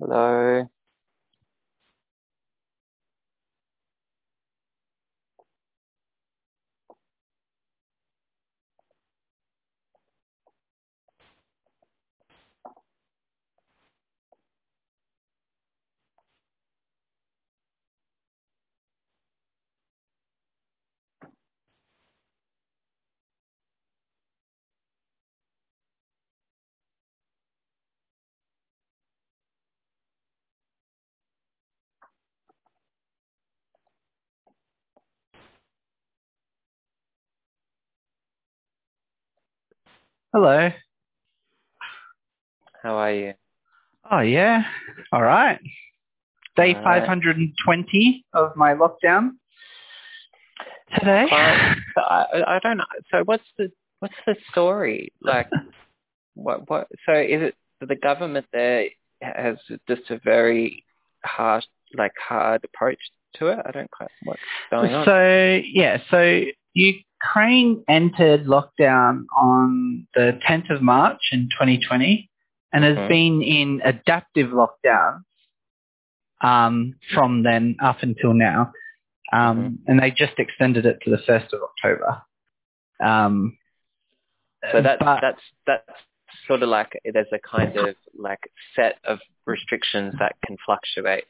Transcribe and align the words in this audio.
Hello. 0.00 0.68
Hello. 40.34 40.68
How 42.82 42.96
are 42.96 43.12
you? 43.12 43.34
Oh 44.10 44.20
yeah. 44.20 44.62
All 45.10 45.22
right. 45.22 45.58
Day 46.54 46.74
All 46.74 46.82
right. 46.82 47.06
520 47.06 48.26
of 48.34 48.54
my 48.54 48.74
lockdown 48.74 49.30
today. 50.98 51.28
I, 51.30 52.26
I 52.46 52.58
don't 52.62 52.76
know. 52.76 52.84
So 53.10 53.22
what's 53.24 53.44
the 53.56 53.72
what's 54.00 54.14
the 54.26 54.36
story? 54.50 55.14
Like, 55.22 55.48
what 56.34 56.68
what? 56.68 56.88
So 57.06 57.14
is 57.14 57.40
it 57.40 57.54
the 57.80 57.96
government 57.96 58.44
there 58.52 58.90
has 59.22 59.56
just 59.88 60.10
a 60.10 60.20
very 60.22 60.84
harsh, 61.24 61.64
like 61.96 62.12
hard 62.22 62.64
approach 62.64 63.00
to 63.36 63.46
it? 63.46 63.60
I 63.64 63.70
don't 63.70 63.90
quite 63.90 64.10
what's 64.24 64.40
going 64.70 64.92
on. 64.92 65.06
So 65.06 65.60
yeah, 65.72 65.98
so 66.10 66.42
Ukraine 66.78 67.84
entered 67.88 68.44
lockdown 68.46 69.24
on 69.36 70.06
the 70.14 70.38
10th 70.46 70.70
of 70.70 70.80
March 70.82 71.20
in 71.32 71.48
2020 71.50 72.30
and 72.72 72.84
has 72.84 72.96
Mhm. 72.96 73.08
been 73.08 73.42
in 73.42 73.80
adaptive 73.84 74.50
lockdown 74.50 75.22
um, 76.40 76.94
from 77.12 77.42
then 77.42 77.74
up 77.80 78.02
until 78.02 78.32
now. 78.32 78.72
Um, 79.32 79.80
And 79.88 79.98
they 80.00 80.10
just 80.12 80.38
extended 80.38 80.86
it 80.86 81.00
to 81.02 81.10
the 81.10 81.18
1st 81.18 81.52
of 81.52 81.60
October. 81.62 82.22
Um, 83.00 83.58
So 84.70 84.80
that 84.80 84.98
but- 85.00 85.20
that's 85.20 85.42
that's 85.66 86.00
sort 86.46 86.62
of 86.62 86.68
like 86.68 86.98
there's 87.04 87.32
a 87.32 87.38
kind 87.40 87.76
of 87.76 87.96
like 88.14 88.50
set 88.76 88.98
of 89.04 89.20
restrictions 89.46 90.14
that 90.18 90.36
can 90.44 90.56
fluctuate. 90.64 91.24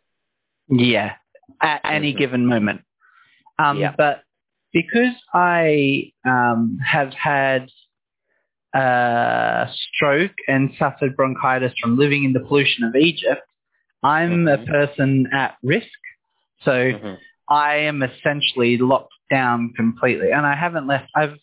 Yeah, 0.69 1.16
at 1.62 1.81
any 1.84 2.12
Mhm. 2.12 2.19
given 2.19 2.47
moment. 2.47 2.84
Um, 3.58 3.78
Yeah. 3.78 3.94
But 3.97 4.22
because 4.73 5.15
I 5.34 6.12
um, 6.25 6.79
have 6.84 7.12
had 7.15 7.69
a 8.75 9.67
stroke 9.73 10.34
and 10.47 10.71
suffered 10.79 11.17
bronchitis 11.17 11.73
from 11.81 11.99
living 11.99 12.25
in 12.25 12.33
the 12.33 12.41
pollution 12.41 12.84
of 12.84 12.95
Egypt, 12.95 13.43
I'm 14.03 14.47
a 14.47 14.59
Mhm. 14.59 14.67
person 14.67 15.27
at 15.33 15.56
risk. 15.62 15.99
So 16.62 16.93
Mhm. 16.93 17.19
I 17.49 17.77
am 17.77 18.03
essentially 18.03 18.77
locked 18.77 19.15
down 19.31 19.73
completely, 19.75 20.31
and 20.33 20.47
I 20.47 20.55
haven't 20.55 20.87
left. 20.87 21.11
I've 21.15 21.39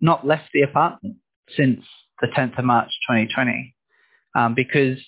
not 0.00 0.26
left 0.26 0.50
the 0.52 0.62
apartment 0.62 1.16
since 1.50 1.86
the 2.20 2.28
10th 2.28 2.58
of 2.58 2.64
March 2.64 2.90
2020, 3.06 3.74
um, 4.34 4.54
because 4.54 4.98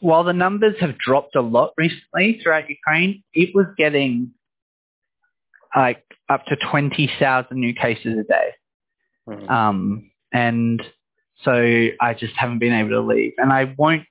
while 0.00 0.24
the 0.24 0.32
numbers 0.32 0.78
have 0.80 0.96
dropped 0.98 1.34
a 1.34 1.40
lot 1.40 1.72
recently 1.76 2.38
throughout 2.40 2.68
Ukraine, 2.68 3.22
it 3.32 3.54
was 3.54 3.66
getting 3.76 4.32
like 5.76 6.02
up 6.28 6.44
to 6.46 6.56
20,000 6.56 7.56
new 7.58 7.74
cases 7.74 8.18
a 8.18 8.22
day. 8.24 8.50
Mhm. 9.28 9.50
Um, 9.50 10.10
and 10.32 10.82
so 11.42 11.52
I 12.00 12.14
just 12.14 12.34
haven't 12.36 12.58
been 12.58 12.72
able 12.72 12.90
to 12.90 13.00
leave. 13.00 13.32
And 13.38 13.52
I 13.52 13.74
won't 13.76 14.04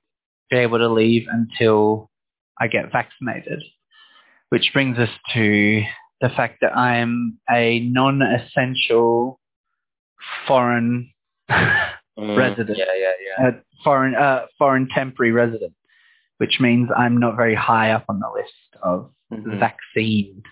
be 0.50 0.56
able 0.58 0.78
to 0.78 0.88
leave 0.88 1.26
until 1.28 2.10
I 2.60 2.68
get 2.68 2.92
vaccinated, 2.92 3.62
which 4.50 4.70
brings 4.72 4.98
us 4.98 5.10
to 5.32 5.82
the 6.20 6.28
fact 6.30 6.58
that 6.60 6.76
I 6.76 6.96
am 6.96 7.38
a 7.50 7.80
non-essential 7.80 9.40
foreign 10.46 11.10
Mm. 11.50 11.90
resident. 12.38 12.78
Yeah, 12.78 12.84
yeah, 12.96 13.12
yeah. 13.38 13.48
a 13.48 13.52
foreign 13.82 14.14
uh, 14.14 14.46
foreign 14.56 14.88
temporary 14.88 15.32
resident, 15.32 15.74
which 16.38 16.58
means 16.60 16.88
I'm 16.96 17.18
not 17.18 17.36
very 17.36 17.54
high 17.56 17.90
up 17.90 18.04
on 18.08 18.20
the 18.20 18.30
list 18.34 18.76
of 18.82 19.10
Mhm. 19.32 19.58
vaccine. 19.58 20.42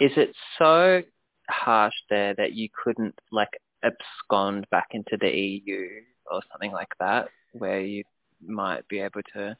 Is 0.00 0.12
it 0.16 0.34
so 0.58 1.02
harsh 1.48 1.94
there 2.08 2.34
that 2.34 2.52
you 2.54 2.68
couldn't 2.82 3.14
like 3.30 3.50
abscond 3.84 4.66
back 4.70 4.88
into 4.92 5.16
the 5.20 5.28
EU 5.30 5.86
or 6.30 6.40
something 6.50 6.72
like 6.72 6.92
that, 7.00 7.28
where 7.52 7.80
you 7.80 8.04
might 8.44 8.86
be 8.88 9.00
able 9.00 9.22
to? 9.34 9.56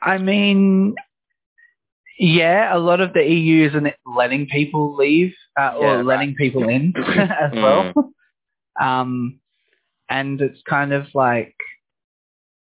I 0.00 0.18
mean, 0.18 0.94
yeah, 2.18 2.74
a 2.74 2.78
lot 2.78 3.00
of 3.00 3.12
the 3.12 3.22
EU 3.22 3.68
isn't 3.68 3.88
letting 4.06 4.46
people 4.46 4.94
leave 4.96 5.34
uh, 5.58 5.74
Yeah, 5.78 5.86
or 5.86 5.96
right. 5.96 6.06
letting 6.06 6.34
people 6.34 6.68
in 6.68 6.94
as 7.16 7.52
well. 7.52 7.92
Um, 8.80 9.40
and 10.08 10.40
it's 10.40 10.60
kind 10.68 10.92
of 10.92 11.06
like 11.14 11.54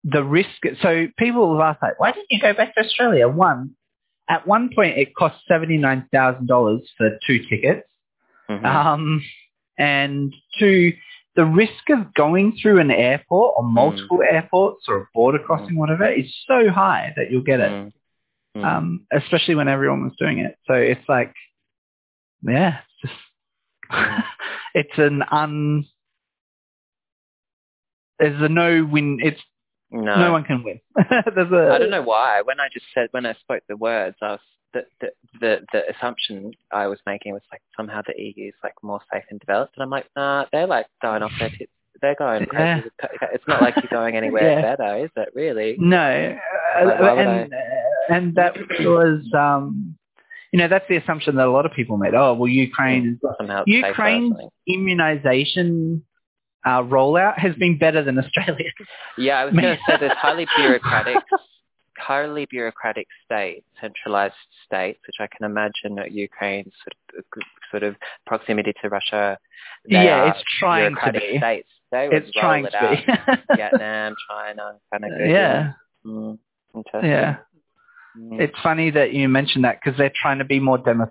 the 0.05 0.25
risk. 0.25 0.63
So 0.83 1.07
people 1.19 1.53
have 1.57 1.75
asked, 1.75 1.83
like, 1.83 2.01
why 2.01 2.13
didn't 2.13 2.29
you 2.31 2.41
go 2.41 2.53
back 2.55 2.75
to 2.75 2.81
Australia? 2.81 3.29
One, 3.29 3.77
at 4.31 4.47
one 4.47 4.71
point 4.75 4.97
it 4.97 5.15
cost 5.15 5.37
seventy 5.47 5.77
nine 5.77 6.09
thousand 6.13 6.47
dollars 6.47 6.89
for 6.97 7.19
two 7.27 7.41
tickets. 7.51 7.87
Mhm. 8.49 8.65
Um, 8.65 9.23
and 9.77 10.35
two, 10.59 10.93
the 11.35 11.45
risk 11.45 11.91
of 11.91 12.15
going 12.15 12.57
through 12.61 12.81
an 12.81 12.91
airport 12.91 13.55
or 13.57 13.65
multiple 13.65 14.23
airports 14.23 14.85
or 14.89 14.99
a 14.99 15.07
border 15.15 15.39
crossing, 15.39 15.77
whatever, 15.77 16.09
is 16.11 16.33
so 16.47 16.71
high 16.71 17.13
that 17.17 17.31
you'll 17.31 17.43
get 17.43 17.61
it. 17.61 17.71
Mm. 17.71 17.93
Mm. 18.57 18.65
Um, 18.65 19.07
especially 19.13 19.55
when 19.55 19.69
everyone 19.69 20.03
was 20.03 20.17
doing 20.19 20.39
it. 20.39 20.57
So 20.67 20.75
it's 20.75 21.09
like, 21.09 21.33
yeah, 22.43 22.79
it's 23.03 23.13
just, 23.13 24.01
it's 24.75 24.99
an 24.99 25.23
un, 25.31 25.87
there's 28.19 28.43
a 28.43 28.49
no 28.49 28.85
win. 28.85 29.21
It's 29.23 29.41
no, 29.91 30.17
no 30.17 30.33
one 30.33 30.45
can 30.45 30.63
win. 30.63 30.81
there's 31.35 31.53
a, 31.53 31.73
I 31.73 31.79
don't 31.79 31.91
know 31.91 32.03
why. 32.03 32.43
When 32.43 32.61
I 32.61 32.69
just 32.73 32.87
said 32.95 33.09
when 33.13 33.27
I 33.27 33.35
spoke 33.35 33.63
the 33.69 33.77
words, 33.77 34.17
I 34.23 34.33
was 34.33 34.41
the 34.73 34.85
the 35.01 35.09
the, 35.41 35.59
the 35.73 35.91
assumption 35.91 36.53
I 36.73 36.87
was 36.87 36.99
making 37.07 37.33
was 37.33 37.43
like 37.51 37.63
somehow 37.77 38.03
the 38.07 38.21
EU 38.21 38.49
is 38.49 38.55
like 38.63 38.75
more 38.83 39.01
safe 39.13 39.25
and 39.31 39.41
developed, 39.41 39.75
and 39.77 39.83
I'm 39.83 39.91
like, 39.91 40.07
nah, 40.17 40.47
they're 40.53 40.67
like 40.67 40.87
going 41.03 41.23
off 41.23 41.33
their 41.39 41.51
tits. 41.51 41.73
They're 42.01 42.15
going 42.15 42.47
crazy. 42.47 42.89
Yeah. 43.03 43.29
It's 43.33 43.45
not 43.47 43.61
like 43.61 43.75
you're 43.77 43.91
going 43.91 44.17
anywhere 44.17 44.43
Yeah. 44.53 44.75
better, 44.77 45.05
is 45.05 45.11
it? 45.17 45.29
Really? 45.35 45.77
No, 45.79 46.39
uh, 46.79 46.85
Like, 46.87 47.01
why 47.01 47.13
would 47.13 47.27
and 47.27 47.55
and 48.09 48.35
that 48.37 48.57
was 48.81 49.23
um, 49.37 49.97
you 50.53 50.59
know 50.59 50.69
that's 50.69 50.87
the 50.89 50.97
assumption 50.97 51.37
that 51.37 51.47
a 51.47 51.51
lot 51.51 51.67
of 51.67 51.73
people 51.73 51.97
made. 51.99 52.15
Oh, 52.15 52.35
well, 52.35 52.49
Ukraine 52.49 53.19
is 53.23 53.31
Somehow 53.39 53.65
it's 53.67 53.75
safer 53.75 53.87
or 53.87 53.89
Ukraine's 53.89 54.35
immunization 54.67 56.05
uh, 56.65 56.83
rollout 56.83 57.39
has 57.39 57.55
been 57.57 57.79
better 57.79 58.03
than 58.05 58.19
Australia. 58.19 58.71
Yeah, 59.17 59.39
I 59.41 59.45
was 59.47 59.53
going 59.55 59.65
to 59.65 59.79
say 59.87 59.97
there's 59.99 60.13
highly 60.19 60.47
bureaucratic, 60.57 61.17
highly 61.99 62.47
bureaucratic 62.47 63.07
states, 63.25 63.65
centralized 63.81 64.35
states, 64.67 65.01
which 65.07 65.17
I 65.21 65.27
can 65.35 65.47
imagine 65.51 65.95
that 65.97 66.13
Ukraine's 66.13 66.73
sort 66.85 67.19
of, 67.19 67.25
sort 67.71 67.83
of 67.83 67.97
proximity 68.27 68.73
to 68.83 68.89
Russia. 68.89 69.39
Yeah, 69.87 70.31
it's 70.31 70.43
trying 70.59 70.95
to 71.05 71.13
be. 71.13 71.39
states. 71.39 71.69
They 71.93 72.09
It's 72.13 72.31
trying 72.33 72.67
it 72.67 72.71
to 72.71 73.03
be. 73.07 73.13
Vietnam, 73.57 74.15
China, 74.29 74.75
kind 74.93 75.05
of 75.05 75.11
good. 75.19 75.31
yeah, 75.31 75.73
Mm, 76.07 76.39
interesting. 76.75 77.11
yeah. 77.11 77.37
Mm. 78.19 78.41
It's 78.41 78.55
funny 78.63 78.91
that 78.93 79.13
you 79.13 79.29
mentioned 79.29 79.65
that 79.65 79.79
because 79.83 79.99
they're 79.99 80.13
trying 80.15 80.39
to 80.39 80.45
be 80.45 80.61
more 80.61 80.79
demo- 80.79 81.09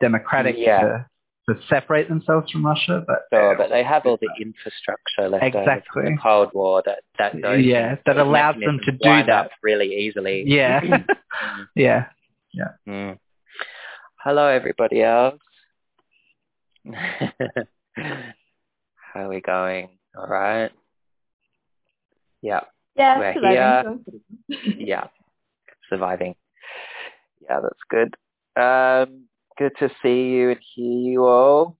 democratic 0.00 0.56
Yeah. 0.58 0.80
to, 0.80 1.06
to 1.54 1.60
separate 1.68 2.08
themselves 2.08 2.50
from 2.50 2.64
Russia, 2.66 3.02
but 3.06 3.20
Sure, 3.32 3.56
but 3.56 3.68
they 3.70 3.82
have 3.82 4.06
all 4.06 4.18
the 4.20 4.28
infrastructure 4.40 5.28
left 5.28 5.42
over 5.44 5.50
from 5.52 5.60
Exactly. 5.62 6.02
the 6.04 6.16
Cold 6.22 6.50
War 6.54 6.82
that 6.86 7.00
that 7.18 7.32
those 7.40 7.64
Yeah, 7.64 7.96
that 8.06 8.14
those 8.16 8.26
allows 8.26 8.56
them 8.64 8.78
to 8.84 8.92
do 8.92 8.98
that. 9.26 9.50
really 9.62 9.94
easily. 9.94 10.44
yeah, 10.46 10.80
Mm. 11.44 11.66
yeah. 11.74 12.04
Mm. 12.88 13.18
Hello, 14.22 14.46
everybody 14.46 15.02
else. 15.02 15.38
How 17.94 18.14
are 19.14 19.28
we 19.28 19.40
going? 19.40 19.88
All 20.16 20.26
right. 20.26 20.70
Yeah, 22.42 22.60
Yeah, 22.96 23.18
We're 23.18 23.34
surviving. 23.34 24.04
yeah. 24.78 25.06
Surviving. 25.88 26.34
Yeah, 27.42 27.60
that's 27.60 27.82
good. 27.88 28.16
Um, 28.60 29.24
good 29.60 29.76
to 29.78 29.90
see 30.02 30.30
you 30.30 30.50
and 30.50 30.60
hear 30.74 31.10
you 31.12 31.24
all. 31.26 31.76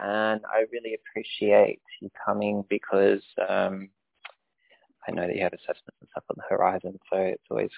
And 0.00 0.40
I 0.46 0.60
really 0.70 0.94
appreciate 0.94 1.80
you 2.00 2.08
coming 2.24 2.64
because 2.70 3.22
um, 3.48 3.88
I 5.08 5.10
know 5.10 5.26
that 5.26 5.34
you 5.34 5.42
have 5.42 5.52
assessments 5.52 5.98
and 6.00 6.08
stuff 6.12 6.22
on 6.30 6.36
the 6.36 6.44
horizon, 6.48 6.96
so 7.12 7.18
it's 7.18 7.42
always 7.50 7.70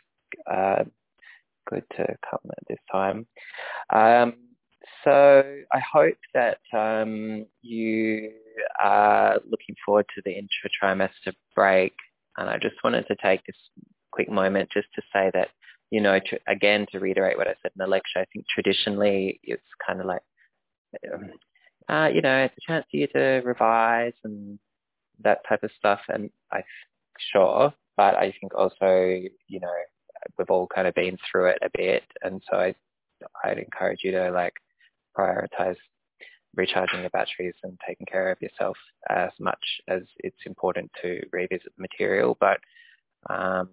uh, 0.50 0.84
good 1.66 1.84
to 1.96 2.04
come 2.30 2.40
at 2.50 2.68
this 2.68 2.78
time. 2.90 3.26
Um, 3.90 4.34
so 5.02 5.42
I 5.72 5.80
hope 5.80 6.18
that 6.34 6.58
um, 6.74 7.46
you 7.62 8.32
are 8.82 9.40
looking 9.48 9.76
forward 9.84 10.06
to 10.14 10.22
the 10.26 10.32
intra-trimester 10.32 11.32
break. 11.54 11.94
And 12.36 12.50
I 12.50 12.58
just 12.58 12.76
wanted 12.84 13.06
to 13.08 13.16
take 13.22 13.40
this 13.46 13.56
quick 14.10 14.30
moment 14.30 14.68
just 14.70 14.88
to 14.96 15.02
say 15.10 15.30
that, 15.32 15.48
you 15.92 16.00
know, 16.00 16.18
to, 16.18 16.38
again, 16.48 16.86
to 16.90 16.98
reiterate 16.98 17.36
what 17.36 17.46
I 17.46 17.54
said 17.60 17.72
in 17.76 17.80
the 17.80 17.86
lecture, 17.86 18.18
I 18.18 18.24
think 18.32 18.46
traditionally 18.48 19.38
it's 19.42 19.62
kind 19.86 20.00
of 20.00 20.06
like, 20.06 20.22
um, 21.12 21.30
uh, 21.86 22.08
you 22.08 22.22
know, 22.22 22.44
it's 22.44 22.54
a 22.56 22.66
chance 22.66 22.86
for 22.90 22.96
you 22.96 23.06
to 23.08 23.42
revise 23.44 24.14
and 24.24 24.58
that 25.22 25.40
type 25.46 25.62
of 25.62 25.70
stuff. 25.78 26.00
And 26.08 26.30
I, 26.50 26.62
sure, 27.30 27.74
but 27.98 28.14
I 28.14 28.32
think 28.40 28.54
also, 28.54 29.20
you 29.48 29.60
know, 29.60 29.68
we've 30.38 30.48
all 30.48 30.66
kind 30.74 30.88
of 30.88 30.94
been 30.94 31.18
through 31.30 31.50
it 31.50 31.58
a 31.60 31.68
bit. 31.76 32.04
And 32.22 32.42
so 32.50 32.56
I, 32.56 32.74
I'd 33.44 33.58
encourage 33.58 34.00
you 34.02 34.12
to 34.12 34.30
like 34.30 34.54
prioritize 35.14 35.76
recharging 36.56 37.00
your 37.00 37.10
batteries 37.10 37.54
and 37.64 37.78
taking 37.86 38.06
care 38.06 38.32
of 38.32 38.40
yourself 38.40 38.78
as 39.10 39.30
much 39.38 39.62
as 39.88 40.00
it's 40.20 40.46
important 40.46 40.90
to 41.02 41.20
revisit 41.32 41.70
the 41.76 41.82
material. 41.82 42.38
But 42.40 42.60
um, 43.28 43.68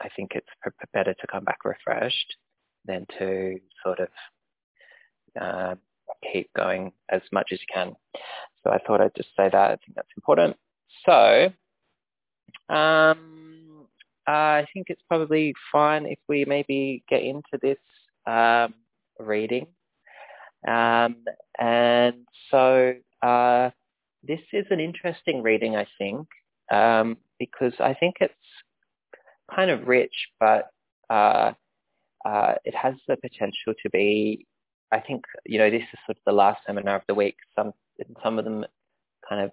I 0.00 0.08
think 0.16 0.32
it's 0.34 0.48
better 0.92 1.14
to 1.14 1.26
come 1.26 1.44
back 1.44 1.64
refreshed 1.64 2.36
than 2.84 3.06
to 3.18 3.58
sort 3.84 4.00
of 4.00 4.08
uh, 5.40 5.74
keep 6.32 6.50
going 6.54 6.92
as 7.10 7.22
much 7.32 7.48
as 7.52 7.60
you 7.60 7.66
can. 7.72 7.94
So 8.62 8.70
I 8.70 8.78
thought 8.78 9.00
I'd 9.00 9.14
just 9.16 9.30
say 9.36 9.48
that. 9.50 9.70
I 9.70 9.76
think 9.76 9.94
that's 9.94 10.08
important. 10.16 10.56
So 11.06 11.50
um, 12.74 13.86
I 14.26 14.66
think 14.72 14.86
it's 14.88 15.02
probably 15.08 15.54
fine 15.72 16.06
if 16.06 16.18
we 16.28 16.44
maybe 16.44 17.02
get 17.08 17.22
into 17.22 17.58
this 17.62 17.78
um, 18.26 18.74
reading. 19.18 19.66
Um, 20.66 21.16
and 21.58 22.26
so 22.50 22.94
uh, 23.22 23.70
this 24.22 24.40
is 24.52 24.66
an 24.70 24.80
interesting 24.80 25.42
reading, 25.42 25.76
I 25.76 25.86
think, 25.98 26.26
um, 26.70 27.16
because 27.38 27.72
I 27.80 27.94
think 27.94 28.16
it's 28.20 28.34
kind 29.54 29.70
of 29.70 29.88
rich, 29.88 30.14
but 30.40 30.70
uh, 31.10 31.52
uh, 32.24 32.54
it 32.64 32.74
has 32.74 32.94
the 33.06 33.16
potential 33.16 33.74
to 33.82 33.90
be. 33.90 34.46
I 34.90 35.00
think 35.00 35.24
you 35.44 35.58
know 35.58 35.70
this 35.70 35.82
is 35.82 35.98
sort 36.06 36.16
of 36.16 36.22
the 36.26 36.32
last 36.32 36.60
seminar 36.66 36.96
of 36.96 37.02
the 37.08 37.14
week. 37.14 37.36
Some 37.56 37.72
some 38.22 38.38
of 38.38 38.44
them 38.44 38.64
kind 39.28 39.42
of 39.42 39.52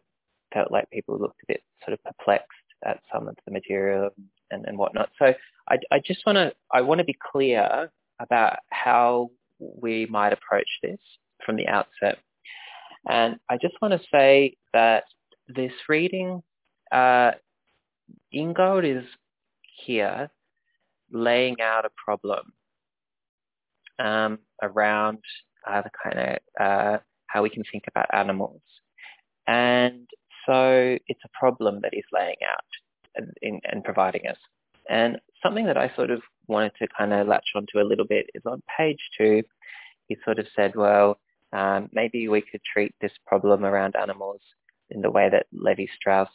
felt 0.53 0.71
like 0.71 0.89
people 0.91 1.19
looked 1.19 1.41
a 1.43 1.53
bit 1.53 1.61
sort 1.85 1.93
of 1.93 2.03
perplexed 2.03 2.49
at 2.85 2.99
some 3.11 3.27
of 3.27 3.35
the 3.45 3.51
material 3.51 4.09
and, 4.51 4.65
and 4.65 4.77
whatnot. 4.77 5.09
So 5.19 5.33
I, 5.69 5.77
I 5.91 5.99
just 6.05 6.25
want 6.25 6.37
to 6.37 6.53
I 6.71 6.81
want 6.81 6.99
to 6.99 7.05
be 7.05 7.17
clear 7.31 7.89
about 8.19 8.59
how 8.69 9.29
we 9.59 10.05
might 10.07 10.33
approach 10.33 10.69
this 10.81 10.99
from 11.45 11.55
the 11.55 11.67
outset. 11.67 12.19
And 13.07 13.37
I 13.49 13.57
just 13.57 13.75
want 13.81 13.93
to 13.93 14.07
say 14.11 14.55
that 14.73 15.03
this 15.47 15.71
reading, 15.87 16.41
uh, 16.91 17.31
Ingold 18.33 18.83
is 18.83 19.03
here 19.85 20.29
laying 21.11 21.61
out 21.61 21.85
a 21.85 21.89
problem 22.03 22.53
um, 23.99 24.39
around 24.61 25.19
uh, 25.67 25.81
the 25.81 25.89
kind 26.03 26.19
of 26.19 26.65
uh, 26.65 26.97
how 27.27 27.43
we 27.43 27.49
can 27.49 27.63
think 27.71 27.83
about 27.87 28.13
animals. 28.13 28.61
And 29.47 30.07
so 30.45 30.97
it's 31.07 31.21
a 31.25 31.39
problem 31.39 31.79
that 31.81 31.93
he's 31.93 32.03
laying 32.11 32.37
out 32.47 33.25
and, 33.41 33.61
and 33.71 33.83
providing 33.83 34.27
us. 34.27 34.37
And 34.89 35.17
something 35.41 35.65
that 35.65 35.77
I 35.77 35.91
sort 35.95 36.11
of 36.11 36.21
wanted 36.47 36.73
to 36.79 36.87
kind 36.97 37.13
of 37.13 37.27
latch 37.27 37.49
onto 37.55 37.79
a 37.79 37.87
little 37.87 38.05
bit 38.05 38.27
is 38.33 38.43
on 38.45 38.61
page 38.77 38.99
two, 39.17 39.43
he 40.07 40.17
sort 40.23 40.39
of 40.39 40.47
said, 40.55 40.75
well, 40.75 41.19
um, 41.53 41.89
maybe 41.93 42.27
we 42.27 42.41
could 42.41 42.61
treat 42.63 42.93
this 43.01 43.13
problem 43.25 43.65
around 43.65 43.95
animals 43.95 44.41
in 44.89 45.01
the 45.01 45.09
way 45.09 45.29
that 45.29 45.47
Levi-Strauss 45.51 46.29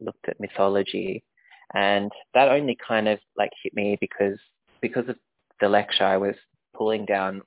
looked 0.00 0.28
at 0.28 0.38
mythology. 0.38 1.24
And 1.74 2.10
that 2.34 2.48
only 2.48 2.76
kind 2.86 3.08
of 3.08 3.18
like 3.36 3.50
hit 3.62 3.74
me 3.74 3.96
because 4.00 4.38
because 4.80 5.08
of 5.08 5.16
the 5.60 5.68
lecture, 5.68 6.04
I 6.04 6.16
was 6.16 6.34
pulling 6.76 7.06
down 7.06 7.42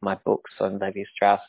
my 0.00 0.16
books 0.24 0.50
on 0.60 0.78
Levi-Strauss 0.78 1.40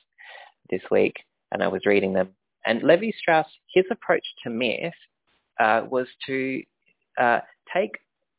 this 0.70 0.82
week 0.92 1.16
and 1.52 1.64
I 1.64 1.68
was 1.68 1.82
reading 1.86 2.14
them. 2.14 2.30
And 2.66 2.84
Levi-Strauss, 2.84 3.48
his 3.74 3.86
approach 3.92 4.24
to 4.44 4.50
myth 4.50 4.94
uh, 5.60 5.82
was 5.90 6.08
to 6.28 6.64
uh, 7.20 7.40
take 7.74 7.98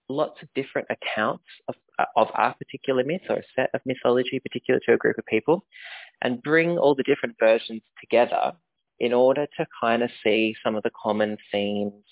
lots 0.08 0.42
of 0.42 0.48
different 0.54 0.88
accounts 0.90 1.44
of, 1.68 1.74
uh, 1.98 2.04
of 2.16 2.28
our 2.34 2.54
particular 2.54 3.04
myth 3.04 3.22
or 3.28 3.36
a 3.36 3.42
set 3.56 3.70
of 3.74 3.80
mythology 3.86 4.38
particular 4.40 4.80
to 4.86 4.94
a 4.94 4.98
group 4.98 5.18
of 5.18 5.26
people 5.26 5.64
and 6.22 6.42
bring 6.42 6.78
all 6.78 6.94
the 6.94 7.02
different 7.02 7.34
versions 7.38 7.82
together 8.00 8.52
in 9.00 9.12
order 9.12 9.46
to 9.56 9.66
kind 9.80 10.02
of 10.02 10.10
see 10.22 10.54
some 10.62 10.76
of 10.76 10.82
the 10.82 10.90
common 11.02 11.36
themes 11.50 12.04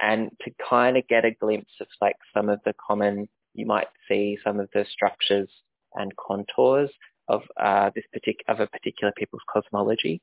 and 0.00 0.30
to 0.42 0.50
kind 0.68 0.96
of 0.96 1.06
get 1.08 1.24
a 1.24 1.30
glimpse 1.30 1.72
of 1.80 1.86
like 2.00 2.16
some 2.34 2.48
of 2.48 2.60
the 2.64 2.74
common, 2.86 3.28
you 3.54 3.66
might 3.66 3.88
see 4.08 4.38
some 4.44 4.60
of 4.60 4.68
the 4.74 4.84
structures 4.90 5.48
and 5.94 6.12
contours 6.16 6.90
of 7.28 7.42
uh, 7.60 7.90
this 7.94 8.04
particular 8.12 8.54
of 8.54 8.60
a 8.60 8.66
particular 8.66 9.12
people's 9.16 9.42
cosmology. 9.50 10.20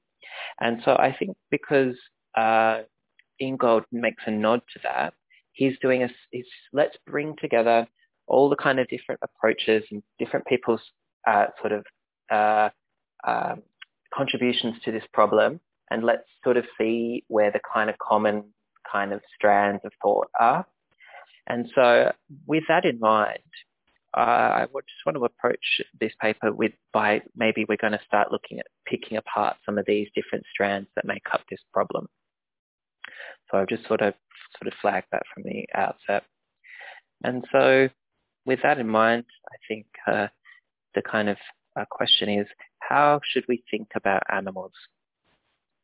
And 0.60 0.82
so 0.86 0.92
I 0.92 1.16
think 1.18 1.36
because 1.50 1.96
uh, 2.38 2.82
Ingold 3.40 3.86
makes 3.92 4.24
a 4.26 4.32
nod 4.32 4.62
to 4.74 4.80
that, 4.84 5.14
he's 5.54 5.74
doing 5.82 6.04
a, 6.04 6.10
he's, 6.32 6.46
let's 6.74 6.98
bring 7.08 7.36
together 7.42 7.88
all 8.28 8.50
the 8.50 8.56
kind 8.56 8.80
of 8.80 8.88
different 8.88 9.20
approaches 9.24 9.84
and 9.92 10.04
different 10.20 10.46
people's 10.46 10.82
uh, 11.28 11.48
sort 11.60 11.74
of 11.74 11.86
uh, 12.32 12.70
um, 13.28 13.62
contributions 14.14 14.76
to 14.86 14.92
this 14.92 15.04
problem 15.14 15.60
and 15.90 16.04
let's 16.04 16.24
sort 16.44 16.58
of 16.58 16.66
see 16.78 17.24
where 17.28 17.52
the 17.52 17.60
kind 17.74 17.90
of 17.90 17.98
common 17.98 18.46
kind 18.92 19.14
of 19.14 19.22
strands 19.36 19.82
of 19.86 19.92
thought 20.02 20.28
are. 20.40 20.66
And 21.48 21.70
so 21.76 22.12
with 22.46 22.64
that 22.68 22.86
in 22.86 23.00
mind, 23.00 23.40
uh, 24.16 24.20
I 24.20 24.66
just 24.66 25.06
want 25.06 25.16
to 25.18 25.26
approach 25.26 25.82
this 26.00 26.12
paper 26.22 26.52
with 26.52 26.74
by 26.92 27.22
maybe 27.36 27.66
we're 27.68 27.78
going 27.78 27.94
to 27.94 28.06
start 28.06 28.32
looking 28.32 28.60
at 28.60 28.68
picking 28.86 29.18
apart 29.18 29.58
some 29.66 29.78
of 29.78 29.86
these 29.86 30.10
different 30.14 30.46
strands 30.54 30.90
that 30.96 31.06
make 31.06 31.28
up 31.34 31.42
this 31.50 31.62
problem. 31.74 32.08
So 33.50 33.58
I've 33.58 33.70
just 33.70 33.88
sort 33.88 34.02
of 34.02 34.14
sort 34.60 34.68
of 34.68 34.74
flagged 34.82 35.08
that 35.12 35.24
from 35.34 35.44
the 35.44 35.66
outset. 35.74 36.24
And 37.24 37.46
so 37.52 37.88
with 38.46 38.60
that 38.64 38.80
in 38.80 38.88
mind, 38.88 39.26
I 39.50 39.56
think 39.68 39.86
uh, 40.08 40.28
the 40.94 41.02
kind 41.02 41.30
of 41.30 41.38
uh, 41.80 41.86
question 41.90 42.28
is, 42.28 42.48
how 42.80 43.22
should 43.24 43.46
we 43.48 43.64
think 43.72 43.90
about 43.96 44.24
animals? 44.30 44.74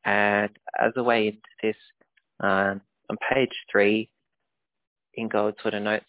And 0.04 0.50
as 0.80 0.92
a 0.96 1.04
way 1.04 1.28
into 1.28 1.40
this, 1.62 1.76
um, 2.40 2.82
on 3.10 3.18
page 3.34 3.54
three, 3.72 4.10
Ingold 5.18 5.56
sort 5.62 5.74
of 5.74 5.84
notes, 5.84 6.06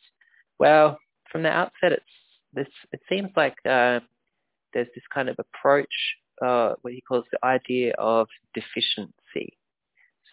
well, 0.58 0.98
from 1.30 1.42
the 1.42 1.50
outset, 1.50 1.92
it's 1.92 2.04
this. 2.52 2.68
It 2.92 3.00
seems 3.08 3.30
like 3.36 3.54
uh, 3.64 4.00
there's 4.72 4.88
this 4.94 5.04
kind 5.12 5.28
of 5.28 5.36
approach, 5.38 5.94
uh, 6.42 6.74
what 6.82 6.92
he 6.92 7.00
calls 7.00 7.24
the 7.32 7.44
idea 7.44 7.94
of 7.98 8.28
deficiency, 8.54 9.56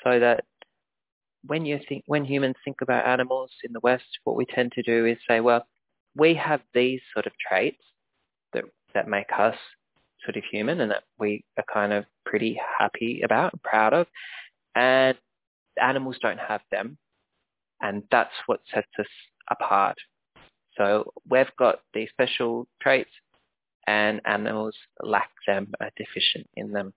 so 0.03 0.19
that 0.19 0.43
when 1.45 1.65
you 1.65 1.79
think 1.87 2.03
when 2.07 2.25
humans 2.25 2.55
think 2.63 2.77
about 2.81 3.07
animals 3.07 3.51
in 3.63 3.73
the 3.73 3.79
West, 3.81 4.05
what 4.23 4.35
we 4.35 4.45
tend 4.45 4.71
to 4.73 4.81
do 4.81 5.05
is 5.05 5.17
say, 5.27 5.39
well, 5.39 5.65
we 6.15 6.33
have 6.33 6.61
these 6.73 7.01
sort 7.13 7.27
of 7.27 7.33
traits 7.37 7.83
that 8.53 8.63
that 8.93 9.07
make 9.07 9.29
us 9.37 9.55
sort 10.23 10.37
of 10.37 10.43
human 10.51 10.81
and 10.81 10.91
that 10.91 11.03
we 11.19 11.43
are 11.57 11.65
kind 11.71 11.93
of 11.93 12.05
pretty 12.25 12.59
happy 12.79 13.21
about 13.23 13.53
and 13.53 13.61
proud 13.63 13.93
of. 13.93 14.07
And 14.75 15.17
animals 15.81 16.17
don't 16.21 16.39
have 16.39 16.61
them. 16.71 16.97
And 17.81 18.03
that's 18.11 18.33
what 18.45 18.61
sets 18.73 18.87
us 18.99 19.05
apart. 19.49 19.97
So 20.77 21.11
we've 21.29 21.55
got 21.57 21.79
these 21.93 22.09
special 22.09 22.67
traits 22.81 23.11
and 23.87 24.21
animals 24.25 24.75
lack 25.01 25.29
them, 25.47 25.73
are 25.79 25.91
deficient 25.95 26.47
in 26.55 26.71
them. 26.71 26.93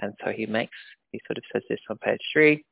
And 0.00 0.14
so 0.24 0.30
he 0.30 0.46
makes, 0.46 0.76
he 1.10 1.20
sort 1.26 1.38
of 1.38 1.44
says 1.52 1.62
this 1.68 1.80
on 1.90 1.98
page 1.98 2.20
three, 2.32 2.64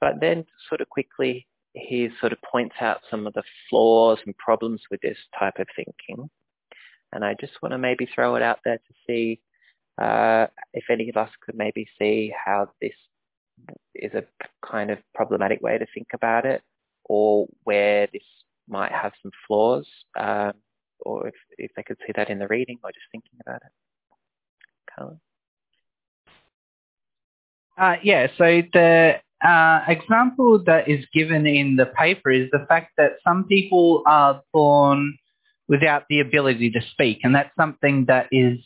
but 0.00 0.20
then 0.20 0.44
sort 0.68 0.80
of 0.80 0.88
quickly 0.88 1.46
he 1.74 2.08
sort 2.20 2.32
of 2.32 2.38
points 2.42 2.76
out 2.80 3.00
some 3.10 3.26
of 3.26 3.34
the 3.34 3.42
flaws 3.68 4.18
and 4.26 4.36
problems 4.36 4.80
with 4.90 5.00
this 5.00 5.18
type 5.38 5.58
of 5.58 5.66
thinking. 5.76 6.28
And 7.12 7.24
I 7.24 7.34
just 7.40 7.52
want 7.62 7.72
to 7.72 7.78
maybe 7.78 8.08
throw 8.14 8.36
it 8.36 8.42
out 8.42 8.60
there 8.64 8.78
to 8.78 8.94
see 9.06 9.40
uh, 10.00 10.46
if 10.72 10.84
any 10.90 11.08
of 11.10 11.16
us 11.16 11.30
could 11.44 11.54
maybe 11.54 11.86
see 11.98 12.32
how 12.44 12.68
this 12.80 12.94
is 13.94 14.12
a 14.14 14.24
kind 14.66 14.90
of 14.90 14.98
problematic 15.14 15.60
way 15.60 15.78
to 15.78 15.86
think 15.94 16.08
about 16.14 16.46
it 16.46 16.62
or 17.04 17.46
where 17.64 18.08
this 18.12 18.22
might 18.68 18.92
have 18.92 19.12
some 19.22 19.32
flaws 19.46 19.86
um, 20.18 20.52
or 21.00 21.28
if, 21.28 21.34
if 21.58 21.70
they 21.76 21.82
could 21.82 21.98
see 22.06 22.12
that 22.14 22.30
in 22.30 22.38
the 22.38 22.48
reading 22.48 22.78
or 22.82 22.90
just 22.90 23.06
thinking 23.10 23.38
about 23.40 23.60
it. 23.62 23.72
Callum? 24.94 25.20
Uh, 27.78 27.96
yeah, 28.02 28.26
so 28.38 28.62
the 28.72 29.14
uh, 29.44 29.80
example 29.88 30.62
that 30.64 30.88
is 30.88 31.04
given 31.12 31.46
in 31.46 31.76
the 31.76 31.86
paper 31.86 32.30
is 32.30 32.48
the 32.52 32.64
fact 32.68 32.92
that 32.98 33.12
some 33.26 33.44
people 33.44 34.02
are 34.06 34.40
born 34.52 35.16
without 35.68 36.04
the 36.08 36.20
ability 36.20 36.70
to 36.70 36.80
speak, 36.90 37.20
and 37.24 37.34
that's 37.34 37.54
something 37.56 38.04
that 38.06 38.26
is 38.30 38.58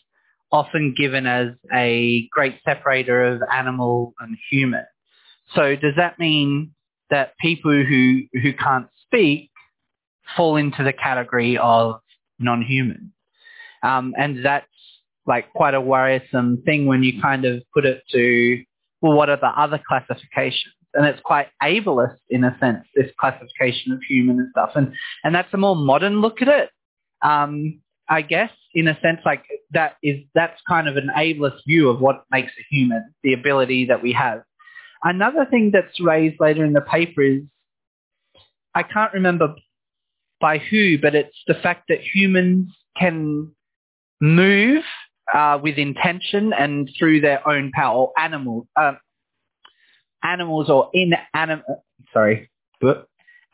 often 0.53 0.95
given 0.97 1.27
as 1.27 1.49
a 1.75 2.29
great 2.31 2.57
separator 2.65 3.25
of 3.25 3.43
animal 3.53 4.15
and 4.21 4.37
human. 4.51 4.85
So 5.55 5.77
does 5.77 5.95
that 5.97 6.19
mean 6.19 6.73
that 7.11 7.35
people 7.41 7.73
who, 7.73 8.23
who 8.33 8.53
can't 8.53 8.87
speak 9.03 9.51
fall 10.37 10.57
into 10.57 10.83
the 10.83 10.93
category 10.93 11.59
of 11.59 12.01
non-human? 12.39 13.13
Um, 13.83 14.15
and 14.19 14.45
that's 14.45 14.67
like 15.27 15.53
quite 15.53 15.75
a 15.75 15.81
worrisome 15.81 16.63
thing 16.65 16.87
when 16.87 17.03
you 17.03 17.21
kind 17.21 17.45
of 17.45 17.63
put 17.75 17.85
it 17.85 18.03
to, 18.13 18.63
well, 19.01 19.17
what 19.17 19.29
are 19.29 19.37
the 19.37 19.47
other 19.47 19.81
classifications? 19.87 20.75
And 20.95 21.07
it's 21.07 21.21
quite 21.23 21.49
ableist 21.63 22.17
in 22.31 22.43
a 22.45 22.57
sense, 22.59 22.87
this 22.95 23.11
classification 23.21 23.93
of 23.93 24.01
human 24.09 24.39
and 24.39 24.49
stuff. 24.51 24.71
And, 24.75 24.95
and 25.25 25.35
that's 25.35 25.53
a 25.53 25.59
more 25.59 25.77
modern 25.77 26.21
look 26.21 26.41
at 26.41 26.49
it. 26.49 26.71
Um, 27.23 27.81
I 28.09 28.23
guess, 28.23 28.51
in 28.77 28.89
a 28.89 29.01
sense, 29.01 29.21
like 29.25 29.43
that 29.73 29.97
is 30.03 30.21
that's 30.35 30.61
kind 30.69 30.87
of 30.87 30.99
an 30.99 31.11
ableist 31.17 31.65
view 31.67 31.89
of 31.89 31.99
what 31.99 32.25
makes 32.31 32.53
a 32.61 32.65
human, 32.71 33.03
the 33.25 33.33
ability 33.33 33.87
that 33.87 34.03
we 34.03 34.13
have. 34.13 34.43
Another 35.03 35.47
thing 35.51 35.71
that's 35.73 35.99
raised 35.99 36.37
later 36.41 36.63
in 36.63 36.75
the 36.75 36.83
paper 36.83 37.23
is 37.23 37.43
I 38.75 38.83
can't 38.83 39.15
remember 39.15 39.55
by 40.43 40.59
who, 40.59 40.99
but 40.99 41.15
it's 41.15 41.37
the 41.47 41.55
fact 41.55 41.85
that 41.89 42.01
humans 42.01 42.71
can 42.99 43.51
move 44.21 44.85
uh, 45.33 45.59
with 45.63 45.79
intention 45.79 46.53
and 46.53 46.91
through 46.99 47.23
their 47.23 47.49
own 47.49 47.73
power, 47.73 47.97
or 47.97 48.13
animals, 48.19 48.67
uh, 48.77 48.93
animals 50.23 50.69
or 50.69 50.91
inanimate, 50.93 51.65
sorry, 52.13 52.51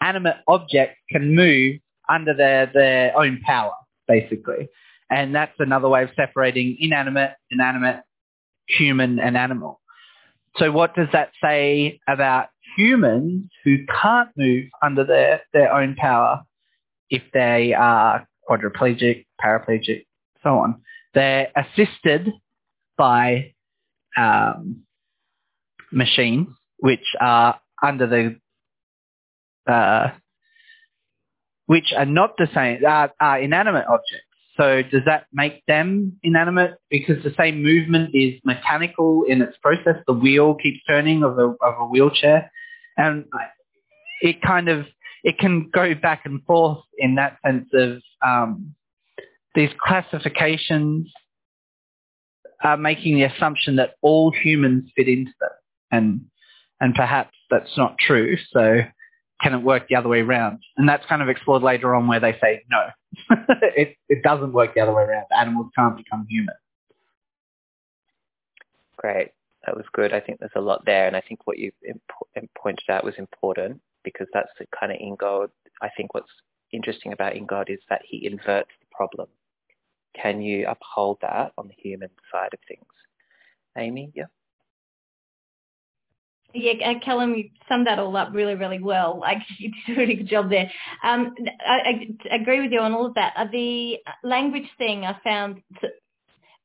animate 0.00 0.37
objects 0.49 0.99
can 1.11 1.37
move 1.37 1.76
under 2.09 2.35
their, 2.35 2.69
their 2.75 3.17
own 3.17 3.41
power 3.47 3.73
basically. 4.09 4.69
And 5.12 5.35
that's 5.35 5.52
another 5.59 5.88
way 5.88 6.04
of 6.04 6.11
separating 6.16 6.78
inanimate, 6.81 7.33
inanimate, 7.50 8.00
human, 8.66 9.19
and 9.19 9.37
animal. 9.37 9.78
So 10.57 10.73
what 10.73 10.95
does 10.95 11.09
that 11.12 11.33
say 11.42 12.00
about 12.09 12.47
humans 12.76 13.50
who 13.62 13.85
can't 14.00 14.31
move 14.37 14.64
under 14.83 15.04
their, 15.04 15.42
their 15.52 15.71
own 15.71 15.97
power 15.97 16.42
if 17.11 17.23
they 17.35 17.75
are 17.75 18.26
quadriplegic, 18.49 19.26
paraplegic, 19.42 20.07
so 20.42 20.59
on? 20.61 20.81
They're 21.12 21.49
assisted 21.54 22.31
by 22.97 23.52
um, 24.16 24.85
machines 25.90 26.49
which 26.78 27.04
are 27.21 27.61
under 27.83 28.07
the 28.07 29.71
uh, 29.71 30.09
which 31.66 31.92
are 31.97 32.07
not 32.07 32.37
the 32.38 32.49
same, 32.54 32.85
are, 32.87 33.12
are 33.21 33.40
inanimate 33.40 33.85
objects. 33.87 34.32
So 34.57 34.83
does 34.83 35.03
that 35.07 35.27
make 35.33 35.65
them 35.67 36.19
inanimate? 36.23 36.75
Because 36.91 37.23
the 37.23 37.35
same 37.39 37.63
movement 37.63 38.11
is 38.15 38.35
mechanical 38.45 39.25
in 39.27 39.41
its 39.41 39.57
process. 39.59 39.97
The 40.07 40.13
wheel 40.13 40.55
keeps 40.55 40.81
turning 40.87 41.23
of 41.23 41.39
a, 41.39 41.49
of 41.49 41.75
a 41.81 41.87
wheelchair. 41.87 42.51
And 42.97 43.25
it 44.21 44.43
kind 44.43 44.69
of, 44.69 44.87
it 45.25 45.39
can 45.39 45.71
go 45.73 45.95
back 45.95 46.23
and 46.27 46.45
forth 46.45 46.85
in 46.99 47.15
that 47.15 47.39
sense 47.45 47.69
of 47.73 48.03
um, 48.27 48.75
these 49.55 49.71
classifications 49.81 51.11
are 52.63 52.77
making 52.77 53.17
the 53.17 53.25
assumption 53.25 53.77
that 53.77 53.95
all 54.03 54.33
humans 54.33 54.91
fit 54.95 55.09
into 55.09 55.33
them. 55.41 55.51
And, 55.91 56.21
and 56.81 56.95
perhaps 56.95 57.37
that's 57.51 57.77
not 57.77 57.97
true. 57.99 58.37
So 58.53 58.83
can 59.43 59.55
it 59.55 59.63
work 59.63 59.89
the 59.89 59.97
other 59.97 60.09
way 60.09 60.21
around? 60.21 60.61
And 60.77 60.89
that's 60.89 61.05
kind 61.07 61.23
of 61.23 61.29
explored 61.29 61.63
later 61.63 61.95
on 61.95 62.07
where 62.07 62.21
they 62.21 62.33
say, 62.41 62.63
no, 62.71 62.89
it, 63.77 63.97
it 64.09 64.23
doesn't 64.23 64.53
work 64.53 64.75
the 64.75 64.81
other 64.81 64.93
way 64.93 65.03
around. 65.03 65.27
Animals 65.37 65.71
can't 65.77 65.97
become 65.97 66.27
human. 66.29 66.55
Great. 68.97 69.31
That 69.67 69.77
was 69.77 69.87
good. 69.93 70.13
I 70.13 70.21
think 70.21 70.39
there's 70.39 70.53
a 70.55 70.61
lot 70.61 70.85
there. 70.87 71.07
And 71.07 71.17
I 71.17 71.21
think 71.21 71.47
what 71.47 71.59
you 71.59 71.73
imp- 71.89 72.51
pointed 72.57 72.89
out 72.89 73.05
was 73.05 73.15
important 73.19 73.81
because 74.05 74.27
that's 74.33 74.51
the 74.59 74.67
kind 74.79 74.93
of 74.93 74.99
Ingold. 74.99 75.51
I 75.81 75.89
think 75.97 76.15
what's 76.15 76.31
interesting 76.73 77.13
about 77.13 77.37
Ingold 77.37 77.69
is 77.69 77.81
that 77.91 78.03
he 78.05 78.27
inverts 78.27 78.71
the 78.81 78.87
problem. 78.91 79.29
Can 80.21 80.41
you 80.41 80.67
uphold 80.69 81.19
that 81.23 81.53
on 81.59 81.69
the 81.69 81.75
human 81.77 82.11
side 82.31 82.53
of 82.53 82.59
things? 82.69 82.85
Amy, 83.77 84.13
yeah? 84.15 84.27
Yeah, 86.55 86.95
Callum, 87.05 87.35
you 87.35 87.51
summed 87.69 87.87
that 87.87 87.99
all 87.99 88.17
up 88.17 88.31
really, 88.33 88.55
really 88.55 88.81
well. 88.81 89.21
Like 89.33 89.39
you 89.59 89.71
did 89.87 89.97
a 89.97 90.01
really 90.01 90.15
good 90.17 90.29
job 90.29 90.51
there. 90.51 90.71
Um, 91.05 91.35
I, 91.67 92.07
I, 92.31 92.37
agree 92.37 92.61
with 92.61 92.73
you 92.73 92.81
on 92.81 92.93
all 92.93 93.07
of 93.07 93.15
that. 93.15 93.33
Uh, 93.37 93.47
the 93.51 93.99
language 94.25 94.69
thing 94.79 95.05
I 95.05 95.17
found, 95.23 95.63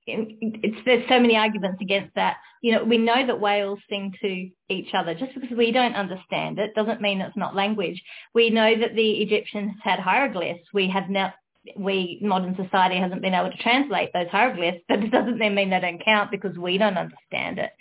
it's, 0.08 0.78
there's 0.86 1.08
so 1.08 1.20
many 1.20 1.38
arguments 1.38 1.82
against 1.82 2.16
that. 2.16 2.38
You 2.62 2.74
know, 2.74 2.84
we 2.84 2.98
know 2.98 3.26
that 3.28 3.40
whales 3.40 3.80
sing 3.90 4.14
to 4.22 4.50
each 4.70 4.94
other. 4.94 5.14
Just 5.14 5.36
because 5.36 5.56
we 5.56 5.72
don't 5.72 5.96
understand 5.96 6.58
it 6.60 6.74
doesn't 6.76 7.02
mean 7.02 7.22
it's 7.22 7.38
not 7.38 7.56
language. 7.56 8.02
We 8.34 8.50
know 8.50 8.74
that 8.80 8.96
the 8.96 9.12
Egyptians 9.22 9.74
had 9.84 10.00
hieroglyphs. 10.00 10.68
We 10.74 10.90
have 10.90 11.10
now 11.10 11.34
we 11.76 12.20
modern 12.22 12.56
society 12.56 12.98
hasn't 12.98 13.22
been 13.22 13.34
able 13.34 13.52
to 13.52 13.58
translate 13.58 14.12
those 14.14 14.28
hieroglyphs, 14.30 14.84
but 14.88 15.00
it 15.00 15.12
doesn't 15.12 15.40
then 15.40 15.56
mean 15.56 15.70
they 15.70 15.80
don't 15.80 16.04
count 16.04 16.32
because 16.32 16.58
we 16.58 16.78
don't 16.78 16.98
understand 16.98 17.60
it. 17.60 17.72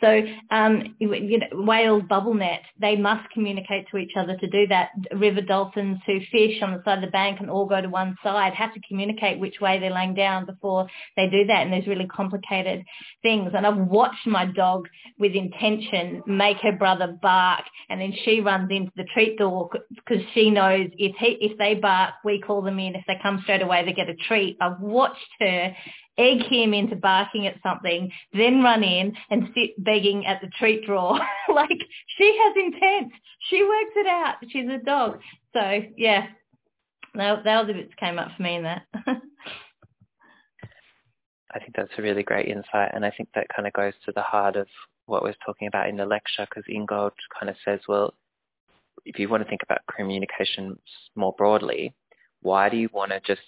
So, 0.00 0.22
um, 0.50 0.94
you 0.98 1.38
know, 1.38 1.46
whales 1.64 2.02
bubble 2.08 2.34
net, 2.34 2.62
they 2.80 2.96
must 2.96 3.28
communicate 3.30 3.86
to 3.90 3.98
each 3.98 4.12
other 4.16 4.36
to 4.36 4.46
do 4.48 4.66
that. 4.68 4.90
River 5.14 5.42
dolphins 5.42 5.98
who 6.06 6.20
fish 6.32 6.62
on 6.62 6.72
the 6.72 6.82
side 6.84 6.98
of 6.98 7.04
the 7.04 7.10
bank 7.10 7.40
and 7.40 7.50
all 7.50 7.66
go 7.66 7.80
to 7.80 7.88
one 7.88 8.16
side 8.22 8.54
have 8.54 8.72
to 8.74 8.80
communicate 8.88 9.38
which 9.38 9.60
way 9.60 9.78
they're 9.78 9.92
laying 9.92 10.14
down 10.14 10.46
before 10.46 10.86
they 11.16 11.28
do 11.28 11.44
that. 11.46 11.62
And 11.62 11.72
there's 11.72 11.86
really 11.86 12.06
complicated 12.06 12.84
things. 13.22 13.52
And 13.54 13.66
I've 13.66 13.76
watched 13.76 14.26
my 14.26 14.46
dog 14.46 14.88
with 15.18 15.32
intention 15.34 16.22
make 16.26 16.58
her 16.58 16.72
brother 16.72 17.18
bark 17.20 17.64
and 17.88 18.00
then 18.00 18.14
she 18.24 18.40
runs 18.40 18.70
into 18.70 18.92
the 18.96 19.04
treat 19.12 19.38
door 19.38 19.70
because 19.94 20.24
she 20.34 20.50
knows 20.50 20.88
if 20.98 21.14
he, 21.16 21.38
if 21.40 21.58
they 21.58 21.74
bark, 21.74 22.14
we 22.24 22.40
call 22.40 22.62
them 22.62 22.78
in. 22.78 22.94
If 22.94 23.04
they 23.06 23.18
come 23.22 23.40
straight 23.42 23.62
away, 23.62 23.84
they 23.84 23.92
get 23.92 24.08
a 24.08 24.14
treat. 24.14 24.56
I've 24.60 24.80
watched 24.80 25.18
her 25.40 25.74
egg 26.20 26.42
him 26.42 26.74
into 26.74 26.96
barking 26.96 27.46
at 27.46 27.60
something, 27.62 28.10
then 28.32 28.62
run 28.62 28.84
in 28.84 29.14
and 29.30 29.48
sit 29.54 29.82
begging 29.82 30.26
at 30.26 30.40
the 30.40 30.48
treat 30.58 30.84
drawer. 30.84 31.18
like 31.54 31.70
she 32.18 32.38
has 32.42 32.54
intent. 32.56 33.12
She 33.48 33.62
works 33.62 33.94
it 33.96 34.06
out. 34.06 34.34
She's 34.48 34.68
a 34.68 34.84
dog. 34.84 35.20
So 35.54 35.80
yeah, 35.96 36.26
that, 37.14 37.44
that 37.44 37.58
was 37.58 37.66
the 37.68 37.74
bits 37.74 37.94
came 37.98 38.18
up 38.18 38.28
for 38.36 38.42
me 38.42 38.56
in 38.56 38.62
that. 38.64 38.82
I 41.52 41.58
think 41.58 41.74
that's 41.74 41.90
a 41.98 42.02
really 42.02 42.22
great 42.22 42.46
insight, 42.46 42.92
and 42.92 43.04
I 43.04 43.10
think 43.10 43.28
that 43.34 43.48
kind 43.54 43.66
of 43.66 43.72
goes 43.72 43.94
to 44.06 44.12
the 44.14 44.22
heart 44.22 44.54
of 44.54 44.68
what 45.06 45.24
we're 45.24 45.34
talking 45.44 45.66
about 45.66 45.88
in 45.88 45.96
the 45.96 46.06
lecture, 46.06 46.46
because 46.48 46.62
Ingold 46.68 47.12
kind 47.36 47.50
of 47.50 47.56
says, 47.64 47.80
well, 47.88 48.14
if 49.04 49.18
you 49.18 49.28
want 49.28 49.42
to 49.42 49.48
think 49.48 49.62
about 49.64 49.80
communication 49.96 50.78
more 51.16 51.34
broadly, 51.36 51.92
why 52.42 52.68
do 52.68 52.76
you 52.76 52.88
want 52.92 53.12
to 53.12 53.20
just 53.20 53.42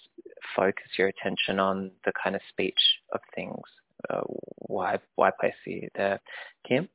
focus 0.55 0.85
your 0.97 1.07
attention 1.07 1.59
on 1.59 1.91
the 2.05 2.11
kind 2.21 2.35
of 2.35 2.41
speech 2.49 2.79
of 3.11 3.19
things? 3.35 3.61
Uh, 4.09 4.21
why 4.57 4.99
why 5.15 5.31
place 5.39 5.53
you 5.65 5.87
there, 5.95 6.19
Kim? 6.67 6.89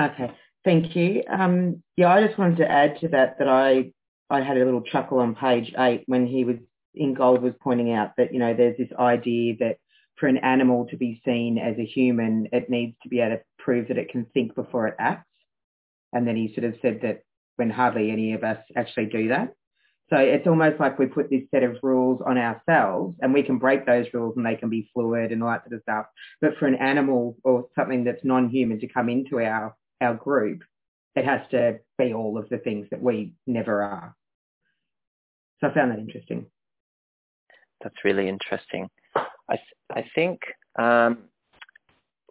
Okay, 0.00 0.30
thank 0.64 0.96
you. 0.96 1.22
Um, 1.30 1.82
yeah, 1.96 2.12
I 2.12 2.26
just 2.26 2.38
wanted 2.38 2.58
to 2.58 2.70
add 2.70 2.98
to 3.00 3.08
that 3.08 3.38
that 3.38 3.48
I 3.48 3.92
I 4.30 4.40
had 4.40 4.56
a 4.56 4.64
little 4.64 4.82
chuckle 4.82 5.18
on 5.18 5.34
page 5.34 5.72
eight 5.78 6.04
when 6.06 6.26
he 6.26 6.44
was 6.44 6.56
Ingold 6.94 7.42
was 7.42 7.54
pointing 7.62 7.92
out 7.92 8.12
that 8.16 8.32
you 8.32 8.38
know 8.38 8.54
there's 8.54 8.76
this 8.76 8.92
idea 8.98 9.56
that 9.60 9.78
for 10.16 10.28
an 10.28 10.38
animal 10.38 10.86
to 10.90 10.96
be 10.96 11.20
seen 11.24 11.58
as 11.58 11.76
a 11.78 11.84
human, 11.84 12.48
it 12.52 12.70
needs 12.70 12.96
to 13.02 13.08
be 13.08 13.20
able 13.20 13.36
to 13.36 13.42
prove 13.58 13.88
that 13.88 13.98
it 13.98 14.10
can 14.10 14.26
think 14.26 14.54
before 14.54 14.86
it 14.88 14.94
acts. 14.98 15.26
And 16.12 16.26
then 16.26 16.36
he 16.36 16.52
sort 16.54 16.64
of 16.64 16.74
said 16.82 17.00
that 17.02 17.22
when 17.56 17.70
hardly 17.70 18.10
any 18.10 18.32
of 18.32 18.44
us 18.44 18.58
actually 18.76 19.06
do 19.06 19.28
that. 19.28 19.54
So 20.10 20.18
it's 20.18 20.46
almost 20.46 20.78
like 20.78 20.98
we 20.98 21.06
put 21.06 21.30
this 21.30 21.44
set 21.50 21.62
of 21.62 21.78
rules 21.82 22.20
on 22.26 22.36
ourselves 22.36 23.16
and 23.22 23.32
we 23.32 23.42
can 23.42 23.58
break 23.58 23.86
those 23.86 24.06
rules 24.12 24.36
and 24.36 24.44
they 24.44 24.56
can 24.56 24.68
be 24.68 24.90
fluid 24.92 25.32
and 25.32 25.42
all 25.42 25.48
that 25.50 25.64
sort 25.64 25.74
of 25.74 25.82
stuff. 25.82 26.06
But 26.40 26.58
for 26.58 26.66
an 26.66 26.74
animal 26.74 27.38
or 27.44 27.68
something 27.74 28.04
that's 28.04 28.22
non-human 28.22 28.80
to 28.80 28.88
come 28.88 29.08
into 29.08 29.40
our, 29.40 29.74
our 30.02 30.14
group, 30.14 30.64
it 31.14 31.24
has 31.24 31.40
to 31.52 31.78
be 31.96 32.12
all 32.12 32.36
of 32.36 32.48
the 32.50 32.58
things 32.58 32.88
that 32.90 33.00
we 33.00 33.32
never 33.46 33.82
are. 33.82 34.14
So 35.60 35.68
I 35.68 35.74
found 35.74 35.92
that 35.92 35.98
interesting. 35.98 36.44
That's 37.82 38.04
really 38.04 38.28
interesting. 38.28 38.90
I, 39.16 39.58
I 39.90 40.04
think 40.14 40.40
um, 40.78 41.24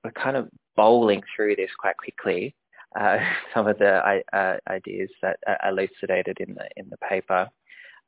we're 0.03 0.11
kind 0.11 0.37
of 0.37 0.49
bowling 0.75 1.23
through 1.35 1.55
this 1.55 1.71
quite 1.79 1.97
quickly 1.97 2.55
uh, 3.00 3.17
some 3.53 3.67
of 3.67 3.77
the 3.79 4.21
uh, 4.33 4.57
ideas 4.67 5.10
that 5.21 5.38
are 5.48 5.60
elucidated 5.69 6.38
in 6.39 6.55
the 6.55 6.67
in 6.75 6.89
the 6.89 6.98
paper. 6.98 7.50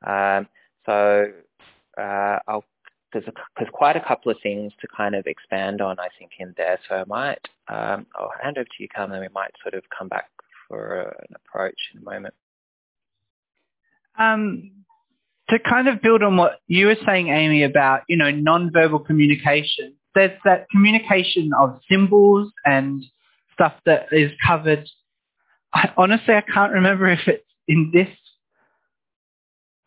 Um, 0.06 0.48
so 0.86 1.26
uh, 1.98 2.38
I'll 2.46 2.64
there's, 3.14 3.26
a, 3.28 3.32
there's 3.56 3.70
quite 3.72 3.96
a 3.96 4.04
couple 4.06 4.30
of 4.30 4.38
things 4.42 4.72
to 4.80 4.88
kind 4.94 5.14
of 5.14 5.26
expand 5.26 5.80
on, 5.80 5.98
I 5.98 6.08
think, 6.18 6.32
in 6.38 6.52
there. 6.56 6.78
So 6.88 6.96
I 6.96 7.04
might, 7.06 7.48
um, 7.68 8.06
I'll 8.16 8.32
hand 8.42 8.58
over 8.58 8.64
to 8.64 8.82
you, 8.82 8.88
Carmen, 8.94 9.20
we 9.20 9.28
might 9.32 9.52
sort 9.62 9.74
of 9.74 9.84
come 9.96 10.08
back 10.08 10.28
for 10.68 11.14
an 11.28 11.36
approach 11.36 11.78
in 11.94 12.00
a 12.00 12.04
moment. 12.04 12.34
Um, 14.18 14.72
to 15.48 15.58
kind 15.58 15.88
of 15.88 16.02
build 16.02 16.22
on 16.22 16.36
what 16.36 16.58
you 16.66 16.86
were 16.86 16.96
saying, 17.06 17.28
Amy, 17.28 17.62
about, 17.62 18.02
you 18.08 18.16
know, 18.16 18.30
non-verbal 18.30 19.00
communication, 19.00 19.94
there's 20.14 20.38
that 20.44 20.66
communication 20.70 21.52
of 21.58 21.80
symbols 21.88 22.52
and 22.64 23.04
stuff 23.54 23.72
that 23.86 24.08
is 24.12 24.30
covered. 24.46 24.88
I, 25.72 25.90
honestly, 25.96 26.34
I 26.34 26.42
can't 26.42 26.72
remember 26.72 27.08
if 27.08 27.26
it's 27.26 27.44
in 27.66 27.90
this 27.92 28.08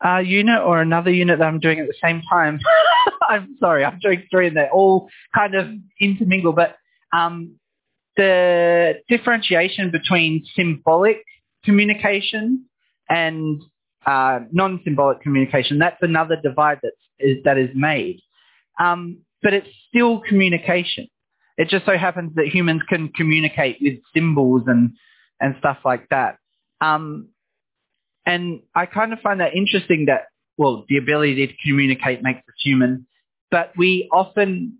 uh, 0.04 0.18
unit 0.18 0.60
or 0.60 0.80
another 0.80 1.10
unit 1.10 1.38
that 1.38 1.46
I'm 1.46 1.60
doing 1.60 1.78
at 1.78 1.86
the 1.86 1.94
same 2.02 2.22
time. 2.28 2.58
I'm 3.28 3.56
sorry, 3.60 3.84
I'm 3.84 3.98
doing 4.00 4.24
three 4.30 4.48
and 4.48 4.56
they're 4.56 4.70
all 4.70 5.08
kind 5.34 5.54
of 5.54 5.68
intermingle, 6.00 6.52
but 6.52 6.76
um, 7.12 7.56
the 8.16 8.94
differentiation 9.08 9.90
between 9.90 10.44
symbolic 10.54 11.22
communication 11.64 12.64
and 13.08 13.62
uh, 14.06 14.40
non-symbolic 14.52 15.20
communication, 15.20 15.78
that's 15.78 16.02
another 16.02 16.36
divide 16.42 16.78
that's, 16.82 16.96
is, 17.18 17.38
that 17.44 17.58
is 17.58 17.70
made. 17.74 18.20
Um, 18.80 19.18
but 19.42 19.52
it's 19.52 19.68
still 19.88 20.20
communication. 20.20 21.08
It 21.58 21.68
just 21.68 21.84
so 21.84 21.98
happens 21.98 22.34
that 22.36 22.46
humans 22.46 22.82
can 22.88 23.08
communicate 23.08 23.78
with 23.82 23.98
symbols 24.14 24.62
and, 24.66 24.92
and 25.40 25.56
stuff 25.58 25.78
like 25.84 26.08
that. 26.10 26.38
Um, 26.80 27.28
and 28.24 28.60
I 28.74 28.86
kind 28.86 29.12
of 29.12 29.18
find 29.20 29.40
that 29.40 29.54
interesting 29.54 30.06
that, 30.06 30.26
well, 30.56 30.84
the 30.88 30.98
ability 30.98 31.46
to 31.46 31.52
communicate 31.66 32.22
makes 32.22 32.38
us 32.38 32.54
human, 32.62 33.06
but 33.50 33.72
we 33.76 34.08
often 34.12 34.78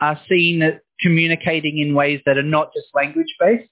are 0.00 0.20
seen 0.28 0.62
communicating 1.00 1.78
in 1.78 1.94
ways 1.94 2.20
that 2.26 2.36
are 2.36 2.42
not 2.42 2.72
just 2.74 2.86
language-based. 2.94 3.70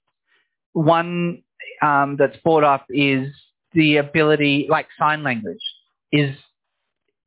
One 0.73 1.43
um, 1.83 2.17
that's 2.19 2.37
brought 2.39 2.65
up 2.65 2.87
is 2.89 3.35
the 3.75 3.99
ability, 3.99 4.67
like 4.69 4.87
sign 4.99 5.23
language, 5.23 5.63
is 6.11 6.35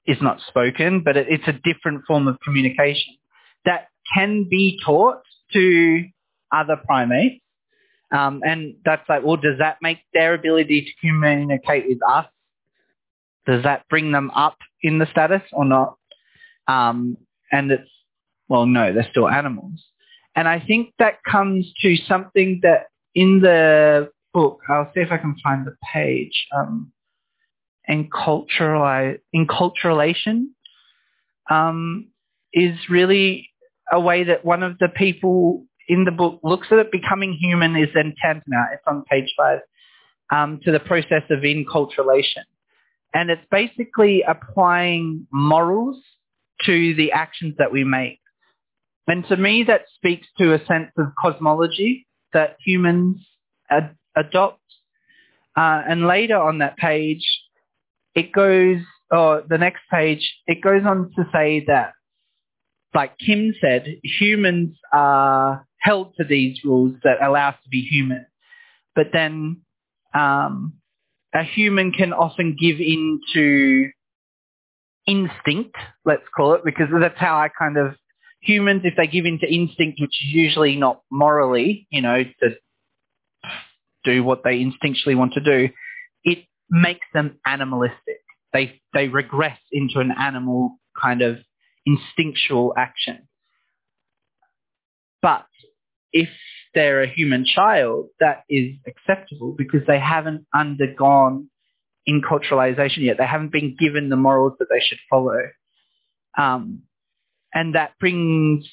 is 0.08 0.18
not 0.22 0.40
spoken, 0.48 1.04
but 1.04 1.18
it, 1.18 1.28
it's 1.30 1.48
a 1.48 1.54
different 1.54 2.04
form 2.08 2.28
of 2.28 2.40
communication 2.44 3.14
that 3.66 3.90
can 4.14 4.46
be 4.50 4.80
taught 4.86 5.22
to 5.54 6.04
other 6.52 6.76
primates. 6.76 7.44
Um, 8.12 8.42
and 8.44 8.76
that's 8.84 9.08
like, 9.08 9.24
well, 9.24 9.38
does 9.38 9.60
that 9.60 9.78
make 9.82 10.00
their 10.14 10.34
ability 10.34 10.82
to 10.82 11.08
communicate 11.08 11.86
with 11.88 12.00
us? 12.08 12.26
Does 13.46 13.64
that 13.64 13.88
bring 13.90 14.12
them 14.12 14.32
up 14.32 14.58
in 14.82 14.98
the 14.98 15.08
status 15.12 15.44
or 15.54 15.66
not? 15.66 15.98
Um, 16.68 17.18
and 17.52 17.72
it's, 17.72 17.90
well, 18.48 18.66
no, 18.66 18.94
they're 18.94 19.08
still 19.10 19.30
animals. 19.30 19.84
And 20.36 20.48
I 20.48 20.60
think 20.60 20.94
that 21.00 21.24
comes 21.24 21.72
to 21.82 21.96
something 22.08 22.60
that 22.64 22.88
in 23.16 23.42
the 23.42 24.12
book, 24.34 24.60
I'll 24.70 24.92
see 24.94 25.02
if 25.02 25.12
I 25.12 25.18
can 25.18 25.36
find 25.44 25.66
the 25.66 25.76
page, 25.94 26.48
um, 26.56 26.92
enculturali- 27.90 29.20
enculturalation 29.36 30.46
um, 31.50 32.10
is 32.54 32.78
really 32.90 33.50
a 33.92 34.00
way 34.00 34.24
that 34.24 34.46
one 34.46 34.64
of 34.64 34.78
the 34.80 34.90
people 34.90 35.66
in 35.88 36.06
the 36.06 36.12
book 36.12 36.40
looks 36.44 36.68
at 36.72 36.80
it. 36.80 36.92
Becoming 36.92 37.34
human 37.34 37.76
is 37.76 37.90
then 37.94 38.14
tantamount. 38.22 38.70
It's 38.74 38.84
on 38.88 39.04
page 39.10 39.34
five 39.38 39.60
um, 40.32 40.60
to 40.64 40.72
the 40.72 40.80
process 40.80 41.24
of 41.30 41.40
enculturalation. 41.40 42.44
And 43.14 43.32
it's 43.32 43.46
basically 43.50 44.24
applying 44.28 45.28
morals 45.32 45.98
to 46.66 46.94
the 46.96 47.12
actions 47.12 47.56
that 47.58 47.72
we 47.72 47.84
make. 47.84 48.20
And 49.08 49.26
to 49.28 49.38
me, 49.38 49.64
that 49.64 49.86
speaks 49.96 50.28
to 50.38 50.54
a 50.54 50.64
sense 50.66 50.92
of 50.98 51.08
cosmology 51.20 52.06
that 52.34 52.58
humans 52.64 53.26
ad- 53.72 53.96
adopt. 54.16 54.62
Uh, 55.58 55.82
and 55.88 56.06
later 56.06 56.38
on 56.38 56.60
that 56.60 56.78
page, 56.78 57.26
it 58.14 58.32
goes, 58.32 58.78
or 59.12 59.44
the 59.50 59.58
next 59.58 59.82
page, 59.92 60.36
it 60.46 60.62
goes 60.62 60.84
on 60.86 61.12
to 61.16 61.24
say 61.34 61.64
that, 61.66 61.94
like 62.94 63.18
Kim 63.18 63.54
said, 63.62 63.86
humans 64.04 64.78
are 64.92 65.66
held 65.80 66.16
to 66.18 66.24
these 66.24 66.60
rules 66.64 66.96
that 67.04 67.22
allow 67.22 67.50
us 67.50 67.56
to 67.64 67.70
be 67.70 67.82
human. 67.82 68.26
But 68.96 69.08
then 69.14 69.62
um, 70.14 70.74
a 71.34 71.44
human 71.44 71.92
can 71.92 72.14
often 72.14 72.56
give 72.60 72.80
in 72.80 73.20
to 73.34 73.90
instinct, 75.08 75.76
let's 76.06 76.24
call 76.36 76.54
it, 76.54 76.62
because 76.66 76.88
that's 77.00 77.18
how 77.18 77.38
I 77.38 77.50
kind 77.50 77.78
of 77.78 77.96
humans, 78.42 78.82
if 78.84 78.96
they 78.96 79.08
give 79.08 79.26
in 79.26 79.40
to 79.40 79.54
instinct, 79.54 80.00
which 80.02 80.22
is 80.22 80.34
usually 80.34 80.76
not 80.76 81.02
morally, 81.12 81.88
you 81.90 82.02
know, 82.02 82.24
to 82.24 82.50
do 84.04 84.24
what 84.24 84.44
they 84.44 84.60
instinctually 84.60 85.18
want 85.18 85.34
to 85.34 85.42
do, 85.42 85.70
it 86.24 86.40
makes 86.70 87.06
them 87.14 87.40
animalistic. 87.46 88.22
They 88.54 88.82
they 88.94 89.08
regress 89.08 89.60
into 89.72 90.00
an 90.00 90.12
animal 90.18 90.80
kind 91.00 91.22
of 91.22 91.38
instinctual 91.90 92.74
action. 92.78 93.28
But 95.22 95.46
if 96.12 96.30
they're 96.74 97.02
a 97.02 97.08
human 97.08 97.46
child, 97.46 98.08
that 98.20 98.44
is 98.50 98.76
acceptable 98.88 99.56
because 99.58 99.82
they 99.88 100.00
haven't 100.00 100.46
undergone 100.54 101.50
enculturalization 102.08 103.00
yet. 103.00 103.18
They 103.18 103.26
haven't 103.26 103.52
been 103.52 103.76
given 103.78 104.10
the 104.10 104.16
morals 104.16 104.54
that 104.60 104.68
they 104.70 104.80
should 104.80 105.00
follow. 105.10 105.40
Um, 106.38 106.84
and 107.54 107.76
that 107.76 107.92
brings 108.00 108.66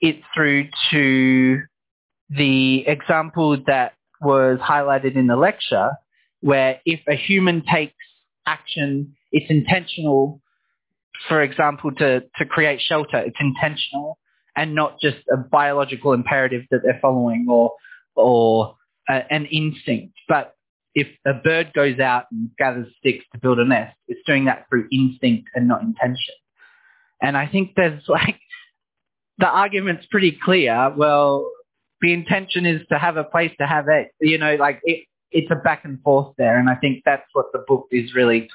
it 0.00 0.20
through 0.34 0.68
to 0.90 1.60
the 2.30 2.86
example 2.86 3.56
that 3.66 3.92
was 4.20 4.58
highlighted 4.58 5.16
in 5.16 5.26
the 5.26 5.36
lecture, 5.36 5.90
where 6.40 6.80
if 6.84 7.00
a 7.08 7.14
human 7.14 7.62
takes 7.64 7.94
action, 8.46 9.14
it's 9.32 9.50
intentional, 9.50 10.40
for 11.28 11.42
example, 11.42 11.92
to, 11.96 12.20
to 12.36 12.44
create 12.44 12.80
shelter, 12.80 13.18
it's 13.18 13.36
intentional 13.40 14.18
and 14.56 14.74
not 14.74 15.00
just 15.00 15.18
a 15.32 15.36
biological 15.36 16.12
imperative 16.12 16.62
that 16.70 16.80
they're 16.84 16.98
following 17.00 17.46
or, 17.48 17.72
or 18.14 18.76
a, 19.08 19.22
an 19.30 19.46
instinct. 19.46 20.14
But 20.28 20.54
if 20.94 21.06
a 21.26 21.34
bird 21.34 21.72
goes 21.74 21.98
out 22.00 22.24
and 22.32 22.50
gathers 22.58 22.92
sticks 22.98 23.24
to 23.32 23.38
build 23.38 23.58
a 23.58 23.64
nest, 23.64 23.96
it's 24.08 24.20
doing 24.26 24.46
that 24.46 24.66
through 24.68 24.88
instinct 24.90 25.48
and 25.54 25.68
not 25.68 25.82
intention. 25.82 26.34
And 27.22 27.36
I 27.36 27.46
think 27.46 27.72
there's 27.76 28.02
like, 28.08 28.40
the 29.38 29.46
argument's 29.46 30.06
pretty 30.10 30.36
clear. 30.42 30.92
Well, 30.96 31.48
the 32.00 32.12
intention 32.12 32.66
is 32.66 32.80
to 32.90 32.98
have 32.98 33.16
a 33.16 33.24
place 33.24 33.52
to 33.60 33.66
have 33.66 33.86
it. 33.88 34.08
You 34.20 34.38
know, 34.38 34.56
like 34.56 34.80
it, 34.84 35.04
it's 35.30 35.50
a 35.50 35.56
back 35.56 35.84
and 35.84 36.00
forth 36.02 36.34
there. 36.38 36.58
And 36.58 36.68
I 36.68 36.74
think 36.74 37.02
that's 37.04 37.26
what 37.32 37.46
the 37.52 37.64
book 37.66 37.86
is 37.90 38.14
really 38.14 38.42
t- 38.42 38.48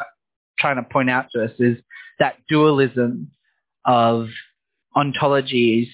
trying 0.59 0.75
to 0.77 0.83
point 0.83 1.09
out 1.09 1.27
to 1.33 1.45
us 1.45 1.51
is 1.59 1.77
that 2.19 2.35
dualism 2.47 3.31
of 3.85 4.27
ontologies 4.95 5.87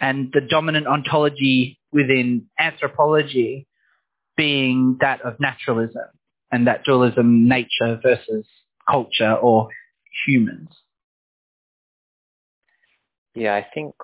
and 0.00 0.30
the 0.32 0.40
dominant 0.40 0.86
ontology 0.86 1.78
within 1.92 2.46
anthropology 2.58 3.66
being 4.36 4.98
that 5.00 5.20
of 5.22 5.38
naturalism 5.40 6.08
and 6.50 6.66
that 6.66 6.84
dualism 6.84 7.48
nature 7.48 7.98
versus 8.02 8.46
culture 8.88 9.34
or 9.34 9.68
humans. 10.26 10.68
Yeah, 13.34 13.54
I 13.54 13.66
think 13.74 13.94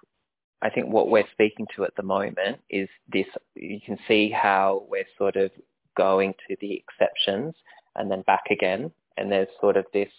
I 0.63 0.71
think 0.71 0.89
what 0.89 1.09
we're 1.09 1.29
speaking 1.33 1.67
to 1.77 1.85
at 1.85 1.95
the 1.97 2.03
moment 2.03 2.61
is 2.69 2.89
this. 3.11 3.27
You 3.55 3.81
can 3.85 3.99
see 4.09 4.31
how 4.31 4.85
we're 4.89 5.07
sort 5.17 5.37
of 5.37 5.51
going 5.97 6.35
to 6.49 6.57
the 6.61 6.75
exceptions 6.75 7.55
and 7.95 8.11
then 8.11 8.23
back 8.23 8.45
again, 8.51 8.91
and 9.17 9.31
there's 9.31 9.49
sort 9.61 9.77
of 9.77 9.87
this 9.93 10.11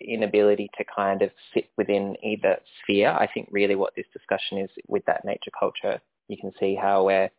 inability 0.00 0.70
to 0.78 0.84
kind 0.84 1.22
of 1.22 1.30
sit 1.54 1.68
within 1.76 2.16
either 2.22 2.58
sphere. 2.82 3.10
I 3.10 3.28
think 3.32 3.48
really 3.50 3.74
what 3.74 3.94
this 3.96 4.06
discussion 4.12 4.58
is 4.58 4.70
with 4.88 5.04
that 5.06 5.24
nature 5.24 5.50
culture, 5.58 6.00
you 6.28 6.36
can 6.36 6.52
see 6.58 6.74
how 6.74 7.04
we're 7.04 7.30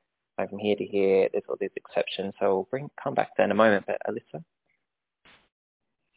from 0.50 0.60
here 0.60 0.76
to 0.76 0.86
here. 0.86 1.30
There's 1.32 1.44
all 1.48 1.58
these 1.60 1.70
exceptions. 1.76 2.34
So 2.40 2.56
we'll 2.56 2.68
bring 2.72 2.90
come 3.02 3.14
back 3.14 3.36
to 3.36 3.44
in 3.44 3.52
a 3.52 3.56
moment. 3.56 3.86
But 3.86 3.98
Alyssa. 4.08 4.44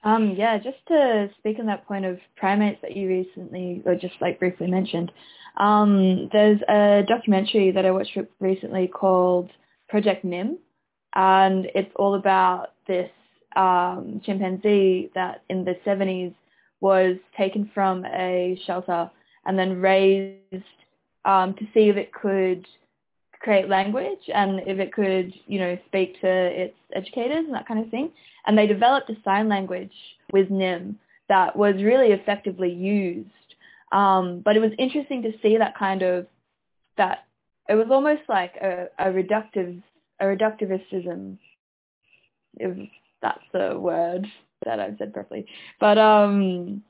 Um, 0.03 0.35
yeah, 0.37 0.59
just 0.59 0.77
to 0.89 1.31
speak 1.39 1.59
on 1.59 1.67
that 1.67 1.87
point 1.87 2.05
of 2.05 2.19
primates 2.37 2.81
that 2.83 2.95
you 2.95 3.09
recently, 3.09 3.83
or 3.87 3.95
just 3.95 4.15
like 4.21 4.39
briefly 4.39 4.67
mentioned, 4.67 5.11
um, 5.57 6.29
there's 6.31 6.61
a 6.69 7.03
documentary 7.09 7.71
that 7.71 7.87
I 7.87 7.91
watched 7.91 8.19
recently 8.39 8.87
called 8.87 9.51
Project 9.89 10.25
Nim, 10.25 10.59
and 11.15 11.67
it's 11.75 11.93
all 11.97 12.17
about 12.17 12.73
this 12.87 13.11
um, 13.57 14.21
chimpanzee 14.25 15.11
that 15.15 15.43
in 15.49 15.65
the 15.65 15.77
70s 15.87 16.35
was 16.81 17.17
taken 17.37 17.71
from 17.73 18.05
a 18.05 18.61
shelter 18.67 19.11
and 19.47 19.59
then 19.59 19.81
raised 19.81 20.65
um, 21.25 21.55
to 21.55 21.65
see 21.73 21.89
if 21.89 21.97
it 21.97 22.13
could 22.13 22.67
create 23.41 23.69
language 23.69 24.31
and 24.35 24.61
if 24.67 24.79
it 24.79 24.93
could, 24.93 25.33
you 25.47 25.59
know, 25.59 25.79
speak 25.87 26.21
to 26.21 26.29
its 26.29 26.77
educators 26.95 27.45
and 27.45 27.55
that 27.55 27.69
kind 27.69 27.85
of 27.85 27.91
thing. 27.91 28.11
And 28.47 28.57
they 28.57 28.67
developed 28.67 29.11
a 29.11 29.17
sign 29.25 29.49
language 29.49 29.93
with 30.33 30.51
Nim 30.51 30.99
that 31.29 31.55
was 31.57 31.75
really 31.77 32.13
effectively 32.13 32.73
used. 32.73 33.29
Um, 33.93 34.41
but 34.45 34.57
it 34.57 34.61
was 34.61 34.73
interesting 34.79 35.23
to 35.23 35.33
see 35.43 35.59
that 35.59 35.79
kind 35.79 36.03
of 36.03 36.27
that 36.97 37.25
it 37.69 37.75
was 37.75 37.87
almost 37.91 38.23
like 38.29 38.55
a, 38.57 38.89
a 38.99 39.07
reductive 39.07 39.83
a 40.21 40.25
reductivism 40.25 41.39
if 42.57 42.89
that's 43.25 43.45
the 43.53 43.79
word 43.79 44.27
that 44.65 44.79
I've 44.79 44.97
said 44.99 45.15
properly. 45.15 45.47
But 45.81 45.99
um 45.99 46.83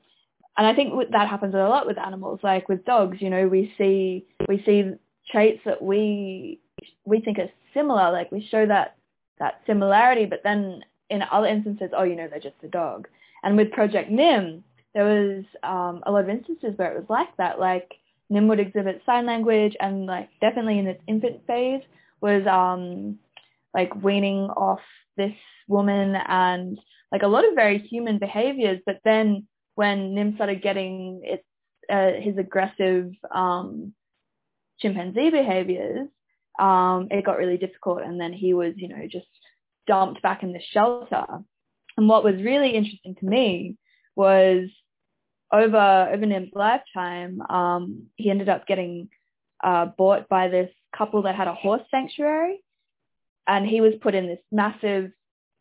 and 0.57 0.67
I 0.67 0.73
think 0.73 0.93
that 1.11 1.27
happens 1.27 1.53
a 1.53 1.57
lot 1.57 1.87
with 1.87 1.97
animals, 1.97 2.39
like 2.43 2.69
with 2.69 2.85
dogs, 2.85 3.17
you 3.21 3.29
know, 3.29 3.47
we 3.47 3.73
see 3.77 4.25
we 4.47 4.61
see 4.65 4.91
traits 5.31 5.61
that 5.65 5.81
we 5.81 6.59
we 7.05 7.19
think 7.21 7.39
are 7.39 7.49
similar, 7.73 8.11
like 8.11 8.31
we 8.31 8.47
show 8.51 8.65
that 8.65 8.97
that 9.39 9.61
similarity, 9.65 10.25
but 10.25 10.41
then 10.43 10.81
in 11.09 11.21
other 11.31 11.47
instances, 11.47 11.89
oh, 11.95 12.03
you 12.03 12.15
know, 12.15 12.27
they're 12.27 12.39
just 12.39 12.63
a 12.63 12.67
dog. 12.67 13.07
And 13.43 13.57
with 13.57 13.71
Project 13.71 14.09
Nim, 14.09 14.63
there 14.93 15.03
was 15.05 15.43
um, 15.63 16.01
a 16.05 16.11
lot 16.11 16.23
of 16.23 16.29
instances 16.29 16.73
where 16.77 16.91
it 16.91 16.97
was 16.97 17.09
like 17.09 17.35
that. 17.37 17.59
Like 17.59 17.91
Nim 18.29 18.47
would 18.47 18.59
exhibit 18.59 19.01
sign 19.05 19.25
language, 19.25 19.75
and 19.79 20.05
like 20.05 20.29
definitely 20.41 20.79
in 20.79 20.87
its 20.87 21.01
infant 21.07 21.45
phase 21.47 21.81
was 22.21 22.47
um, 22.47 23.19
like 23.73 23.93
weaning 24.03 24.49
off 24.51 24.79
this 25.17 25.33
woman 25.67 26.15
and 26.15 26.79
like 27.11 27.23
a 27.23 27.27
lot 27.27 27.47
of 27.47 27.55
very 27.55 27.79
human 27.79 28.19
behaviors. 28.19 28.81
But 28.85 28.99
then 29.03 29.47
when 29.75 30.15
Nim 30.15 30.35
started 30.35 30.61
getting 30.61 31.21
its 31.23 31.43
uh, 31.89 32.19
his 32.19 32.37
aggressive 32.37 33.11
um, 33.33 33.93
chimpanzee 34.79 35.29
behaviors, 35.29 36.07
um, 36.59 37.07
it 37.11 37.25
got 37.25 37.37
really 37.37 37.57
difficult, 37.57 38.01
and 38.01 38.19
then 38.19 38.33
he 38.33 38.53
was, 38.53 38.73
you 38.75 38.87
know, 38.87 39.07
just 39.09 39.27
dumped 39.87 40.21
back 40.21 40.41
in 40.43 40.53
the 40.53 40.61
shelter. 40.71 41.25
And 41.97 42.09
what 42.09 42.23
was 42.23 42.35
really 42.41 42.71
interesting 42.71 43.15
to 43.19 43.25
me 43.25 43.77
was 44.15 44.69
over 45.51 46.09
over 46.11 46.25
Nim's 46.25 46.51
lifetime, 46.53 47.41
um, 47.41 48.07
he 48.15 48.29
ended 48.29 48.49
up 48.49 48.67
getting 48.67 49.09
uh, 49.63 49.85
bought 49.97 50.27
by 50.27 50.47
this 50.47 50.71
couple 50.95 51.23
that 51.23 51.35
had 51.35 51.47
a 51.47 51.53
horse 51.53 51.83
sanctuary, 51.91 52.59
and 53.47 53.65
he 53.65 53.81
was 53.81 53.93
put 54.01 54.15
in 54.15 54.27
this 54.27 54.39
massive, 54.51 55.11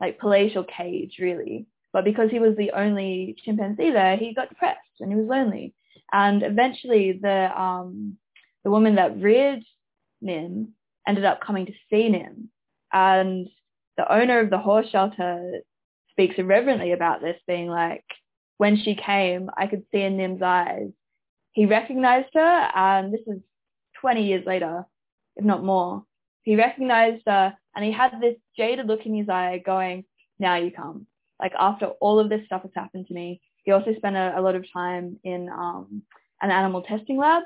like 0.01 0.18
palatial 0.18 0.64
cage, 0.64 1.16
really. 1.18 1.66
But 1.92 2.05
because 2.05 2.31
he 2.31 2.40
was 2.40 2.57
the 2.57 2.73
only 2.73 3.37
chimpanzee 3.44 3.90
there, 3.90 4.16
he 4.16 4.35
got 4.35 4.49
depressed 4.49 4.81
and 5.01 5.11
he 5.11 5.16
was 5.16 5.29
lonely. 5.29 5.75
And 6.12 6.42
eventually, 6.42 7.18
the 7.20 7.61
um, 7.61 8.18
the 8.64 8.70
woman 8.70 8.97
that 8.97 9.20
reared 9.20 9.62
Nim 10.20 10.75
ended 11.07 11.25
up 11.25 11.40
coming 11.40 11.66
to 11.66 11.73
see 11.90 12.09
Nim, 12.09 12.51
and 12.92 13.49
the 13.97 14.12
owner 14.12 14.40
of 14.40 14.51
the 14.51 14.59
horse 14.59 14.88
shelter 14.90 15.61
speaks 16.11 16.37
irreverently 16.38 16.92
about 16.92 17.20
this, 17.20 17.37
being 17.47 17.68
like, 17.68 18.05
when 18.59 18.77
she 18.77 18.94
came, 18.94 19.51
I 19.57 19.66
could 19.66 19.85
see 19.92 20.01
in 20.01 20.16
Nim's 20.16 20.42
eyes. 20.42 20.90
He 21.53 21.66
recognized 21.66 22.31
her, 22.35 22.70
and 22.75 23.12
this 23.12 23.20
is 23.27 23.40
20 24.01 24.25
years 24.25 24.47
later, 24.47 24.85
if 25.37 25.44
not 25.44 25.64
more. 25.64 26.05
He 26.42 26.57
recognized 26.57 27.23
her, 27.27 27.57
and 27.74 27.84
he 27.84 27.92
had 27.92 28.20
this 28.20 28.37
jaded 28.56 28.87
look 28.87 29.04
in 29.06 29.14
his 29.14 29.28
eye 29.28 29.62
going, 29.64 30.04
now 30.38 30.56
you 30.56 30.70
come. 30.70 31.06
Like 31.40 31.52
after 31.58 31.87
all 31.87 32.18
of 32.18 32.28
this 32.28 32.44
stuff 32.46 32.62
has 32.62 32.70
happened 32.74 33.06
to 33.08 33.14
me. 33.14 33.40
He 33.64 33.72
also 33.72 33.94
spent 33.96 34.16
a, 34.16 34.34
a 34.38 34.42
lot 34.42 34.54
of 34.54 34.64
time 34.72 35.18
in 35.24 35.48
um, 35.48 36.02
an 36.40 36.50
animal 36.50 36.82
testing 36.82 37.18
lab. 37.18 37.42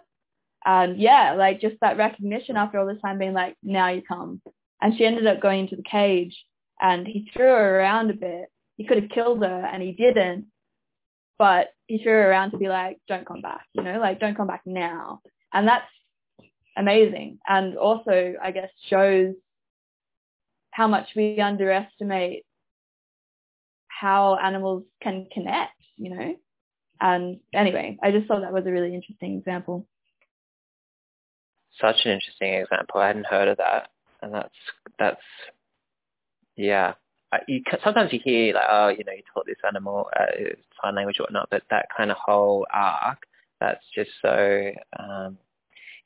And 0.65 1.01
yeah, 1.01 1.35
like 1.35 1.61
just 1.61 1.77
that 1.81 1.97
recognition 1.97 2.57
after 2.57 2.79
all 2.79 2.87
this 2.87 3.01
time 3.01 3.19
being 3.19 3.33
like, 3.33 3.57
now 3.63 3.89
you 3.89 4.03
come. 4.03 4.43
And 4.83 4.97
she 4.97 5.07
ended 5.07 5.27
up 5.27 5.41
going 5.41 5.61
into 5.61 5.77
the 5.77 5.83
cage 5.83 6.37
and 6.81 7.07
he 7.07 7.31
threw 7.33 7.47
her 7.47 7.81
around 7.81 8.11
a 8.11 8.15
bit. 8.15 8.47
He 8.77 8.85
could 8.85 9.03
have 9.03 9.11
killed 9.11 9.43
her 9.43 9.67
and 9.73 9.83
he 9.83 9.93
didn't. 9.93 10.47
But 11.39 11.69
he 11.87 11.99
threw 11.99 12.13
her 12.13 12.31
around 12.31 12.51
to 12.51 12.59
be 12.59 12.69
like, 12.69 12.99
don't 13.07 13.27
come 13.27 13.41
back, 13.41 13.65
you 13.73 13.83
know, 13.83 14.01
like 14.01 14.19
don't 14.19 14.37
come 14.37 14.49
back 14.49 14.63
now. 14.67 15.21
And 15.53 15.69
that's 15.69 15.87
amazing. 16.77 17.39
And 17.47 17.77
also, 17.77 18.35
I 18.43 18.51
guess, 18.51 18.71
shows 18.89 19.35
how 20.79 20.87
much 20.87 21.09
we 21.17 21.41
underestimate 21.41 22.45
how 23.89 24.37
animals 24.37 24.85
can 25.03 25.27
connect, 25.33 25.75
you 25.97 26.15
know. 26.15 26.37
And 27.01 27.41
anyway, 27.53 27.99
I 28.01 28.13
just 28.13 28.29
thought 28.29 28.43
that 28.43 28.53
was 28.53 28.65
a 28.67 28.71
really 28.71 28.95
interesting 28.95 29.37
example. 29.37 29.87
Such 31.81 31.97
an 32.05 32.13
interesting 32.13 32.55
example. 32.55 33.01
I 33.01 33.09
hadn't 33.09 33.27
heard 33.27 33.49
of 33.49 33.57
that 33.57 33.89
and 34.23 34.33
that's 34.33 34.55
that's 34.99 35.21
yeah. 36.57 36.95
You 37.47 37.63
sometimes 37.85 38.13
you 38.13 38.21
hear 38.25 38.55
like 38.55 38.65
oh 38.71 38.89
you 38.89 39.05
know 39.05 39.13
you 39.13 39.23
taught 39.35 39.47
this 39.47 39.57
animal 39.67 40.09
uh, 40.19 40.27
sign 40.83 40.95
language 40.95 41.17
or 41.19 41.25
whatnot, 41.25 41.49
but 41.51 41.63
that 41.71 41.87
kind 41.95 42.13
of 42.13 42.17
whole 42.17 42.67
arc 42.73 43.19
that's 43.61 43.85
just 43.95 44.11
so 44.23 44.71
um, 44.99 45.39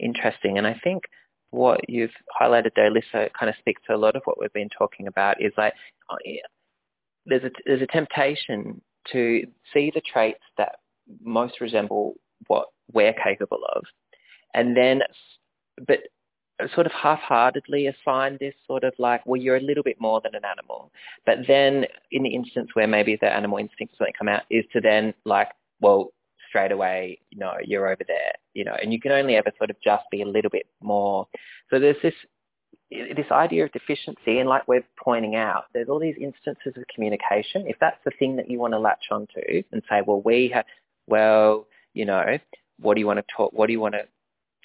interesting. 0.00 0.56
And 0.56 0.66
I 0.66 0.80
think 0.82 1.04
what 1.53 1.88
you've 1.88 2.11
highlighted 2.41 2.73
there, 2.75 2.91
Lisa, 2.91 3.29
kind 3.38 3.49
of 3.49 3.55
speaks 3.59 3.83
to 3.87 3.95
a 3.95 3.97
lot 3.97 4.17
of 4.17 4.23
what 4.25 4.41
we've 4.41 4.53
been 4.53 4.71
talking 4.71 5.07
about. 5.07 5.41
Is 5.41 5.53
like 5.57 5.75
oh, 6.11 6.17
yeah, 6.25 6.41
there's 7.27 7.45
a 7.45 7.51
there's 7.65 7.83
a 7.83 7.87
temptation 7.87 8.81
to 9.12 9.43
see 9.73 9.91
the 9.95 10.01
traits 10.01 10.43
that 10.59 10.77
most 11.23 11.61
resemble 11.61 12.15
what 12.47 12.69
we're 12.93 13.15
capable 13.15 13.61
of, 13.75 13.85
and 14.55 14.77
then 14.77 15.03
but 15.87 16.01
sort 16.75 16.87
of 16.87 16.93
half-heartedly 16.93 17.87
assign 17.87 18.37
this 18.41 18.55
sort 18.67 18.85
of 18.85 18.93
like, 18.99 19.25
well, 19.27 19.41
you're 19.41 19.57
a 19.57 19.61
little 19.61 19.83
bit 19.83 20.01
more 20.01 20.21
than 20.21 20.35
an 20.35 20.45
animal. 20.45 20.91
But 21.27 21.38
then 21.49 21.87
in 22.11 22.23
the 22.23 22.35
instance 22.35 22.71
where 22.75 22.87
maybe 22.87 23.17
the 23.21 23.27
animal 23.27 23.59
instincts 23.59 23.99
something 23.99 24.15
come 24.17 24.29
out 24.29 24.43
is 24.51 24.65
to 24.73 24.81
then 24.81 25.15
like, 25.25 25.49
well, 25.81 26.12
straight 26.53 26.71
away, 26.71 27.19
you 27.31 27.38
know, 27.38 27.55
you're 27.65 27.88
over 27.88 28.03
there, 28.07 28.33
you 28.53 28.62
know, 28.62 28.77
and 28.83 28.93
you 28.93 29.01
can 29.01 29.11
only 29.11 29.37
ever 29.37 29.51
sort 29.57 29.71
of 29.71 29.77
just 29.83 30.05
be 30.11 30.21
a 30.21 30.27
little 30.27 30.51
bit 30.51 30.67
more. 30.83 31.27
So 31.71 31.79
there's 31.79 31.97
this 32.03 32.15
this 32.91 33.31
idea 33.31 33.65
of 33.65 33.73
deficiency, 33.73 34.38
and 34.38 34.47
like 34.51 34.69
we're 34.69 34.85
pointing 35.03 35.35
out, 35.35 35.65
there's 35.73 35.88
all 35.88 35.99
these 35.99 36.17
instances 36.21 36.75
of 36.77 36.85
communication. 36.95 37.67
If 37.67 37.77
that's 37.81 37.97
the 38.05 38.11
thing 38.19 38.37
that 38.37 38.51
you 38.51 38.59
want 38.59 38.75
to 38.75 38.79
latch 38.79 39.05
onto 39.11 39.62
and 39.73 39.83
say, 39.88 40.03
well, 40.07 40.21
we 40.23 40.51
have, 40.53 40.67
well, 41.07 41.67
you 41.95 42.05
know, 42.05 42.38
what 42.79 42.95
do 42.95 43.01
you 43.01 43.07
want 43.07 43.21
to 43.21 43.25
talk? 43.35 43.53
What 43.55 43.69
do 43.69 43.73
you 43.73 43.81
want 43.81 43.95
to 43.95 44.05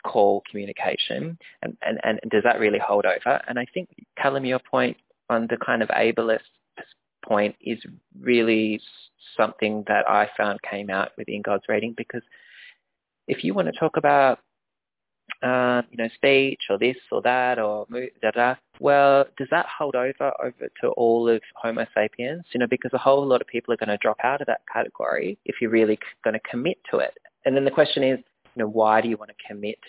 call 0.04 0.44
communication 0.50 1.38
and, 1.62 1.78
and, 1.82 2.00
and 2.04 2.20
does 2.30 2.44
that 2.44 2.60
really 2.60 2.80
hold 2.80 3.06
over? 3.06 3.42
And 3.48 3.58
I 3.58 3.66
think, 3.74 3.90
Callum, 4.18 4.44
your 4.44 4.60
point 4.60 4.98
on 5.30 5.48
the 5.50 5.58
kind 5.58 5.82
of 5.82 5.90
ableist 5.90 6.40
point 7.28 7.56
is 7.62 7.80
really 8.20 8.80
something 9.36 9.84
that 9.88 10.10
I 10.10 10.30
found 10.38 10.62
came 10.62 10.90
out 10.90 11.12
with 11.18 11.30
Ingold's 11.30 11.66
Reading 11.68 11.94
because 11.96 12.24
if 13.28 13.44
you 13.44 13.54
want 13.54 13.68
to 13.68 13.80
talk 13.80 13.98
about 13.98 14.40
uh, 15.44 15.82
you 15.92 15.98
know, 15.98 16.10
speech 16.16 16.62
or 16.70 16.78
this 16.78 16.96
or 17.12 17.22
that 17.22 17.60
or 17.60 17.86
da 18.22 18.32
da. 18.32 18.56
Well, 18.80 19.26
does 19.38 19.48
that 19.52 19.66
hold 19.66 19.96
over 19.96 20.32
over 20.42 20.70
to 20.82 20.88
all 20.90 21.30
of 21.30 21.42
Homo 21.56 21.86
sapiens? 21.94 22.44
You 22.54 22.60
know, 22.60 22.68
because 22.68 22.92
a 22.94 22.98
whole 22.98 23.26
lot 23.26 23.42
of 23.42 23.48
people 23.48 23.74
are 23.74 23.78
going 23.78 23.90
to 23.90 23.98
drop 23.98 24.18
out 24.24 24.42
of 24.42 24.48
that 24.48 24.62
category 24.72 25.38
if 25.46 25.56
you're 25.62 25.70
really 25.70 26.00
going 26.24 26.34
to 26.34 26.50
commit 26.50 26.78
to 26.92 26.98
it. 26.98 27.14
And 27.46 27.56
then 27.56 27.66
the 27.66 27.72
question 27.72 28.04
is, 28.04 28.20
you 28.56 28.64
know, 28.64 28.68
why 28.68 29.02
do 29.02 29.10
you 29.10 29.18
want 29.18 29.30
to 29.30 29.48
commit 29.48 29.80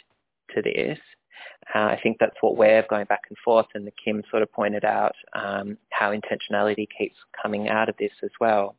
to 0.55 0.62
this? 0.62 0.98
Uh, 1.74 1.81
I 1.81 2.01
think 2.03 2.16
that's 2.18 2.37
what 2.40 2.57
we're 2.57 2.85
going 2.88 3.05
back 3.07 3.22
and 3.29 3.37
forth, 3.44 3.66
and 3.74 3.87
the 3.87 3.92
Kim 4.03 4.22
sort 4.31 4.42
of 4.42 4.53
pointed 4.53 4.85
out 4.85 5.14
um, 5.35 5.77
how 5.90 6.12
intentionality 6.12 6.87
keeps 6.96 7.16
coming 7.40 7.68
out 7.68 7.88
of 7.88 7.96
this 7.98 8.12
as 8.22 8.31
well. 8.40 8.77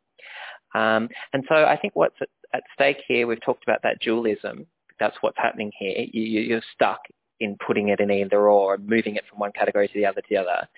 Um, 0.74 1.08
and 1.32 1.44
so 1.48 1.54
I 1.54 1.76
think 1.76 1.94
what's 1.96 2.16
at, 2.20 2.28
at, 2.52 2.62
stake 2.74 2.98
here, 3.06 3.26
we've 3.26 3.40
talked 3.40 3.62
about 3.62 3.82
that 3.82 4.00
dualism. 4.00 4.66
That's 4.98 5.16
what's 5.20 5.38
happening 5.38 5.72
here. 5.78 6.06
You, 6.12 6.40
you're 6.40 6.62
stuck 6.74 7.00
in 7.40 7.56
putting 7.66 7.88
it 7.88 8.00
in 8.00 8.10
either 8.10 8.48
or, 8.48 8.76
moving 8.78 9.16
it 9.16 9.24
from 9.28 9.38
one 9.38 9.52
category 9.52 9.88
to 9.88 9.94
the 9.94 10.06
other 10.06 10.20
to 10.20 10.26
the 10.28 10.36
other. 10.36 10.68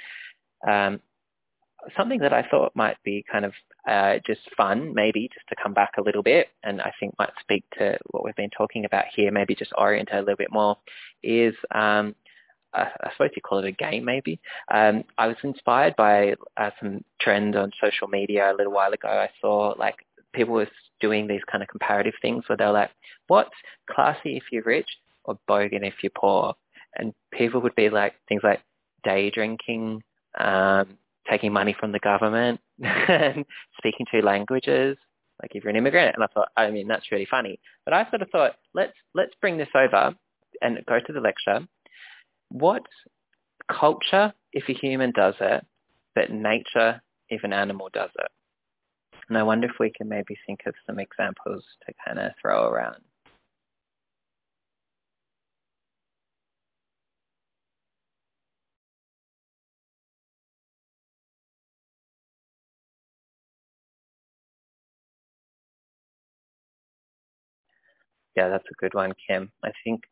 Um, 0.66 1.00
something 1.96 2.20
that 2.20 2.32
I 2.32 2.46
thought 2.48 2.72
might 2.74 2.96
be 3.04 3.24
kind 3.30 3.44
of 3.44 3.52
uh, 3.88 4.14
just 4.26 4.40
fun, 4.56 4.94
maybe 4.94 5.28
just 5.32 5.46
to 5.48 5.56
come 5.60 5.74
back 5.74 5.92
a 5.98 6.02
little 6.02 6.22
bit, 6.22 6.48
and 6.62 6.80
I 6.80 6.92
think 6.98 7.14
might 7.18 7.32
speak 7.40 7.64
to 7.78 7.98
what 8.10 8.24
we've 8.24 8.36
been 8.36 8.50
talking 8.50 8.84
about 8.84 9.06
here, 9.14 9.30
maybe 9.30 9.54
just 9.54 9.72
orient 9.76 10.10
a 10.12 10.20
little 10.20 10.36
bit 10.36 10.52
more, 10.52 10.76
is 11.22 11.54
um, 11.74 12.14
I, 12.74 12.82
I 13.02 13.12
suppose 13.12 13.30
you 13.34 13.42
call 13.42 13.58
it 13.58 13.66
a 13.66 13.72
game 13.72 14.04
maybe. 14.04 14.40
Um, 14.72 15.04
I 15.18 15.26
was 15.26 15.36
inspired 15.42 15.96
by 15.96 16.34
uh, 16.56 16.70
some 16.80 17.04
trend 17.20 17.56
on 17.56 17.72
social 17.80 18.08
media 18.08 18.52
a 18.52 18.56
little 18.56 18.72
while 18.72 18.92
ago. 18.92 19.08
I 19.08 19.28
saw 19.40 19.74
like 19.78 19.96
people 20.32 20.54
were 20.54 20.68
doing 21.00 21.26
these 21.26 21.42
kind 21.50 21.62
of 21.62 21.68
comparative 21.68 22.14
things 22.22 22.44
where 22.46 22.56
they're 22.56 22.72
like, 22.72 22.90
what's 23.26 23.54
classy 23.90 24.36
if 24.36 24.44
you're 24.50 24.62
rich 24.64 24.88
or 25.24 25.38
bogan 25.48 25.86
if 25.86 25.94
you're 26.02 26.10
poor? 26.14 26.54
And 26.96 27.12
people 27.32 27.60
would 27.62 27.74
be 27.74 27.90
like 27.90 28.14
things 28.28 28.42
like 28.44 28.60
day 29.04 29.30
drinking, 29.30 30.02
um, 30.38 30.98
taking 31.28 31.52
money 31.52 31.74
from 31.78 31.92
the 31.92 31.98
government 31.98 32.60
and 32.82 33.44
speaking 33.78 34.06
two 34.10 34.22
languages, 34.22 34.96
like 35.40 35.54
if 35.54 35.64
you're 35.64 35.70
an 35.70 35.76
immigrant. 35.76 36.14
And 36.14 36.24
I 36.24 36.28
thought, 36.28 36.48
I 36.56 36.70
mean, 36.70 36.88
that's 36.88 37.10
really 37.12 37.26
funny. 37.30 37.60
But 37.84 37.94
I 37.94 38.08
sort 38.10 38.22
of 38.22 38.30
thought, 38.30 38.52
let's 38.74 38.94
let's 39.14 39.34
bring 39.40 39.58
this 39.58 39.68
over 39.74 40.14
and 40.60 40.78
go 40.86 40.98
to 40.98 41.12
the 41.12 41.20
lecture. 41.20 41.66
What 42.50 42.82
culture 43.70 44.32
if 44.52 44.68
a 44.68 44.72
human 44.72 45.12
does 45.12 45.34
it, 45.40 45.66
but 46.14 46.30
nature 46.30 47.00
if 47.28 47.44
an 47.44 47.52
animal 47.52 47.88
does 47.92 48.10
it? 48.18 48.28
And 49.28 49.38
I 49.38 49.42
wonder 49.42 49.66
if 49.66 49.78
we 49.78 49.90
can 49.90 50.08
maybe 50.08 50.36
think 50.46 50.60
of 50.66 50.74
some 50.86 50.98
examples 50.98 51.64
to 51.86 51.94
kind 52.06 52.18
of 52.18 52.32
throw 52.40 52.68
around. 52.68 52.96
Yeah, 68.36 68.48
that's 68.48 68.64
a 68.70 68.80
good 68.80 68.94
one, 68.94 69.12
Kim. 69.28 69.50
I 69.62 69.70
think 69.84 70.02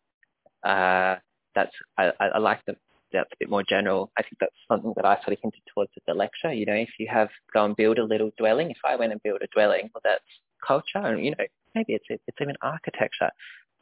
uh, 0.64 1.16
that's 1.54 1.72
I, 1.98 2.12
I 2.20 2.38
like 2.38 2.60
that 2.66 2.76
that's 3.12 3.30
a 3.32 3.36
bit 3.38 3.50
more 3.50 3.64
general. 3.68 4.10
I 4.18 4.22
think 4.22 4.34
that's 4.40 4.54
something 4.68 4.92
that 4.96 5.04
I 5.04 5.16
sort 5.16 5.32
of 5.32 5.38
hinted 5.42 5.62
towards 5.74 5.90
at 5.96 6.02
the 6.06 6.14
lecture. 6.14 6.52
You 6.52 6.66
know, 6.66 6.74
if 6.74 6.90
you 6.98 7.08
have 7.10 7.28
go 7.52 7.64
and 7.64 7.76
build 7.76 7.98
a 7.98 8.04
little 8.04 8.30
dwelling, 8.38 8.70
if 8.70 8.78
I 8.84 8.96
went 8.96 9.12
and 9.12 9.22
built 9.22 9.42
a 9.42 9.48
dwelling, 9.52 9.90
well, 9.94 10.02
that's 10.04 10.24
culture, 10.66 10.98
and 10.98 11.24
you 11.24 11.32
know, 11.32 11.44
maybe 11.74 11.94
it's 11.94 12.04
it's 12.08 12.38
even 12.40 12.56
architecture. 12.62 13.30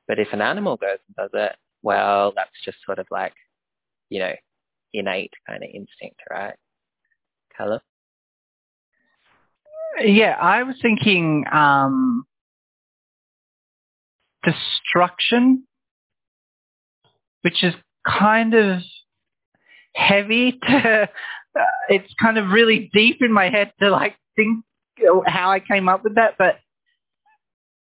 But 0.07 0.19
if 0.19 0.29
an 0.33 0.41
animal 0.41 0.77
goes 0.77 0.99
and 1.07 1.17
does 1.17 1.31
it, 1.35 1.57
well, 1.83 2.33
that's 2.35 2.51
just 2.65 2.79
sort 2.87 2.99
of 2.99 3.07
like, 3.11 3.35
you 4.09 4.21
know, 4.21 4.33
innate 4.95 5.33
kind 5.47 5.63
of 5.63 5.69
instinct, 5.69 6.21
right? 6.31 6.55
Callum? 7.57 7.81
Yeah, 10.01 10.37
I 10.41 10.63
was 10.63 10.77
thinking 10.81 11.45
um, 11.53 12.25
destruction, 14.49 15.65
which 17.43 17.63
is 17.63 17.75
kind 18.07 18.55
of 18.55 18.81
heavy 19.95 20.53
to, 20.63 21.09
uh, 21.59 21.65
it's 21.89 22.13
kind 22.21 22.39
of 22.39 22.51
really 22.51 22.91
deep 22.93 23.19
in 23.21 23.33
my 23.33 23.49
head 23.49 23.73
to 23.81 23.91
like 23.91 24.17
think 24.37 24.65
how 25.27 25.51
I 25.51 25.61
came 25.61 25.89
up 25.89 26.05
with 26.05 26.17
that, 26.17 26.35
but 26.39 26.59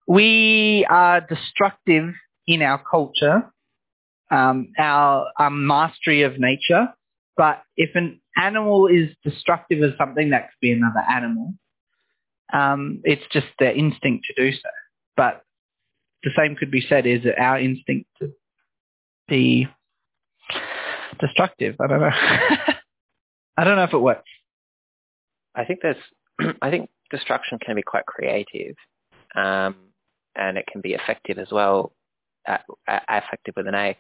we 0.08 0.86
are 0.90 1.22
destructive 1.22 2.14
in 2.46 2.62
our 2.62 2.82
culture, 2.90 3.52
um, 4.32 4.70
our, 4.80 5.28
our 5.38 5.50
mastery 5.50 6.24
of 6.24 6.40
nature, 6.40 6.88
but 7.36 7.62
if 7.76 7.96
an 7.96 8.22
animal 8.36 8.88
is 8.88 9.10
destructive 9.24 9.82
of 9.82 9.94
something, 9.98 10.30
that 10.30 10.44
could 10.44 10.62
be 10.62 10.72
another 10.72 11.04
animal. 11.10 11.54
Um, 12.54 13.02
it's 13.04 13.26
just 13.32 13.48
their 13.60 13.74
instinct 13.74 14.26
to 14.28 14.34
do 14.44 14.52
so. 14.56 14.70
But 15.16 15.44
the 16.28 16.34
same 16.36 16.56
could 16.56 16.72
be 16.72 16.82
said 16.82 17.06
is 17.06 17.24
that 17.24 17.40
our 17.40 17.58
instinct 17.58 18.10
to 18.20 18.34
be 19.30 19.68
destructive. 21.22 21.76
I 21.80 21.88
don't 21.88 22.02
know. 22.02 22.12
I 23.58 23.64
don't 23.64 23.78
know 23.78 23.84
if 23.84 23.94
it 23.94 23.98
works. 23.98 24.30
I 25.56 25.64
think 25.64 25.80
there's, 25.82 25.96
I 26.62 26.70
think 26.70 26.90
destruction 27.10 27.60
can 27.60 27.76
be 27.76 27.82
quite 27.82 28.06
creative, 28.06 28.76
um, 29.36 29.76
and 30.36 30.58
it 30.58 30.66
can 30.70 30.82
be 30.82 30.94
effective 30.94 31.38
as 31.40 31.48
well, 31.50 31.94
uh, 32.46 32.58
effective 32.88 33.54
with 33.56 33.68
an 33.68 33.76
A, 33.76 33.98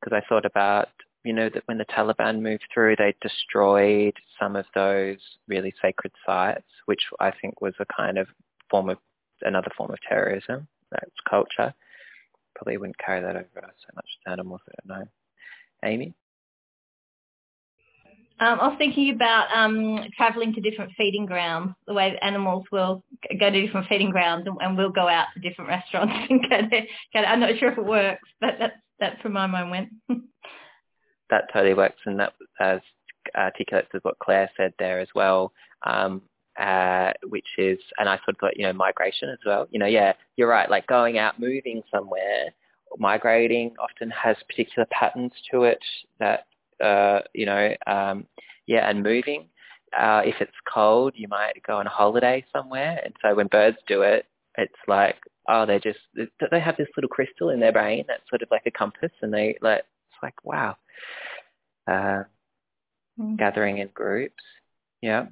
because 0.00 0.16
I 0.16 0.26
thought 0.28 0.46
about, 0.46 0.88
you 1.24 1.32
know, 1.32 1.50
that 1.52 1.64
when 1.66 1.78
the 1.78 1.86
Taliban 1.86 2.40
moved 2.40 2.64
through, 2.72 2.96
they 2.96 3.16
destroyed 3.20 4.14
some 4.40 4.54
of 4.54 4.64
those 4.76 5.18
really 5.48 5.74
sacred 5.82 6.12
sites, 6.24 6.68
which 6.86 7.02
I 7.18 7.32
think 7.32 7.60
was 7.60 7.74
a 7.80 7.86
kind 7.94 8.16
of 8.16 8.28
form 8.70 8.90
of 8.90 8.98
another 9.42 9.70
form 9.76 9.90
of 9.90 9.98
terrorism. 10.08 10.68
That's 10.94 11.20
culture. 11.28 11.74
Probably 12.54 12.76
wouldn't 12.76 12.98
carry 12.98 13.20
that 13.20 13.36
over 13.36 13.46
so 13.54 13.94
much 13.94 14.06
to 14.24 14.30
animals. 14.32 14.60
I 14.68 14.72
don't 14.86 14.98
know. 14.98 15.06
Amy? 15.84 16.14
Um, 18.40 18.58
I 18.60 18.68
was 18.68 18.78
thinking 18.78 19.14
about 19.14 19.46
um, 19.54 20.08
traveling 20.16 20.54
to 20.54 20.60
different 20.60 20.92
feeding 20.96 21.24
grounds, 21.24 21.74
the 21.86 21.94
way 21.94 22.18
animals 22.20 22.64
will 22.72 23.04
go 23.38 23.50
to 23.50 23.60
different 23.60 23.86
feeding 23.86 24.10
grounds 24.10 24.46
and, 24.46 24.56
and 24.60 24.76
we'll 24.76 24.90
go 24.90 25.06
out 25.06 25.26
to 25.34 25.40
different 25.40 25.68
restaurants 25.68 26.12
and 26.30 26.42
go 26.42 26.56
to, 26.62 26.80
go 27.12 27.22
to, 27.22 27.28
I'm 27.28 27.38
not 27.38 27.58
sure 27.58 27.70
if 27.70 27.78
it 27.78 27.84
works, 27.84 28.28
but 28.40 28.56
that's, 28.58 28.74
that's 28.98 29.22
where 29.22 29.32
my 29.32 29.46
mind 29.46 29.70
went. 29.70 30.24
that 31.30 31.44
totally 31.52 31.74
works 31.74 32.00
and 32.06 32.18
that 32.18 32.32
as 32.60 32.80
articulates 33.36 33.88
with 33.94 34.04
what 34.04 34.18
Claire 34.18 34.50
said 34.56 34.74
there 34.80 34.98
as 34.98 35.08
well, 35.14 35.52
um, 35.86 36.22
uh, 36.58 37.12
which 37.28 37.46
is, 37.58 37.78
and 37.98 38.08
I 38.08 38.16
sort 38.18 38.30
of 38.30 38.36
thought, 38.38 38.56
you 38.56 38.64
know, 38.64 38.72
migration 38.72 39.30
as 39.30 39.38
well. 39.44 39.66
You 39.70 39.78
know, 39.78 39.86
yeah, 39.86 40.12
you're 40.36 40.48
right, 40.48 40.70
like 40.70 40.86
going 40.86 41.18
out, 41.18 41.40
moving 41.40 41.82
somewhere, 41.92 42.54
migrating 42.98 43.74
often 43.78 44.10
has 44.10 44.36
particular 44.48 44.86
patterns 44.92 45.32
to 45.50 45.64
it 45.64 45.82
that 46.20 46.46
uh, 46.82 47.20
you 47.32 47.46
know, 47.46 47.74
um, 47.86 48.26
yeah, 48.66 48.88
and 48.88 49.02
moving. 49.02 49.48
Uh, 49.98 50.22
if 50.24 50.34
it's 50.40 50.52
cold, 50.72 51.12
you 51.16 51.28
might 51.28 51.62
go 51.66 51.76
on 51.76 51.86
a 51.86 51.90
holiday 51.90 52.44
somewhere. 52.52 53.00
And 53.04 53.14
so 53.22 53.34
when 53.34 53.46
birds 53.46 53.76
do 53.86 54.02
it, 54.02 54.26
it's 54.58 54.72
like, 54.88 55.16
oh, 55.48 55.66
they 55.66 55.78
just, 55.78 55.98
they 56.50 56.60
have 56.60 56.76
this 56.76 56.88
little 56.96 57.08
crystal 57.08 57.50
in 57.50 57.60
their 57.60 57.72
brain 57.72 58.04
that's 58.08 58.28
sort 58.28 58.42
of 58.42 58.48
like 58.50 58.64
a 58.66 58.70
compass 58.70 59.12
and 59.22 59.32
they 59.32 59.56
like, 59.60 59.80
it's 59.80 60.22
like, 60.22 60.44
wow. 60.44 60.76
Uh, 61.86 62.24
mm. 63.20 63.36
Gathering 63.38 63.78
in 63.78 63.88
groups. 63.94 64.42
Yeah. 65.00 65.26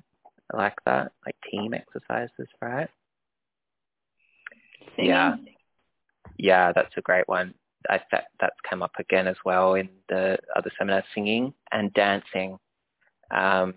I 0.53 0.57
like 0.57 0.77
that. 0.87 1.13
Like 1.25 1.37
team 1.51 1.75
exercises, 1.75 2.49
right? 2.61 2.89
Singing. 4.97 5.11
Yeah. 5.11 5.37
Yeah, 6.39 6.73
that's 6.73 6.97
a 6.97 7.03
great 7.03 7.29
one. 7.29 7.55
I, 7.91 8.01
that 8.13 8.27
that's 8.41 8.57
come 8.69 8.83
up 8.83 8.93
again 8.99 9.27
as 9.27 9.37
well 9.45 9.75
in 9.75 9.89
the 10.09 10.39
other 10.55 10.71
seminar, 10.79 11.03
singing 11.15 11.53
and 11.73 11.93
dancing. 11.95 12.59
Um, 13.31 13.75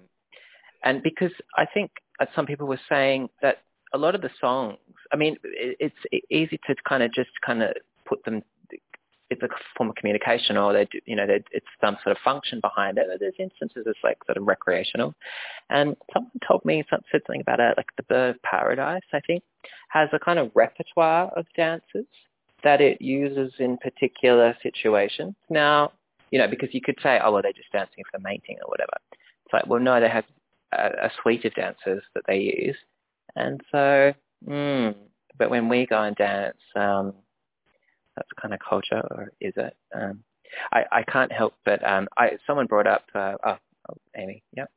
and 0.83 1.01
because 1.01 1.31
I 1.57 1.65
think 1.65 1.91
some 2.35 2.45
people 2.45 2.67
were 2.67 2.79
saying 2.87 3.29
that 3.41 3.63
a 3.93 3.97
lot 3.97 4.15
of 4.15 4.21
the 4.21 4.29
songs, 4.39 4.77
I 5.11 5.15
mean, 5.15 5.37
it, 5.43 5.77
it's 5.79 6.23
easy 6.29 6.59
to 6.67 6.75
kind 6.87 7.01
of 7.01 7.13
just 7.13 7.29
kind 7.45 7.63
of 7.63 7.75
put 8.05 8.23
them, 8.25 8.43
it's 9.29 9.41
a 9.41 9.49
form 9.75 9.89
of 9.89 9.95
communication 9.95 10.55
or 10.55 10.73
they, 10.73 10.85
do, 10.85 10.99
you 11.05 11.15
know, 11.15 11.25
it's 11.27 11.65
some 11.81 11.97
sort 12.03 12.15
of 12.15 12.21
function 12.23 12.59
behind 12.61 12.97
it. 12.97 13.07
There's 13.19 13.33
instances 13.39 13.83
it's 13.87 13.99
like 14.03 14.17
sort 14.25 14.37
of 14.37 14.47
recreational. 14.47 15.13
And 15.69 15.95
someone 16.13 16.31
told 16.47 16.63
me, 16.63 16.83
said 16.89 17.01
something 17.11 17.41
about 17.41 17.59
it, 17.59 17.73
like 17.77 17.87
the 17.97 18.03
Bird 18.03 18.35
of 18.35 18.41
Paradise, 18.43 19.01
I 19.13 19.19
think, 19.25 19.43
has 19.89 20.09
a 20.13 20.19
kind 20.19 20.37
of 20.37 20.51
repertoire 20.53 21.31
of 21.35 21.45
dances 21.55 22.05
that 22.63 22.81
it 22.81 23.01
uses 23.01 23.53
in 23.59 23.77
particular 23.77 24.55
situations. 24.61 25.35
Now, 25.49 25.91
you 26.31 26.39
know, 26.39 26.47
because 26.47 26.69
you 26.73 26.81
could 26.81 26.97
say, 27.01 27.19
oh, 27.23 27.31
well, 27.31 27.41
they're 27.41 27.53
just 27.53 27.71
dancing 27.71 28.03
for 28.11 28.19
mating 28.19 28.57
or 28.63 28.69
whatever. 28.69 28.93
It's 29.11 29.53
like, 29.53 29.67
well, 29.67 29.79
no, 29.79 29.99
they 29.99 30.09
have 30.09 30.25
a, 30.71 31.07
a 31.07 31.11
suite 31.21 31.45
of 31.45 31.53
dances 31.55 32.03
that 32.13 32.23
they 32.27 32.37
use. 32.37 32.75
And 33.35 33.61
so, 33.71 34.13
mm, 34.47 34.95
but 35.37 35.49
when 35.49 35.69
we 35.69 35.85
go 35.85 36.01
and 36.01 36.15
dance, 36.15 36.57
um, 36.75 37.13
that's 38.15 38.29
kind 38.41 38.53
of 38.53 38.59
culture, 38.67 39.01
or 39.11 39.31
is 39.41 39.53
it? 39.57 39.75
Um, 39.93 40.23
I, 40.71 40.85
I 40.91 41.03
can't 41.03 41.31
help 41.31 41.53
but 41.65 41.85
um, 41.87 42.07
I, 42.17 42.37
someone 42.45 42.67
brought 42.67 42.87
up, 42.87 43.03
uh, 43.13 43.33
oh, 43.45 43.57
oh, 43.89 43.95
Amy, 44.15 44.43
yep. 44.55 44.69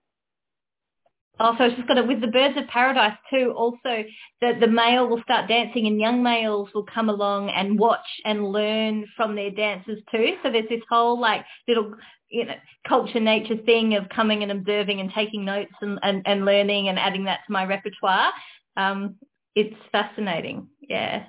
Also, 1.40 1.64
it's 1.64 1.76
just 1.76 1.86
got 1.86 1.98
it 1.98 2.06
with 2.06 2.20
the 2.20 2.26
birds 2.26 2.58
of 2.58 2.66
paradise 2.66 3.16
too. 3.30 3.54
Also, 3.56 4.02
the 4.40 4.54
the 4.60 4.66
male 4.66 5.06
will 5.06 5.22
start 5.22 5.48
dancing, 5.48 5.86
and 5.86 6.00
young 6.00 6.20
males 6.20 6.68
will 6.74 6.84
come 6.92 7.08
along 7.08 7.50
and 7.50 7.78
watch 7.78 8.06
and 8.24 8.50
learn 8.50 9.06
from 9.16 9.36
their 9.36 9.50
dances 9.50 10.02
too. 10.10 10.32
So 10.42 10.50
there's 10.50 10.68
this 10.68 10.82
whole 10.90 11.20
like 11.20 11.44
little 11.68 11.94
you 12.28 12.44
know 12.44 12.54
culture 12.88 13.20
nature 13.20 13.56
thing 13.56 13.94
of 13.94 14.08
coming 14.08 14.42
and 14.42 14.50
observing 14.50 14.98
and 14.98 15.12
taking 15.14 15.44
notes 15.44 15.70
and 15.80 16.00
and, 16.02 16.22
and 16.26 16.44
learning 16.44 16.88
and 16.88 16.98
adding 16.98 17.22
that 17.24 17.40
to 17.46 17.52
my 17.52 17.64
repertoire. 17.64 18.32
Um, 18.76 19.14
it's 19.54 19.76
fascinating. 19.92 20.66
Yeah 20.88 21.24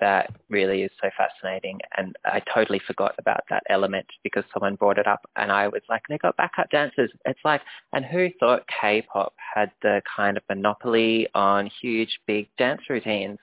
that 0.00 0.34
really 0.48 0.82
is 0.82 0.90
so 1.02 1.10
fascinating. 1.16 1.78
And 1.96 2.16
I 2.24 2.40
totally 2.54 2.80
forgot 2.86 3.14
about 3.18 3.40
that 3.50 3.62
element 3.68 4.06
because 4.22 4.44
someone 4.52 4.74
brought 4.74 4.98
it 4.98 5.06
up 5.06 5.28
and 5.36 5.50
I 5.50 5.68
was 5.68 5.82
like, 5.88 6.02
they 6.08 6.18
got 6.18 6.36
backup 6.36 6.70
dancers. 6.70 7.10
It's 7.24 7.40
like, 7.44 7.62
and 7.92 8.04
who 8.04 8.28
thought 8.38 8.64
K-pop 8.80 9.34
had 9.54 9.70
the 9.82 10.02
kind 10.14 10.36
of 10.36 10.42
monopoly 10.48 11.28
on 11.34 11.70
huge, 11.80 12.18
big 12.26 12.48
dance 12.58 12.82
routines? 12.88 13.38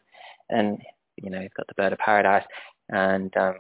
And, 0.50 0.80
you 1.22 1.30
know, 1.30 1.42
you've 1.42 1.54
got 1.54 1.68
the 1.68 1.74
Bird 1.76 1.94
of 1.94 2.00
Paradise 2.00 2.46
and, 2.90 3.36
um, 3.38 3.56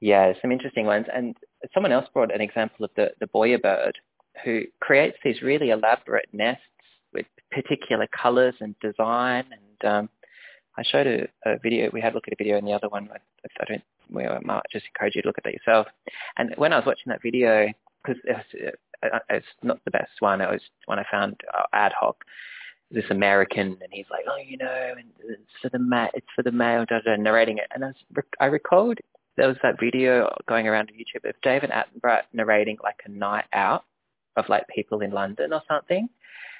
yeah, 0.00 0.32
some 0.42 0.52
interesting 0.52 0.86
ones. 0.86 1.06
And 1.14 1.36
someone 1.72 1.92
else 1.92 2.06
brought 2.12 2.34
an 2.34 2.40
example 2.40 2.84
of 2.84 2.90
the, 2.96 3.12
the 3.20 3.26
bower 3.28 3.58
bird 3.58 3.98
who 4.44 4.62
creates 4.80 5.16
these 5.24 5.42
really 5.42 5.70
elaborate 5.70 6.28
nests 6.32 6.62
with 7.12 7.26
particular 7.50 8.08
colors 8.08 8.54
and 8.60 8.74
design 8.80 9.44
and 9.52 9.90
um, 9.90 10.08
I 10.76 10.82
showed 10.82 11.06
a, 11.06 11.28
a 11.46 11.58
video. 11.58 11.90
We 11.92 12.00
had 12.00 12.12
a 12.12 12.14
look 12.14 12.26
at 12.26 12.32
a 12.32 12.36
video 12.36 12.58
in 12.58 12.64
the 12.64 12.72
other 12.72 12.88
one. 12.88 13.08
I, 13.12 13.18
I 13.60 13.64
don't. 13.66 13.82
We 14.10 14.24
might 14.42 14.62
just 14.70 14.86
encourage 14.86 15.14
you 15.16 15.22
to 15.22 15.28
look 15.28 15.38
at 15.38 15.44
that 15.44 15.54
yourself. 15.54 15.86
And 16.36 16.54
when 16.56 16.72
I 16.72 16.76
was 16.76 16.86
watching 16.86 17.08
that 17.08 17.22
video, 17.22 17.72
because 18.04 18.20
it's, 18.24 18.76
uh, 19.02 19.18
it's 19.30 19.46
not 19.62 19.80
the 19.84 19.90
best 19.90 20.12
one. 20.20 20.40
It 20.40 20.50
was 20.50 20.60
one 20.86 20.98
I 20.98 21.06
found 21.10 21.40
uh, 21.56 21.62
ad 21.72 21.92
hoc. 21.98 22.16
This 22.90 23.04
American, 23.10 23.78
and 23.80 23.90
he's 23.90 24.04
like, 24.10 24.24
oh, 24.30 24.36
you 24.36 24.58
know, 24.58 24.94
and 24.96 25.08
it's 25.18 25.40
for 25.60 25.70
the 25.70 25.78
ma- 25.78 26.10
it's 26.12 26.26
for 26.36 26.42
the 26.42 26.52
male, 26.52 26.84
da, 26.88 27.00
da, 27.00 27.16
narrating 27.16 27.58
it. 27.58 27.66
And 27.74 27.82
I, 27.82 27.88
was, 27.88 28.24
I 28.38 28.44
recalled 28.44 28.98
there 29.36 29.48
was 29.48 29.56
that 29.62 29.80
video 29.80 30.32
going 30.48 30.68
around 30.68 30.90
on 30.90 30.96
YouTube 30.96 31.28
of 31.28 31.34
David 31.42 31.70
Attenborough 31.70 32.22
narrating 32.32 32.76
like 32.84 33.00
a 33.04 33.10
night 33.10 33.46
out 33.52 33.84
of 34.36 34.48
like 34.48 34.68
people 34.68 35.00
in 35.00 35.10
London 35.10 35.52
or 35.52 35.62
something. 35.68 36.08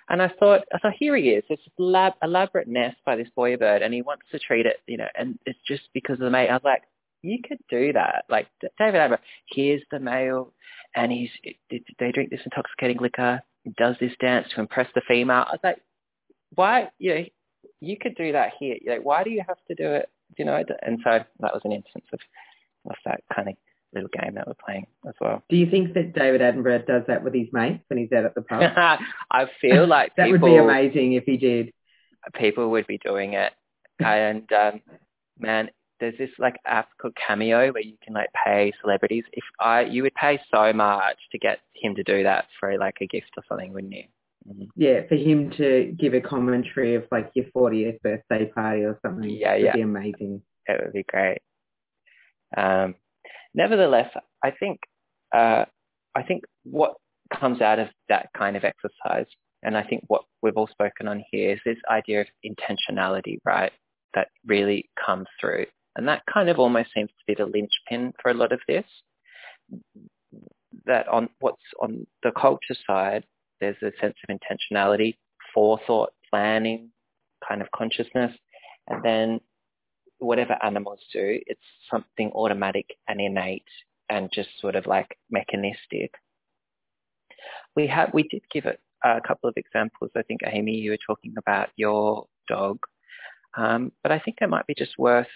And 0.08 0.20
I 0.20 0.28
thought, 0.38 0.62
I 0.72 0.78
thought, 0.78 0.92
here 0.98 1.16
he 1.16 1.30
is, 1.30 1.44
this 1.48 1.58
lab, 1.78 2.12
elaborate 2.22 2.68
nest 2.68 2.96
by 3.06 3.16
this 3.16 3.28
bower 3.34 3.56
bird, 3.56 3.82
and 3.82 3.94
he 3.94 4.02
wants 4.02 4.24
to 4.32 4.38
treat 4.38 4.66
it, 4.66 4.76
you 4.86 4.98
know, 4.98 5.08
and 5.14 5.38
it's 5.46 5.58
just 5.66 5.82
because 5.94 6.14
of 6.14 6.20
the 6.20 6.30
mate. 6.30 6.50
I 6.50 6.54
was 6.54 6.62
like, 6.64 6.82
you 7.22 7.38
could 7.46 7.58
do 7.70 7.92
that. 7.94 8.26
Like 8.28 8.48
David 8.78 9.00
Attenborough, 9.00 9.18
here's 9.46 9.82
the 9.90 9.98
male, 9.98 10.52
and 10.94 11.10
he's 11.10 11.30
they 11.70 12.12
drink 12.12 12.30
this 12.30 12.40
intoxicating 12.44 12.98
liquor, 12.98 13.40
does 13.78 13.96
this 13.98 14.12
dance 14.20 14.46
to 14.54 14.60
impress 14.60 14.88
the 14.94 15.00
female. 15.08 15.46
I 15.48 15.52
was 15.52 15.60
like, 15.64 15.80
why? 16.54 16.90
You 16.98 17.14
know, 17.14 17.24
you 17.80 17.96
could 17.98 18.14
do 18.14 18.32
that 18.32 18.52
here. 18.60 18.76
Like, 18.86 19.04
why 19.04 19.24
do 19.24 19.30
you 19.30 19.42
have 19.46 19.58
to 19.68 19.74
do 19.74 19.90
it? 19.90 20.10
You 20.36 20.44
know, 20.44 20.62
and 20.82 20.98
so 21.02 21.20
that 21.40 21.54
was 21.54 21.62
an 21.64 21.72
instance 21.72 22.04
of, 22.12 22.20
of 22.90 22.96
that 23.06 23.22
kind 23.34 23.48
of 23.48 23.54
little 23.94 24.10
game 24.20 24.34
that 24.34 24.46
we're 24.46 24.54
playing 24.64 24.86
as 25.06 25.14
well. 25.20 25.42
Do 25.48 25.56
you 25.56 25.70
think 25.70 25.94
that 25.94 26.14
David 26.14 26.40
Attenborough 26.40 26.86
does 26.86 27.02
that 27.08 27.22
with 27.24 27.34
his 27.34 27.48
mates 27.52 27.84
when 27.88 27.98
he's 27.98 28.12
out 28.12 28.24
at 28.24 28.34
the 28.34 28.42
pub? 28.42 28.62
I 29.30 29.46
feel 29.60 29.86
like 29.88 30.14
that 30.16 30.26
people, 30.26 30.50
would 30.50 30.54
be 30.54 30.56
amazing 30.56 31.14
if 31.14 31.24
he 31.24 31.36
did. 31.36 31.72
People 32.34 32.70
would 32.70 32.86
be 32.86 32.98
doing 32.98 33.34
it, 33.34 33.52
and 34.04 34.50
um, 34.52 34.80
man, 35.38 35.70
there's 36.00 36.18
this 36.18 36.30
like 36.38 36.56
app 36.66 36.88
called 37.00 37.14
Cameo 37.26 37.72
where 37.72 37.82
you 37.82 37.96
can 38.02 38.14
like 38.14 38.30
pay 38.44 38.72
celebrities. 38.80 39.24
If 39.32 39.44
I, 39.60 39.82
you 39.82 40.02
would 40.02 40.14
pay 40.14 40.40
so 40.52 40.72
much 40.72 41.16
to 41.32 41.38
get 41.38 41.60
him 41.74 41.94
to 41.94 42.02
do 42.02 42.22
that 42.24 42.46
for 42.58 42.76
like 42.78 42.96
a 43.00 43.06
gift 43.06 43.30
or 43.36 43.42
something, 43.48 43.72
wouldn't 43.72 43.92
you? 43.92 44.04
Mm-hmm. 44.48 44.64
Yeah, 44.76 45.06
for 45.08 45.14
him 45.14 45.50
to 45.56 45.94
give 45.98 46.14
a 46.14 46.20
commentary 46.20 46.96
of 46.96 47.04
like 47.10 47.30
your 47.34 47.46
40th 47.56 48.00
birthday 48.02 48.46
party 48.46 48.82
or 48.82 48.98
something. 49.02 49.30
Yeah, 49.30 49.54
yeah. 49.54 49.66
Would 49.66 49.74
be 49.74 49.80
amazing. 49.82 50.42
It 50.66 50.80
would 50.82 50.92
be 50.92 51.04
great. 51.04 51.38
Um, 52.56 52.94
nevertheless, 53.54 54.10
I 54.42 54.50
think 54.50 54.80
uh, 55.34 55.64
I 56.14 56.22
think 56.22 56.44
what 56.64 56.94
comes 57.32 57.60
out 57.60 57.78
of 57.78 57.88
that 58.08 58.28
kind 58.36 58.56
of 58.56 58.64
exercise, 58.64 59.26
and 59.62 59.76
I 59.76 59.82
think 59.82 60.04
what 60.08 60.22
we've 60.42 60.56
all 60.56 60.68
spoken 60.68 61.08
on 61.08 61.24
here 61.30 61.52
is 61.52 61.60
this 61.64 61.78
idea 61.90 62.22
of 62.22 62.26
intentionality, 62.44 63.38
right? 63.44 63.72
That 64.14 64.28
really 64.46 64.90
comes 65.04 65.26
through, 65.40 65.66
and 65.96 66.06
that 66.08 66.22
kind 66.32 66.48
of 66.48 66.58
almost 66.58 66.90
seems 66.94 67.10
to 67.10 67.24
be 67.26 67.34
the 67.34 67.46
linchpin 67.46 68.12
for 68.22 68.30
a 68.30 68.34
lot 68.34 68.52
of 68.52 68.60
this. 68.68 68.84
That 70.86 71.08
on 71.08 71.28
what's 71.40 71.62
on 71.80 72.06
the 72.22 72.32
culture 72.32 72.76
side, 72.86 73.24
there's 73.60 73.76
a 73.82 73.92
sense 74.00 74.14
of 74.28 74.36
intentionality, 74.36 75.14
forethought, 75.54 76.12
planning, 76.30 76.90
kind 77.48 77.62
of 77.62 77.70
consciousness, 77.70 78.32
and 78.88 79.02
then 79.02 79.40
whatever 80.18 80.56
animals 80.62 81.00
do, 81.12 81.40
it's 81.46 81.60
something 81.90 82.30
automatic 82.32 82.96
and 83.08 83.20
innate 83.20 83.66
and 84.08 84.30
just 84.32 84.48
sort 84.60 84.76
of 84.76 84.86
like 84.86 85.18
mechanistic. 85.30 86.14
We 87.76 87.86
have 87.88 88.10
we 88.14 88.24
did 88.24 88.42
give 88.52 88.66
it 88.66 88.80
a 89.04 89.20
couple 89.20 89.48
of 89.48 89.56
examples. 89.56 90.10
I 90.16 90.22
think 90.22 90.40
Amy, 90.46 90.76
you 90.76 90.92
were 90.92 90.98
talking 91.06 91.34
about 91.38 91.68
your 91.76 92.26
dog, 92.48 92.78
um, 93.56 93.92
but 94.02 94.12
I 94.12 94.18
think 94.18 94.38
it 94.40 94.48
might 94.48 94.66
be 94.66 94.74
just 94.74 94.98
worth 94.98 95.28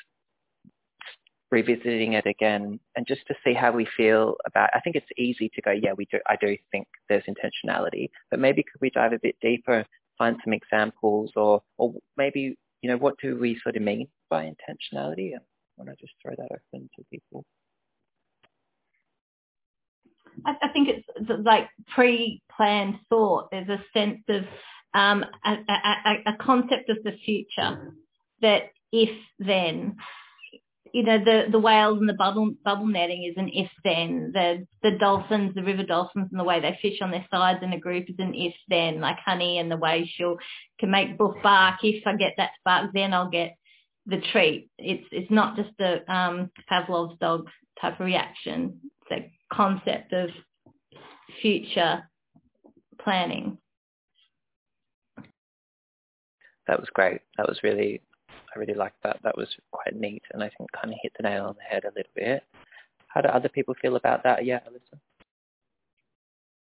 revisiting 1.51 2.13
it 2.13 2.27
again 2.27 2.79
and 2.95 3.07
just 3.07 3.23
to 3.27 3.35
see 3.45 3.55
how 3.55 3.73
we 3.73 3.89
feel 3.97 4.37
about. 4.47 4.71
I 4.75 4.81
think 4.81 4.97
it's 4.97 5.07
easy 5.17 5.51
to 5.55 5.63
go, 5.63 5.71
yeah, 5.71 5.93
we 5.97 6.07
do. 6.11 6.19
I 6.29 6.37
do 6.37 6.57
think 6.71 6.87
there's 7.09 7.25
intentionality, 7.25 8.11
but 8.31 8.41
maybe 8.41 8.63
could 8.63 8.81
we 8.81 8.91
dive 8.91 9.13
a 9.13 9.19
bit 9.23 9.37
deeper, 9.41 9.85
find 10.19 10.37
some 10.45 10.53
examples, 10.53 11.33
or 11.37 11.63
or 11.79 11.95
maybe 12.17 12.57
you 12.83 12.91
know 12.91 12.97
what 12.97 13.17
do 13.21 13.37
we 13.37 13.59
sort 13.63 13.77
of 13.77 13.83
mean 13.83 14.09
by 14.31 14.45
intentionality? 14.45 15.35
I 15.35 15.41
want 15.77 15.91
to 15.91 15.97
just 16.01 16.15
throw 16.23 16.35
that 16.37 16.49
open 16.51 16.89
to 16.97 17.05
people. 17.11 17.45
I, 20.45 20.57
I 20.63 20.69
think 20.69 20.89
it's 20.89 21.29
like 21.45 21.69
pre-planned 21.95 22.99
thought. 23.09 23.51
There's 23.51 23.69
a 23.69 23.83
sense 23.93 24.23
of 24.29 24.45
um, 24.95 25.25
a, 25.45 25.53
a, 25.53 26.15
a 26.27 26.37
concept 26.41 26.91
of 26.91 26.99
the 27.05 27.13
future 27.25 27.95
that 28.41 28.71
if 28.93 29.11
then 29.39 29.97
you 30.93 31.03
know 31.03 31.19
the 31.19 31.45
the 31.51 31.59
whales 31.59 31.99
and 31.99 32.09
the 32.09 32.15
bubble 32.15 32.53
bubble 32.65 32.87
netting 32.87 33.25
is 33.25 33.35
an 33.37 33.51
if 33.53 33.71
then 33.85 34.31
the 34.33 34.67
the 34.83 34.99
dolphins 34.99 35.55
the 35.55 35.63
river 35.63 35.83
dolphins 35.83 36.29
and 36.31 36.41
the 36.41 36.45
way 36.45 36.61
they 36.61 36.79
fish 36.81 36.99
on 37.01 37.11
their 37.11 37.27
sides 37.31 37.61
in 37.63 37.73
a 37.73 37.79
group 37.79 38.09
is 38.09 38.17
an 38.19 38.35
if 38.35 38.55
then 38.69 39.01
like 39.01 39.19
honey 39.25 39.59
and 39.59 39.71
the 39.71 39.77
way 39.77 40.11
she'll 40.15 40.37
can 40.79 40.91
make 40.91 41.19
book 41.19 41.37
bark 41.43 41.77
if 41.83 42.07
I 42.07 42.17
get 42.17 42.35
that 42.37 42.51
spark 42.61 42.91
then 42.95 43.13
I'll 43.13 43.31
get 43.31 43.57
the 44.09 44.21
treat. 44.33 44.71
It's 44.79 45.07
it's 45.13 45.31
not 45.31 45.55
just 45.55 45.79
a 45.81 46.11
um, 46.13 46.51
Pavlov's 46.69 47.19
dog 47.21 47.47
type 47.81 48.01
of 48.01 48.07
reaction. 48.07 48.81
It's 49.11 49.23
a 49.23 49.55
concept 49.55 50.13
of 50.13 50.31
future 51.41 52.03
planning. 53.03 53.59
That 56.67 56.81
was 56.81 56.89
great. 56.93 57.21
That 57.37 57.49
was 57.49 57.61
really, 57.63 58.03
I 58.55 58.59
really 58.59 58.75
liked 58.75 59.03
that. 59.03 59.19
That 59.23 59.37
was 59.37 59.49
quite 59.71 59.97
neat, 59.97 60.23
and 60.33 60.43
I 60.43 60.51
think 60.57 60.71
kind 60.73 60.93
of 60.93 60.99
hit 61.03 61.13
the 61.17 61.23
nail 61.23 61.47
on 61.47 61.57
the 61.57 61.63
head 61.63 61.85
a 61.85 61.93
little 61.97 62.13
bit. 62.15 62.43
How 63.09 63.21
do 63.21 63.29
other 63.29 63.49
people 63.49 63.75
feel 63.81 63.97
about 63.97 64.23
that? 64.25 64.45
Yeah, 64.45 64.61
Alyssa. 64.61 64.99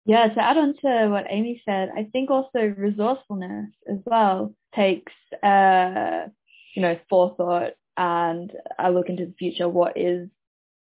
Yeah, 0.06 0.28
to 0.28 0.42
add 0.42 0.56
on 0.56 0.74
to 0.82 1.08
what 1.08 1.26
Amy 1.28 1.62
said, 1.64 1.90
I 1.94 2.04
think 2.04 2.30
also 2.30 2.74
resourcefulness 2.76 3.70
as 3.88 3.98
well 4.06 4.54
takes 4.74 5.12
uh, 5.42 6.26
you 6.74 6.82
know, 6.82 6.98
forethought 7.08 7.72
and 7.96 8.52
I 8.78 8.88
look 8.90 9.08
into 9.08 9.26
the 9.26 9.34
future, 9.38 9.68
what 9.68 9.98
is 9.98 10.28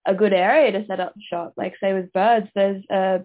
a 0.06 0.14
good 0.14 0.32
area 0.32 0.72
to 0.72 0.86
set 0.86 1.00
up 1.00 1.14
shop? 1.30 1.54
Like 1.56 1.74
say 1.80 1.94
with 1.94 2.12
birds, 2.12 2.48
there's 2.54 2.84
uh, 2.90 3.18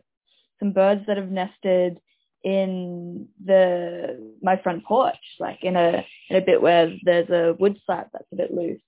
some 0.60 0.71
birds 0.71 1.02
that 1.08 1.17
have 1.17 1.32
nested 1.32 1.99
in 2.43 3.27
the 3.43 4.36
my 4.41 4.58
front 4.58 4.86
porch, 4.86 5.15
like 5.39 5.60
in 5.63 5.75
a 5.75 6.06
in 6.29 6.36
a 6.36 6.41
bit 6.41 6.62
where 6.62 6.93
there's 7.03 7.29
a 7.29 7.56
wood 7.60 7.79
slat 7.86 8.10
that's 8.13 8.32
a 8.32 8.36
bit 8.36 8.53
loose. 8.53 8.82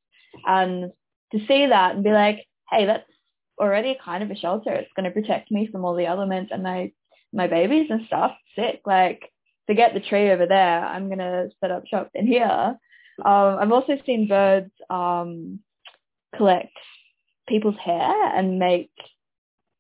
And 0.46 0.92
to 1.32 1.40
see 1.48 1.68
that 1.68 1.96
and 1.96 2.04
be 2.04 2.12
like, 2.12 2.46
hey, 2.70 2.86
that's 2.86 3.10
already 3.60 3.98
kind 4.04 4.24
of 4.24 4.32
a 4.32 4.36
shelter. 4.36 4.74
It's 4.74 4.92
going 4.96 5.06
to 5.06 5.12
protect 5.12 5.52
me 5.52 5.70
from 5.72 5.86
all 5.86 5.96
the 5.96 6.06
elements 6.06 6.52
and 6.54 6.64
my 6.64 6.92
my 7.34 7.48
babies 7.48 7.88
and 7.90 8.06
stuff. 8.08 8.32
Sick. 8.56 8.82
Like 8.86 9.32
forget 9.68 9.94
the 9.94 10.00
tree 10.00 10.32
over 10.32 10.46
there. 10.46 10.86
I'm 10.86 11.08
going 11.08 11.20
to 11.20 11.50
set 11.62 11.72
up 11.72 11.88
shop 11.88 12.10
in 12.14 12.28
here 12.28 12.78
um, 13.24 13.58
I've 13.60 13.72
also 13.72 13.98
seen 14.06 14.28
birds 14.28 14.72
um, 14.90 15.60
collect 16.36 16.74
people's 17.48 17.78
hair 17.84 18.38
and 18.38 18.60
make 18.60 18.92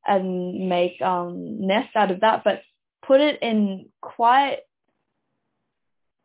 and 0.08 0.70
make 0.70 1.02
um, 1.02 1.66
nests 1.66 1.96
out 1.96 2.12
of 2.12 2.22
that, 2.22 2.44
but 2.44 2.62
put 3.06 3.22
it 3.22 3.40
in 3.42 3.90
quite 4.02 4.60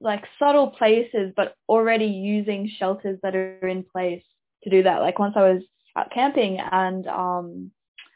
like 0.00 0.24
subtle 0.38 0.68
places, 0.68 1.32
but 1.36 1.54
already 1.68 2.06
using 2.06 2.70
shelters 2.78 3.18
that 3.22 3.36
are 3.36 3.68
in 3.68 3.84
place 3.84 4.22
to 4.64 4.70
do 4.70 4.82
that. 4.82 5.00
Like 5.00 5.18
once 5.18 5.34
I 5.36 5.52
was 5.52 5.62
out 5.96 6.10
camping 6.12 6.58
and 6.58 7.06
um, 7.06 7.70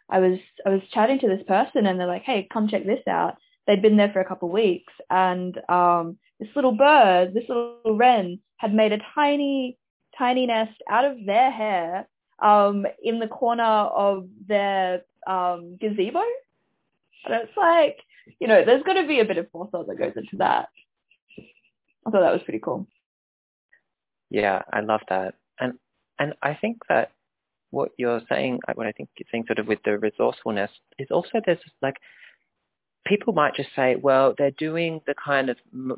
I 0.09 0.19
was 0.21 0.39
I 0.65 0.71
was 0.71 0.81
chatting 0.93 1.19
to 1.21 1.29
this 1.29 1.45
person 1.47 1.87
and 1.87 1.99
they're 1.99 2.07
like, 2.07 2.23
"Hey, 2.23 2.49
come 2.53 2.69
check 2.69 2.85
this 2.85 3.07
out." 3.09 3.37
They'd 3.67 3.83
been 3.83 3.97
there 3.97 4.13
for 4.13 4.21
a 4.21 4.25
couple 4.25 4.49
of 4.49 4.55
weeks 4.55 4.93
and 5.11 5.59
um, 5.69 6.19
this 6.39 6.49
little 6.55 6.73
bird, 6.73 7.35
this 7.35 7.49
little 7.49 7.97
wren, 7.97 8.41
had 8.57 8.75
made 8.75 8.93
a 8.93 8.99
tiny, 9.15 9.79
tiny 10.19 10.47
nest 10.47 10.83
out 10.91 11.05
of 11.05 11.25
their 11.25 11.51
hair 11.51 12.09
um, 12.41 12.87
in 13.03 13.19
the 13.19 13.29
corner 13.29 13.63
of 13.63 14.29
their 14.47 15.03
um, 15.27 15.77
gazebo. 15.81 16.23
And 17.25 17.35
it's 17.35 17.57
like, 17.57 17.99
you 18.41 18.49
know, 18.49 18.65
there's 18.65 18.83
got 18.83 18.95
to 18.95 19.07
be 19.07 19.21
a 19.21 19.25
bit 19.25 19.39
of 19.39 19.51
forethought 19.51 19.87
that 19.89 19.99
goes 19.99 20.13
into 20.17 20.37
that. 20.39 20.69
I 22.07 22.11
thought 22.11 22.21
that 22.21 22.33
was 22.33 22.43
pretty 22.45 22.61
cool. 22.61 22.87
Yeah, 24.31 24.63
I 24.73 24.81
love 24.81 25.01
that. 25.09 25.35
And 25.61 25.75
and 26.19 26.35
I 26.43 26.55
think 26.55 26.79
that 26.89 27.13
what 27.71 27.91
you're 27.97 28.23
saying, 28.29 28.61
what 28.75 28.87
I 28.87 28.93
think 28.93 29.09
you're 29.19 29.27
saying 29.31 29.45
sort 29.47 29.59
of 29.59 29.67
with 29.67 29.81
the 29.85 29.99
resourcefulness 29.99 30.71
is 30.99 31.09
also 31.11 31.41
there's 31.45 31.59
like 31.83 31.97
people 33.07 33.33
might 33.33 33.55
just 33.55 33.71
say, 33.77 33.97
well, 33.97 34.35
they're 34.37 34.51
doing 34.53 35.01
the 35.07 35.15
kind 35.23 35.51
of, 35.51 35.57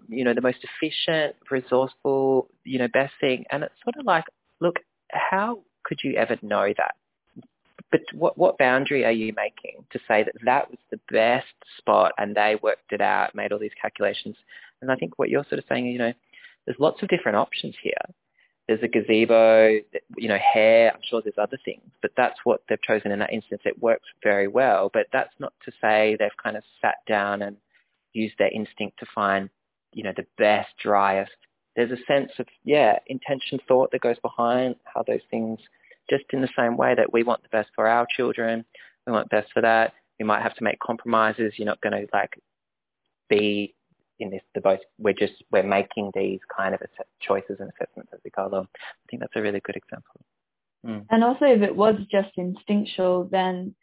you 0.09 0.25
know, 0.25 0.35
the 0.35 0.41
most 0.41 0.59
efficient, 0.65 1.37
resourceful, 1.51 2.49
you 2.65 2.79
know, 2.79 2.89
best 2.89 3.13
thing. 3.21 3.45
And 3.51 3.63
it's 3.63 3.75
sort 3.85 3.97
of 3.99 4.05
like, 4.05 4.25
look, 4.61 4.77
how 5.13 5.61
could 5.85 5.99
you 6.03 6.15
ever 6.15 6.37
know 6.43 6.73
that? 6.77 6.95
But 7.97 8.19
what, 8.19 8.37
what 8.37 8.59
boundary 8.59 9.05
are 9.05 9.13
you 9.13 9.33
making 9.37 9.85
to 9.93 9.99
say 10.07 10.23
that 10.23 10.35
that 10.45 10.71
was 10.71 10.79
the 10.91 11.01
best 11.11 11.47
spot 11.79 12.13
and 12.19 12.35
they 12.35 12.59
worked 12.63 12.93
it 12.93 13.01
out, 13.01 13.35
made 13.35 13.53
all 13.53 13.59
these 13.59 13.71
calculations? 13.81 14.37
And 14.83 14.91
I 14.91 14.97
think 14.97 15.19
what 15.19 15.31
you're 15.31 15.47
sort 15.49 15.59
of 15.59 15.65
saying, 15.69 15.87
you 15.87 15.99
know, 15.99 16.13
there's 16.67 16.79
lots 16.79 17.03
of 17.03 17.09
different 17.09 17.37
options 17.37 17.75
here 17.83 17.93
there's 18.69 18.83
a 18.83 18.89
gazebo, 18.89 19.79
you 20.17 20.29
know, 20.29 20.39
hair. 20.39 20.93
I'm 20.93 21.01
sure 21.09 21.23
there's 21.23 21.39
other 21.39 21.59
things, 21.65 21.89
but 22.03 22.11
that's 22.17 22.39
what 22.45 22.63
they've 22.69 22.83
chosen 22.83 23.13
in 23.13 23.21
that 23.21 23.33
instance. 23.33 23.63
It 23.65 23.81
works 23.81 24.09
very 24.23 24.49
well, 24.49 24.91
but 24.93 25.07
that's 25.13 25.33
not 25.39 25.53
to 25.65 25.73
say 25.81 26.17
they've 26.19 26.31
kind 26.43 26.57
of 26.57 26.65
sat 26.83 26.97
down 27.07 27.43
and 27.43 27.57
used 28.13 28.35
their 28.39 28.51
instinct 28.51 28.99
to 28.99 29.07
find, 29.15 29.51
you 29.93 30.03
know, 30.03 30.13
the 30.17 30.27
best, 30.37 30.71
driest. 30.83 31.31
There's 31.77 31.93
a 31.93 32.05
sense 32.07 32.33
of, 32.39 32.47
yeah, 32.65 32.99
intention, 33.07 33.61
thought 33.69 33.93
that 33.93 34.01
goes 34.01 34.19
behind 34.21 34.77
how 34.85 35.05
those 35.07 35.21
things, 35.31 35.61
just 36.09 36.25
in 36.33 36.41
the 36.41 36.49
same 36.57 36.77
way 36.77 36.95
that 36.95 37.13
we 37.13 37.23
want 37.23 37.43
the 37.43 37.49
best 37.51 37.71
for 37.75 37.87
our 37.87 38.07
children, 38.17 38.65
we 39.07 39.13
want 39.13 39.29
the 39.31 39.37
best 39.37 39.53
for 39.53 39.63
that. 39.63 39.93
We 40.19 40.25
might 40.25 40.43
have 40.43 40.55
to 40.57 40.65
make 40.65 40.79
compromises. 40.81 41.55
You're 41.57 41.67
not 41.67 41.81
going 41.81 41.93
to 41.93 42.07
like 42.13 42.41
be 43.29 43.75
in 44.19 44.31
this 44.31 44.41
both 44.63 44.81
we're 44.99 45.13
just 45.13 45.35
we're 45.51 45.63
making 45.63 46.11
these 46.15 46.41
kind 46.57 46.75
of 46.75 46.81
choices 47.21 47.59
and 47.61 47.71
assessments 47.71 48.11
as 48.15 48.21
we 48.25 48.31
go 48.31 48.47
along. 48.47 48.67
I 48.75 49.05
think 49.11 49.21
that's 49.21 49.37
a 49.37 49.43
really 49.43 49.61
good 49.61 49.77
example. 49.77 50.21
Mm. 50.87 51.07
And 51.11 51.25
also, 51.25 51.45
if 51.45 51.63
it 51.63 51.75
was 51.75 51.97
just 52.11 52.31
instinctual, 52.37 53.29
then 53.31 53.75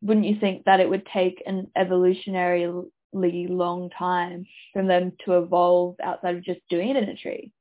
wouldn't 0.00 0.26
you 0.26 0.38
think 0.40 0.64
that 0.64 0.80
it 0.80 0.88
would 0.88 1.06
take 1.12 1.42
an 1.46 1.70
evolutionarily 1.76 2.90
long 3.12 3.90
time 3.98 4.46
for 4.72 4.86
them 4.86 5.12
to 5.24 5.38
evolve 5.38 5.96
outside 6.02 6.36
of 6.36 6.44
just 6.44 6.60
doing 6.70 6.90
it 6.90 6.96
in 6.96 7.08
a 7.08 7.16
tree? 7.16 7.52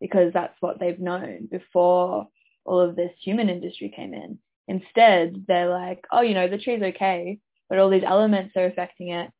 Because 0.00 0.32
that's 0.32 0.56
what 0.60 0.78
they've 0.78 1.00
known 1.00 1.48
before 1.50 2.28
all 2.68 2.80
of 2.80 2.96
this 2.96 3.12
human 3.22 3.48
industry 3.48 3.92
came 3.94 4.14
in. 4.14 4.38
Instead, 4.68 5.44
they're 5.48 5.70
like, 5.70 6.04
oh, 6.12 6.20
you 6.20 6.34
know, 6.34 6.48
the 6.48 6.58
tree's 6.58 6.82
okay, 6.82 7.38
but 7.68 7.78
all 7.78 7.88
these 7.88 8.04
elements 8.06 8.54
are 8.56 8.66
affecting 8.66 9.08
it. 9.08 9.30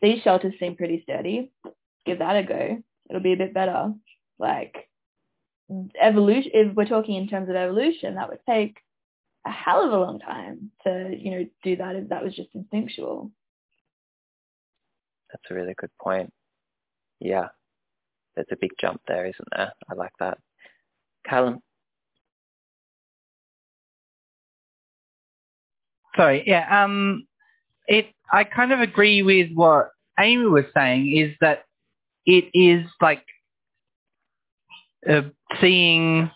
These 0.00 0.22
shelters 0.22 0.54
seem 0.60 0.76
pretty 0.76 1.02
sturdy. 1.02 1.50
Give 2.04 2.20
that 2.20 2.36
a 2.36 2.42
go. 2.44 2.82
It'll 3.10 3.22
be 3.22 3.32
a 3.32 3.38
bit 3.38 3.52
better. 3.52 3.92
Like 4.38 4.88
evolution, 6.00 6.52
if 6.54 6.74
we're 6.74 6.86
talking 6.86 7.16
in 7.16 7.28
terms 7.28 7.48
of 7.48 7.56
evolution, 7.56 8.14
that 8.14 8.28
would 8.28 8.40
take 8.48 8.76
a 9.44 9.50
hell 9.50 9.84
of 9.84 9.92
a 9.92 9.98
long 9.98 10.20
time 10.20 10.70
to, 10.84 11.16
you 11.18 11.30
know, 11.32 11.46
do 11.64 11.76
that 11.76 11.96
if 11.96 12.08
that 12.10 12.22
was 12.22 12.34
just 12.34 12.50
instinctual. 12.54 13.32
That's 15.30 15.50
a 15.50 15.54
really 15.54 15.74
good 15.76 15.90
point. 16.00 16.32
Yeah. 17.20 17.48
There's 18.34 18.46
a 18.52 18.56
big 18.60 18.72
jump 18.80 19.00
there, 19.08 19.26
isn't 19.26 19.48
there? 19.56 19.72
I 19.90 19.94
like 19.94 20.12
that. 20.20 20.38
Callum? 21.26 21.60
Sorry, 26.16 26.44
yeah. 26.46 26.84
Um, 26.84 27.26
it. 27.86 28.06
I 28.32 28.44
kind 28.44 28.72
of 28.72 28.80
agree 28.80 29.22
with 29.22 29.50
what 29.54 29.90
Amy 30.18 30.46
was 30.46 30.64
saying. 30.74 31.16
Is 31.16 31.36
that 31.40 31.64
it 32.24 32.46
is 32.54 32.86
like 33.00 33.24
uh, 35.08 35.22
seeing. 35.60 36.30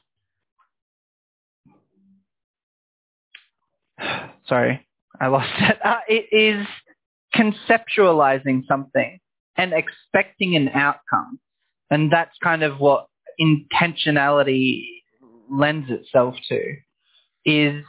Sorry, 4.46 4.86
I 5.20 5.26
lost 5.28 5.50
it. 5.58 5.78
Uh, 5.84 6.00
it 6.08 6.26
is 6.32 6.66
conceptualizing 7.34 8.66
something 8.66 9.18
and 9.56 9.72
expecting 9.72 10.56
an 10.56 10.68
outcome, 10.68 11.40
and 11.90 12.12
that's 12.12 12.36
kind 12.42 12.62
of 12.62 12.78
what 12.78 13.06
intentionality 13.40 14.84
lends 15.50 15.90
itself 15.90 16.34
to. 16.48 16.76
Is 17.46 17.84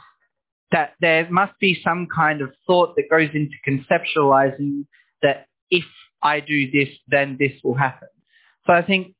that 0.72 0.94
there 1.00 1.30
must 1.30 1.52
be 1.60 1.80
some 1.84 2.08
kind 2.14 2.40
of 2.40 2.50
thought 2.66 2.96
that 2.96 3.04
goes 3.10 3.28
into 3.34 3.54
conceptualizing 3.66 4.86
that 5.22 5.46
if 5.70 5.84
I 6.22 6.40
do 6.40 6.70
this, 6.70 6.88
then 7.08 7.36
this 7.38 7.52
will 7.62 7.74
happen. 7.74 8.08
So 8.66 8.72
I 8.72 8.82
think 8.82 9.14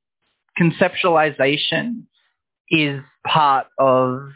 conceptualization 0.58 2.04
is 2.70 3.00
part 3.26 3.66
of 3.78 4.30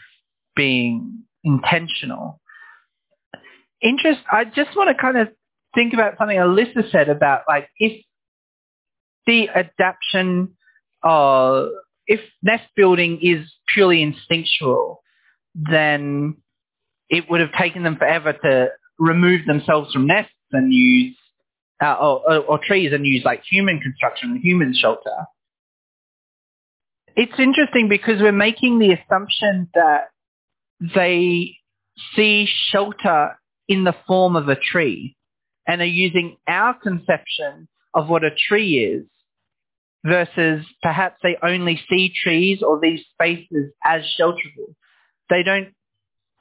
being 0.55 1.23
intentional. 1.45 2.41
Interest, 3.83 4.21
I 4.31 4.45
just 4.45 4.77
want 4.77 4.89
to 4.89 5.01
kind 5.01 5.17
of 5.17 5.29
think 5.75 5.93
about 5.95 6.15
something 6.19 6.37
Alyssa 6.37 6.91
said 6.91 7.09
about 7.09 7.43
like 7.49 7.69
if 7.79 8.05
the 9.27 9.49
adaptation 9.49 10.57
of, 11.03 11.69
if 12.07 12.21
nest 12.43 12.65
building 12.77 13.19
is 13.23 13.53
purely 13.73 14.03
instinctual, 14.03 15.03
then 15.55 16.37
it 17.09 17.25
would 17.31 17.41
have 17.41 17.53
taken 17.53 17.83
them 17.83 17.97
forever 17.97 18.33
to 18.33 18.69
remove 18.99 19.47
themselves 19.47 19.93
from 19.93 20.07
nests 20.07 20.33
and 20.53 20.73
use 20.73 21.17
uh, 21.83 21.95
or, 21.95 22.33
or, 22.33 22.39
or, 22.39 22.61
trees 22.67 22.93
and 22.93 23.05
use 23.05 23.23
like 23.25 23.43
human 23.51 23.81
construction, 23.81 24.31
and 24.31 24.41
human 24.41 24.75
shelter. 24.75 25.27
It's 27.15 27.39
interesting 27.39 27.89
because 27.89 28.21
we're 28.21 28.33
making 28.33 28.79
the 28.79 28.93
assumption 28.93 29.69
that 29.75 30.09
they 30.95 31.57
see 32.15 32.49
shelter 32.71 33.39
in 33.69 33.85
the 33.85 33.95
form 34.07 34.37
of 34.37 34.49
a 34.49 34.57
tree 34.57 35.17
and 35.67 35.81
are 35.81 35.85
using 35.85 36.37
our 36.47 36.75
conception 36.75 37.69
of 37.95 38.09
what 38.09 38.25
a 38.25 38.31
tree 38.49 38.79
is 38.79 39.07
versus 40.05 40.65
perhaps 40.83 41.17
they 41.23 41.37
only 41.43 41.81
see 41.89 42.13
trees 42.23 42.63
or 42.63 42.79
these 42.81 43.01
spaces 43.13 43.73
as 43.85 44.03
shelterable. 44.19 44.75
They 45.29 45.43
don't 45.43 45.75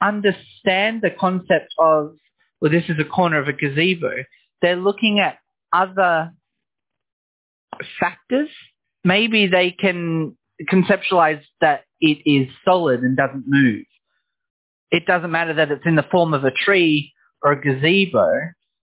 understand 0.02 1.02
the 1.02 1.10
concept 1.18 1.74
of, 1.78 2.14
well, 2.60 2.70
this 2.70 2.84
is 2.88 2.96
a 2.98 3.04
corner 3.04 3.38
of 3.38 3.48
a 3.48 3.52
gazebo. 3.52 4.10
They're 4.62 4.76
looking 4.76 5.20
at 5.20 5.38
other 5.72 6.32
factors. 8.00 8.48
Maybe 9.04 9.46
they 9.46 9.70
can 9.70 10.36
conceptualize 10.70 11.42
that 11.60 11.84
it 12.00 12.18
is 12.24 12.48
solid 12.64 13.00
and 13.00 13.16
doesn't 13.16 13.44
move. 13.46 13.84
It 14.90 15.06
doesn't 15.06 15.30
matter 15.30 15.54
that 15.54 15.70
it's 15.70 15.86
in 15.86 15.96
the 15.96 16.06
form 16.10 16.32
of 16.32 16.44
a 16.44 16.50
tree 16.50 17.12
or 17.42 17.52
a 17.52 17.60
gazebo, 17.60 18.30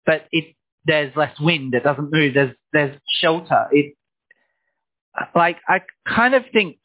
but 0.07 0.27
it 0.33 0.57
there's 0.85 1.15
less 1.15 1.39
wind. 1.39 1.75
It 1.75 1.85
doesn't 1.85 2.13
move. 2.13 2.35
There's 2.35 2.57
there's 2.73 2.99
shelter. 3.21 3.67
It 3.71 3.95
like 5.35 5.59
I 5.69 5.83
kind 6.09 6.35
of 6.35 6.45
think 6.53 6.79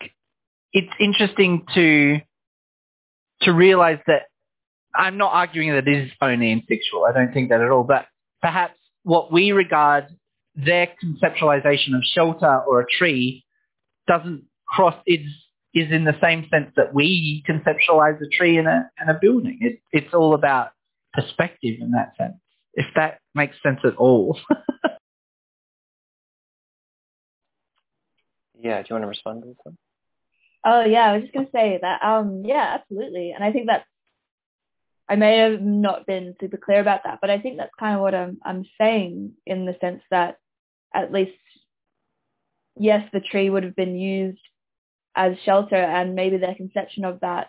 it's 0.73 0.91
interesting 0.99 1.65
to 1.73 2.19
to 3.41 3.53
realize 3.53 3.99
that 4.07 4.23
I'm 4.95 5.17
not 5.17 5.33
arguing 5.33 5.71
that 5.71 5.87
it 5.87 6.05
is 6.05 6.11
only 6.21 6.51
instinctual. 6.51 7.05
I 7.05 7.13
don't 7.13 7.33
think 7.33 7.49
that 7.49 7.61
at 7.61 7.69
all. 7.69 7.83
But 7.83 8.07
perhaps 8.41 8.77
what 9.03 9.31
we 9.31 9.51
regard 9.51 10.07
their 10.55 10.89
conceptualization 11.03 11.95
of 11.95 12.03
shelter 12.03 12.61
or 12.67 12.81
a 12.81 12.85
tree 12.97 13.45
doesn't 14.07 14.43
cross 14.67 14.95
is 15.05 15.21
is 15.73 15.91
in 15.91 16.05
the 16.05 16.15
same 16.21 16.47
sense 16.49 16.71
that 16.75 16.93
we 16.93 17.43
conceptualize 17.47 18.19
a 18.21 18.27
tree 18.35 18.57
in 18.57 18.65
a 18.65 18.89
in 19.01 19.09
a 19.09 19.17
building. 19.19 19.59
It, 19.61 19.79
it's 19.91 20.13
all 20.13 20.33
about 20.33 20.69
perspective 21.13 21.75
in 21.79 21.91
that 21.91 22.13
sense. 22.17 22.37
If 22.73 22.87
that 22.95 23.19
makes 23.35 23.55
sense 23.61 23.79
at 23.83 23.95
all. 23.95 24.39
yeah, 28.59 28.81
do 28.81 28.87
you 28.89 28.93
want 28.93 29.03
to 29.03 29.07
respond 29.07 29.43
to 29.43 29.49
this 29.49 29.57
one? 29.63 29.77
Oh 30.65 30.83
yeah, 30.83 31.09
I 31.09 31.13
was 31.13 31.21
just 31.23 31.33
gonna 31.33 31.47
say 31.53 31.79
that. 31.81 32.03
Um, 32.03 32.43
yeah, 32.45 32.77
absolutely, 32.79 33.31
and 33.31 33.43
I 33.43 33.51
think 33.51 33.67
that 33.67 33.85
I 35.09 35.15
may 35.15 35.37
have 35.37 35.61
not 35.61 36.05
been 36.05 36.35
super 36.39 36.57
clear 36.57 36.81
about 36.81 37.03
that, 37.05 37.19
but 37.21 37.29
I 37.29 37.39
think 37.39 37.57
that's 37.57 37.71
kind 37.79 37.95
of 37.95 38.01
what 38.01 38.15
I'm 38.15 38.37
I'm 38.43 38.65
saying 38.79 39.33
in 39.45 39.65
the 39.65 39.77
sense 39.79 40.01
that 40.11 40.37
at 40.93 41.11
least 41.13 41.31
yes, 42.77 43.07
the 43.13 43.19
tree 43.19 43.49
would 43.49 43.63
have 43.63 43.75
been 43.75 43.95
used 43.97 44.39
as 45.15 45.37
shelter, 45.45 45.75
and 45.75 46.15
maybe 46.15 46.37
their 46.37 46.55
conception 46.55 47.05
of 47.05 47.21
that 47.21 47.47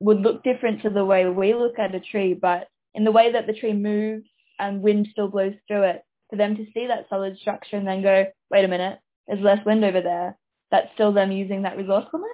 would 0.00 0.20
look 0.20 0.44
different 0.44 0.82
to 0.82 0.90
the 0.90 1.04
way 1.04 1.26
we 1.28 1.54
look 1.54 1.78
at 1.78 1.94
a 1.94 2.00
tree, 2.00 2.34
but 2.34 2.68
in 2.94 3.04
the 3.04 3.12
way 3.12 3.32
that 3.32 3.46
the 3.46 3.52
tree 3.54 3.72
moves 3.72 4.26
and 4.58 4.82
wind 4.82 5.08
still 5.10 5.28
blows 5.28 5.54
through 5.66 5.82
it, 5.82 6.02
for 6.30 6.36
them 6.36 6.56
to 6.56 6.66
see 6.74 6.86
that 6.86 7.06
solid 7.08 7.38
structure 7.38 7.76
and 7.76 7.86
then 7.86 8.02
go, 8.02 8.26
wait 8.50 8.64
a 8.64 8.68
minute, 8.68 8.98
there's 9.26 9.40
less 9.40 9.64
wind 9.64 9.84
over 9.84 10.00
there 10.00 10.36
that's 10.76 10.92
still 10.94 11.12
them 11.12 11.32
using 11.32 11.62
that 11.62 11.76
resourcefulness. 11.76 12.28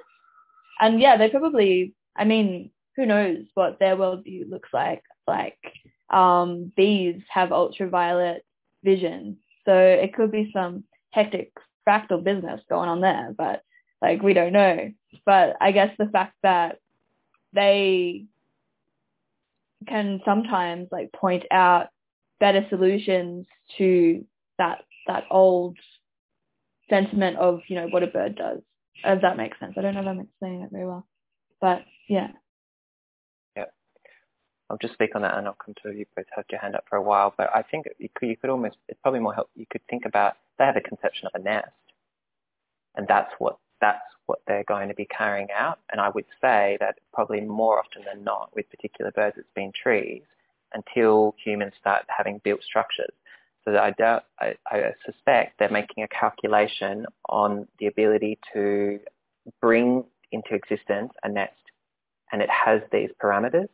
And 0.80 1.00
yeah, 1.00 1.16
they 1.16 1.28
probably, 1.28 1.94
I 2.16 2.24
mean, 2.24 2.70
who 2.96 3.06
knows 3.06 3.44
what 3.54 3.78
their 3.78 3.96
worldview 3.96 4.50
looks 4.50 4.70
like. 4.72 5.02
Like 5.26 5.58
um, 6.10 6.72
bees 6.76 7.22
have 7.28 7.52
ultraviolet 7.52 8.44
vision, 8.82 9.38
so 9.64 9.74
it 9.74 10.14
could 10.14 10.32
be 10.32 10.50
some 10.52 10.84
hectic 11.10 11.52
fractal 11.88 12.22
business 12.22 12.60
going 12.68 12.88
on 12.88 13.00
there, 13.00 13.32
but 13.36 13.62
like 14.00 14.22
we 14.22 14.34
don't 14.34 14.52
know. 14.52 14.90
But 15.24 15.56
I 15.60 15.70
guess 15.70 15.94
the 15.98 16.06
fact 16.06 16.34
that 16.42 16.78
they 17.52 18.26
can 19.86 20.20
sometimes 20.24 20.88
like 20.90 21.12
point 21.12 21.44
out 21.50 21.88
better 22.40 22.66
solutions 22.68 23.46
to 23.78 24.24
that 24.58 24.84
that 25.06 25.24
old 25.30 25.76
sentiment 26.92 27.38
of, 27.38 27.60
you 27.68 27.76
know, 27.76 27.86
what 27.88 28.02
a 28.02 28.06
bird 28.06 28.36
does, 28.36 28.60
if 29.04 29.22
that 29.22 29.38
makes 29.38 29.58
sense. 29.58 29.74
I 29.78 29.80
don't 29.80 29.94
know 29.94 30.02
if 30.02 30.06
I'm 30.06 30.20
explaining 30.20 30.62
it 30.62 30.70
very 30.70 30.86
well. 30.86 31.06
But 31.60 31.82
yeah. 32.08 32.28
Yeah. 33.56 33.64
I'll 34.68 34.78
just 34.78 34.94
speak 34.94 35.14
on 35.14 35.22
that 35.22 35.38
and 35.38 35.46
I'll 35.46 35.56
come 35.64 35.74
to 35.82 35.96
you 35.96 36.04
both 36.14 36.26
had 36.34 36.44
your 36.50 36.60
hand 36.60 36.74
up 36.74 36.84
for 36.90 36.96
a 36.96 37.02
while. 37.02 37.32
But 37.36 37.50
I 37.54 37.62
think 37.62 37.86
you 37.98 38.08
could, 38.14 38.28
you 38.28 38.36
could 38.36 38.50
almost, 38.50 38.76
it's 38.88 39.00
probably 39.02 39.20
more 39.20 39.32
help, 39.32 39.48
you 39.54 39.66
could 39.70 39.80
think 39.88 40.04
about, 40.04 40.34
they 40.58 40.64
have 40.64 40.76
a 40.76 40.80
conception 40.80 41.28
of 41.32 41.40
a 41.40 41.42
nest. 41.42 41.68
And 42.94 43.08
that's 43.08 43.32
what, 43.38 43.58
that's 43.80 44.02
what 44.26 44.40
they're 44.46 44.64
going 44.64 44.88
to 44.88 44.94
be 44.94 45.06
carrying 45.06 45.48
out. 45.56 45.78
And 45.90 46.00
I 46.00 46.10
would 46.10 46.26
say 46.40 46.76
that 46.80 46.98
probably 47.14 47.40
more 47.40 47.78
often 47.78 48.02
than 48.04 48.22
not 48.22 48.50
with 48.54 48.70
particular 48.70 49.10
birds, 49.12 49.36
it's 49.38 49.48
been 49.54 49.72
trees 49.72 50.22
until 50.74 51.34
humans 51.42 51.72
start 51.80 52.04
having 52.08 52.40
built 52.44 52.62
structures. 52.62 53.12
So 53.64 53.76
I, 53.76 53.90
doubt, 53.90 54.24
I, 54.40 54.54
I 54.66 54.92
suspect 55.06 55.58
they're 55.58 55.70
making 55.70 56.04
a 56.04 56.08
calculation 56.08 57.06
on 57.28 57.68
the 57.78 57.86
ability 57.86 58.38
to 58.52 58.98
bring 59.60 60.04
into 60.32 60.54
existence 60.54 61.12
a 61.22 61.28
nest, 61.28 61.52
and 62.32 62.42
it 62.42 62.50
has 62.50 62.80
these 62.90 63.10
parameters, 63.22 63.68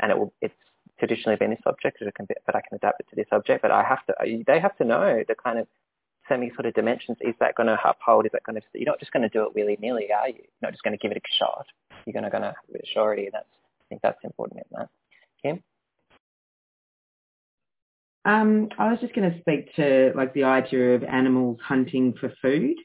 and 0.00 0.10
it 0.10 0.18
will, 0.18 0.32
it's 0.40 0.54
traditionally 0.98 1.36
been 1.36 1.50
this 1.50 1.60
object, 1.66 1.98
but 2.00 2.56
I 2.56 2.60
can 2.60 2.76
adapt 2.76 3.00
it 3.00 3.06
to 3.10 3.16
this 3.16 3.26
object. 3.32 3.62
But 3.62 3.70
I 3.70 3.82
have 3.82 4.04
to, 4.06 4.42
they 4.46 4.60
have 4.60 4.76
to 4.78 4.84
know 4.84 5.22
the 5.28 5.34
kind 5.34 5.58
of 5.58 5.66
semi 6.28 6.50
sort 6.54 6.66
of 6.66 6.74
dimensions, 6.74 7.18
is 7.20 7.34
that 7.40 7.54
going 7.54 7.66
to 7.66 7.78
uphold? 7.84 8.26
Is 8.26 8.32
that 8.32 8.42
going 8.44 8.56
to? 8.56 8.62
You're 8.74 8.90
not 8.90 9.00
just 9.00 9.12
going 9.12 9.22
to 9.22 9.28
do 9.28 9.44
it 9.44 9.54
willy 9.54 9.76
nilly, 9.80 10.08
are 10.12 10.28
you? 10.28 10.34
You're 10.38 10.62
not 10.62 10.72
just 10.72 10.82
going 10.82 10.96
to 10.96 11.02
give 11.02 11.12
it 11.12 11.18
a 11.18 11.36
shot. 11.38 11.66
You're 12.04 12.14
going 12.14 12.24
to 12.24 12.30
going 12.30 12.42
to 12.42 12.48
have 12.48 12.80
surety. 12.92 13.28
That's 13.32 13.46
I 13.80 13.84
think 13.88 14.02
that's 14.02 14.18
important 14.24 14.60
in 14.60 14.78
that. 14.78 14.88
Kim. 15.42 15.62
Um, 18.26 18.70
I 18.76 18.90
was 18.90 19.00
just 19.00 19.14
going 19.14 19.30
to 19.30 19.38
speak 19.38 19.72
to 19.76 20.12
like 20.16 20.34
the 20.34 20.42
idea 20.42 20.96
of 20.96 21.04
animals 21.04 21.58
hunting 21.62 22.12
for 22.18 22.34
food, 22.42 22.76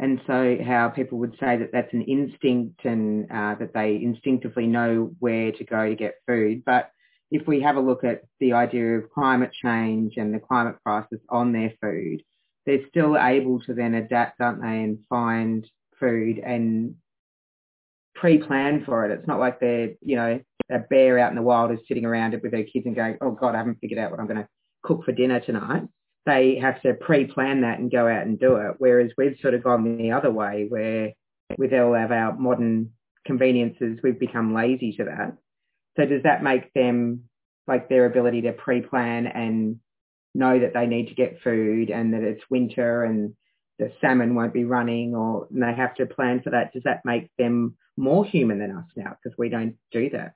and 0.00 0.18
so 0.26 0.56
how 0.66 0.88
people 0.88 1.18
would 1.18 1.36
say 1.38 1.58
that 1.58 1.72
that's 1.74 1.92
an 1.92 2.02
instinct 2.02 2.86
and 2.86 3.30
uh, 3.30 3.56
that 3.56 3.74
they 3.74 3.96
instinctively 3.96 4.66
know 4.66 5.12
where 5.18 5.52
to 5.52 5.64
go 5.64 5.90
to 5.90 5.94
get 5.94 6.14
food. 6.26 6.62
But 6.64 6.90
if 7.30 7.46
we 7.46 7.60
have 7.60 7.76
a 7.76 7.80
look 7.80 8.02
at 8.02 8.22
the 8.40 8.54
idea 8.54 8.96
of 8.96 9.10
climate 9.10 9.52
change 9.52 10.14
and 10.16 10.32
the 10.32 10.38
climate 10.38 10.76
crisis 10.82 11.20
on 11.28 11.52
their 11.52 11.74
food, 11.82 12.22
they're 12.64 12.88
still 12.88 13.18
able 13.18 13.60
to 13.60 13.74
then 13.74 13.92
adapt, 13.92 14.40
aren't 14.40 14.62
they, 14.62 14.84
and 14.84 15.00
find 15.10 15.68
food 16.00 16.38
and 16.38 16.94
pre-plan 18.14 18.84
for 18.86 19.04
it. 19.04 19.10
It's 19.10 19.28
not 19.28 19.38
like 19.38 19.60
they're, 19.60 19.90
you 20.00 20.16
know, 20.16 20.40
a 20.70 20.78
bear 20.78 21.18
out 21.18 21.30
in 21.30 21.36
the 21.36 21.42
wild 21.42 21.72
is 21.72 21.78
sitting 21.86 22.06
around 22.06 22.32
it 22.32 22.42
with 22.42 22.52
their 22.52 22.64
kids 22.64 22.86
and 22.86 22.96
going, 22.96 23.18
oh 23.20 23.32
God, 23.32 23.54
I 23.54 23.58
haven't 23.58 23.80
figured 23.82 23.98
out 23.98 24.10
what 24.10 24.20
I'm 24.20 24.26
going 24.26 24.40
to 24.40 24.48
cook 24.82 25.04
for 25.04 25.12
dinner 25.12 25.40
tonight. 25.40 25.82
They 26.26 26.58
have 26.60 26.80
to 26.82 26.94
pre-plan 26.94 27.62
that 27.62 27.78
and 27.78 27.90
go 27.90 28.06
out 28.06 28.26
and 28.26 28.38
do 28.38 28.56
it. 28.56 28.74
Whereas 28.78 29.10
we've 29.16 29.38
sort 29.40 29.54
of 29.54 29.64
gone 29.64 29.96
the 29.96 30.12
other 30.12 30.30
way 30.30 30.66
where 30.68 31.12
with 31.56 31.72
all 31.72 31.94
of 31.94 32.12
our 32.12 32.36
modern 32.36 32.90
conveniences, 33.24 33.98
we've 34.02 34.18
become 34.18 34.54
lazy 34.54 34.92
to 34.98 35.04
that. 35.04 35.36
So 35.96 36.06
does 36.06 36.22
that 36.24 36.42
make 36.42 36.72
them 36.74 37.24
like 37.66 37.88
their 37.88 38.06
ability 38.06 38.42
to 38.42 38.52
pre-plan 38.52 39.26
and 39.26 39.80
know 40.34 40.58
that 40.58 40.74
they 40.74 40.86
need 40.86 41.08
to 41.08 41.14
get 41.14 41.40
food 41.42 41.90
and 41.90 42.14
that 42.14 42.22
it's 42.22 42.42
winter 42.50 43.04
and 43.04 43.34
the 43.78 43.92
salmon 44.00 44.34
won't 44.34 44.52
be 44.52 44.64
running 44.64 45.14
or 45.14 45.46
they 45.50 45.72
have 45.74 45.94
to 45.96 46.06
plan 46.06 46.40
for 46.42 46.50
that. 46.50 46.72
Does 46.72 46.82
that 46.84 47.04
make 47.04 47.30
them 47.38 47.76
more 47.96 48.24
human 48.24 48.58
than 48.58 48.76
us 48.76 48.86
now 48.96 49.16
because 49.22 49.36
we 49.38 49.48
don't 49.48 49.76
do 49.92 50.10
that? 50.10 50.34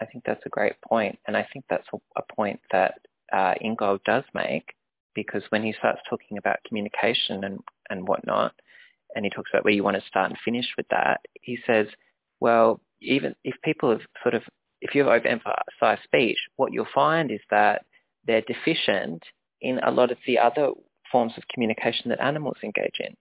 I 0.00 0.06
think 0.06 0.24
that's 0.24 0.44
a 0.46 0.50
great 0.50 0.80
point, 0.80 1.18
and 1.26 1.36
I 1.36 1.46
think 1.52 1.64
that's 1.68 1.86
a, 2.16 2.22
point 2.34 2.60
that 2.70 2.94
uh, 3.32 3.54
Ingold 3.60 4.00
does 4.04 4.24
make 4.34 4.74
because 5.14 5.42
when 5.48 5.62
he 5.62 5.72
starts 5.72 6.00
talking 6.08 6.38
about 6.38 6.58
communication 6.66 7.42
and, 7.44 7.58
and 7.90 8.06
whatnot, 8.06 8.54
and 9.14 9.24
he 9.24 9.30
talks 9.30 9.50
about 9.52 9.64
where 9.64 9.74
you 9.74 9.82
want 9.82 9.96
to 9.96 10.06
start 10.06 10.30
and 10.30 10.38
finish 10.44 10.66
with 10.76 10.86
that, 10.90 11.20
he 11.40 11.58
says, 11.66 11.86
well, 12.40 12.80
even 13.00 13.34
if 13.42 13.56
people 13.64 13.90
have 13.90 14.02
sort 14.22 14.34
of, 14.34 14.42
if 14.80 14.94
you've 14.94 15.06
overemphasized 15.06 16.04
speech, 16.04 16.38
what 16.56 16.72
you'll 16.72 16.86
find 16.94 17.30
is 17.30 17.40
that 17.50 17.84
they're 18.26 18.42
deficient 18.42 19.24
in 19.60 19.80
a 19.80 19.90
lot 19.90 20.12
of 20.12 20.18
the 20.26 20.38
other 20.38 20.70
forms 21.10 21.32
of 21.36 21.42
communication 21.52 22.10
that 22.10 22.20
animals 22.22 22.58
engage 22.62 23.00
in. 23.00 23.16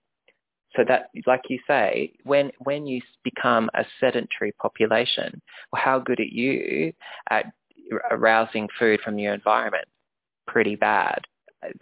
So 0.77 0.83
that, 0.87 1.09
like 1.25 1.41
you 1.49 1.59
say, 1.67 2.13
when 2.23 2.51
when 2.59 2.85
you 2.85 3.01
become 3.23 3.69
a 3.73 3.83
sedentary 3.99 4.53
population, 4.61 5.41
how 5.75 5.99
good 5.99 6.19
are 6.19 6.23
you 6.23 6.93
at 7.29 7.47
arousing 8.11 8.69
food 8.79 9.01
from 9.03 9.17
your 9.17 9.33
environment? 9.33 9.87
Pretty 10.45 10.75
bad. 10.75 11.21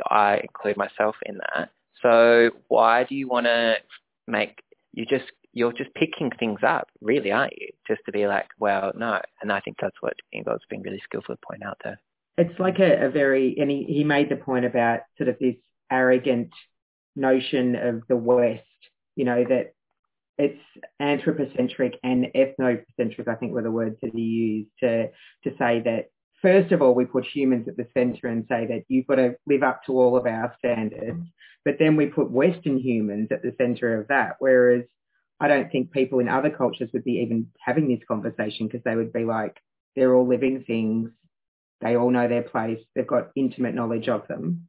I 0.10 0.38
include 0.38 0.78
myself 0.78 1.16
in 1.26 1.38
that. 1.38 1.70
So 2.02 2.52
why 2.70 3.04
do 3.04 3.16
you 3.16 3.28
want 3.28 3.48
to 3.48 3.76
make 4.28 4.62
you 4.94 5.06
just 5.06 5.26
you're 5.52 5.74
just 5.74 5.94
picking 5.94 6.32
things 6.38 6.60
up, 6.68 6.90
really, 7.02 7.32
aren't 7.32 7.54
you? 7.60 7.70
Just 7.88 8.02
to 8.06 8.12
be 8.12 8.28
like, 8.28 8.48
well, 8.60 8.92
no. 8.96 9.22
And 9.42 9.52
I 9.52 9.62
think 9.62 9.78
that's 9.82 9.96
what 10.02 10.14
Ingold's 10.34 10.66
been 10.70 10.82
really 10.82 11.02
skillful 11.04 11.36
to 11.36 11.42
point 11.48 11.64
out 11.64 11.78
there. 11.84 12.00
It's 12.38 12.60
like 12.60 12.80
a, 12.80 13.06
a 13.06 13.10
very, 13.10 13.56
and 13.58 13.72
he, 13.72 13.86
he 13.86 14.04
made 14.04 14.30
the 14.30 14.36
point 14.36 14.66
about 14.66 15.00
sort 15.18 15.30
of 15.30 15.40
this 15.40 15.56
arrogant 15.90 16.50
notion 17.16 17.76
of 17.76 18.04
the 18.10 18.18
West 18.18 18.64
you 19.16 19.26
know, 19.26 19.44
that 19.44 19.74
it's 20.38 20.62
anthropocentric 21.00 21.98
and 22.04 22.28
ethnocentric, 22.36 23.28
I 23.28 23.36
think 23.36 23.54
were 23.54 23.62
the 23.62 23.72
words 23.72 23.98
that 24.02 24.12
he 24.14 24.22
used 24.22 24.70
to, 24.82 25.08
to 25.44 25.58
say 25.58 25.82
that 25.86 26.10
first 26.42 26.72
of 26.72 26.82
all, 26.82 26.94
we 26.94 27.06
put 27.06 27.26
humans 27.26 27.68
at 27.68 27.78
the 27.78 27.88
centre 27.94 28.28
and 28.28 28.46
say 28.50 28.68
that 28.68 28.84
you've 28.88 29.08
got 29.08 29.16
to 29.16 29.36
live 29.48 29.64
up 29.64 29.82
to 29.86 29.94
all 29.94 30.18
of 30.18 30.26
our 30.26 30.54
standards. 30.60 31.26
But 31.64 31.78
then 31.80 31.96
we 31.96 32.08
put 32.08 32.30
Western 32.30 32.78
humans 32.78 33.30
at 33.32 33.42
the 33.42 33.56
centre 33.58 34.00
of 34.00 34.08
that. 34.10 34.36
Whereas 34.40 34.84
I 35.40 35.48
don't 35.48 35.72
think 35.72 35.92
people 35.92 36.20
in 36.20 36.30
other 36.30 36.50
cultures 36.50 36.90
would 36.94 37.04
be 37.04 37.24
even 37.24 37.48
having 37.60 37.88
this 37.88 38.06
conversation 38.08 38.68
because 38.68 38.84
they 38.84 38.96
would 38.96 39.12
be 39.12 39.26
like, 39.26 39.58
they're 39.96 40.14
all 40.14 40.28
living 40.28 40.64
things. 40.66 41.10
They 41.82 41.96
all 41.96 42.12
know 42.12 42.28
their 42.28 42.44
place. 42.44 42.80
They've 42.96 43.08
got 43.08 43.32
intimate 43.36 43.76
knowledge 43.76 44.08
of 44.08 44.28
them. 44.28 44.68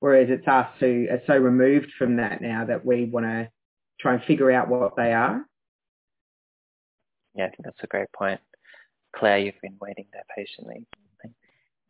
Whereas 0.00 0.28
it's 0.28 0.46
us 0.46 0.68
who 0.80 1.06
are 1.10 1.22
so 1.26 1.36
removed 1.36 1.92
from 1.98 2.16
that 2.16 2.42
now 2.42 2.66
that 2.66 2.84
we 2.84 3.04
want 3.04 3.26
to 3.26 3.48
try 4.00 4.14
and 4.14 4.22
figure 4.24 4.50
out 4.50 4.68
what 4.68 4.96
they 4.96 5.12
are. 5.12 5.44
Yeah, 7.34 7.46
I 7.46 7.48
think 7.48 7.64
that's 7.64 7.82
a 7.82 7.86
great 7.86 8.10
point. 8.12 8.40
Claire, 9.14 9.38
you've 9.38 9.60
been 9.62 9.76
waiting 9.80 10.06
there 10.12 10.24
patiently. 10.36 10.86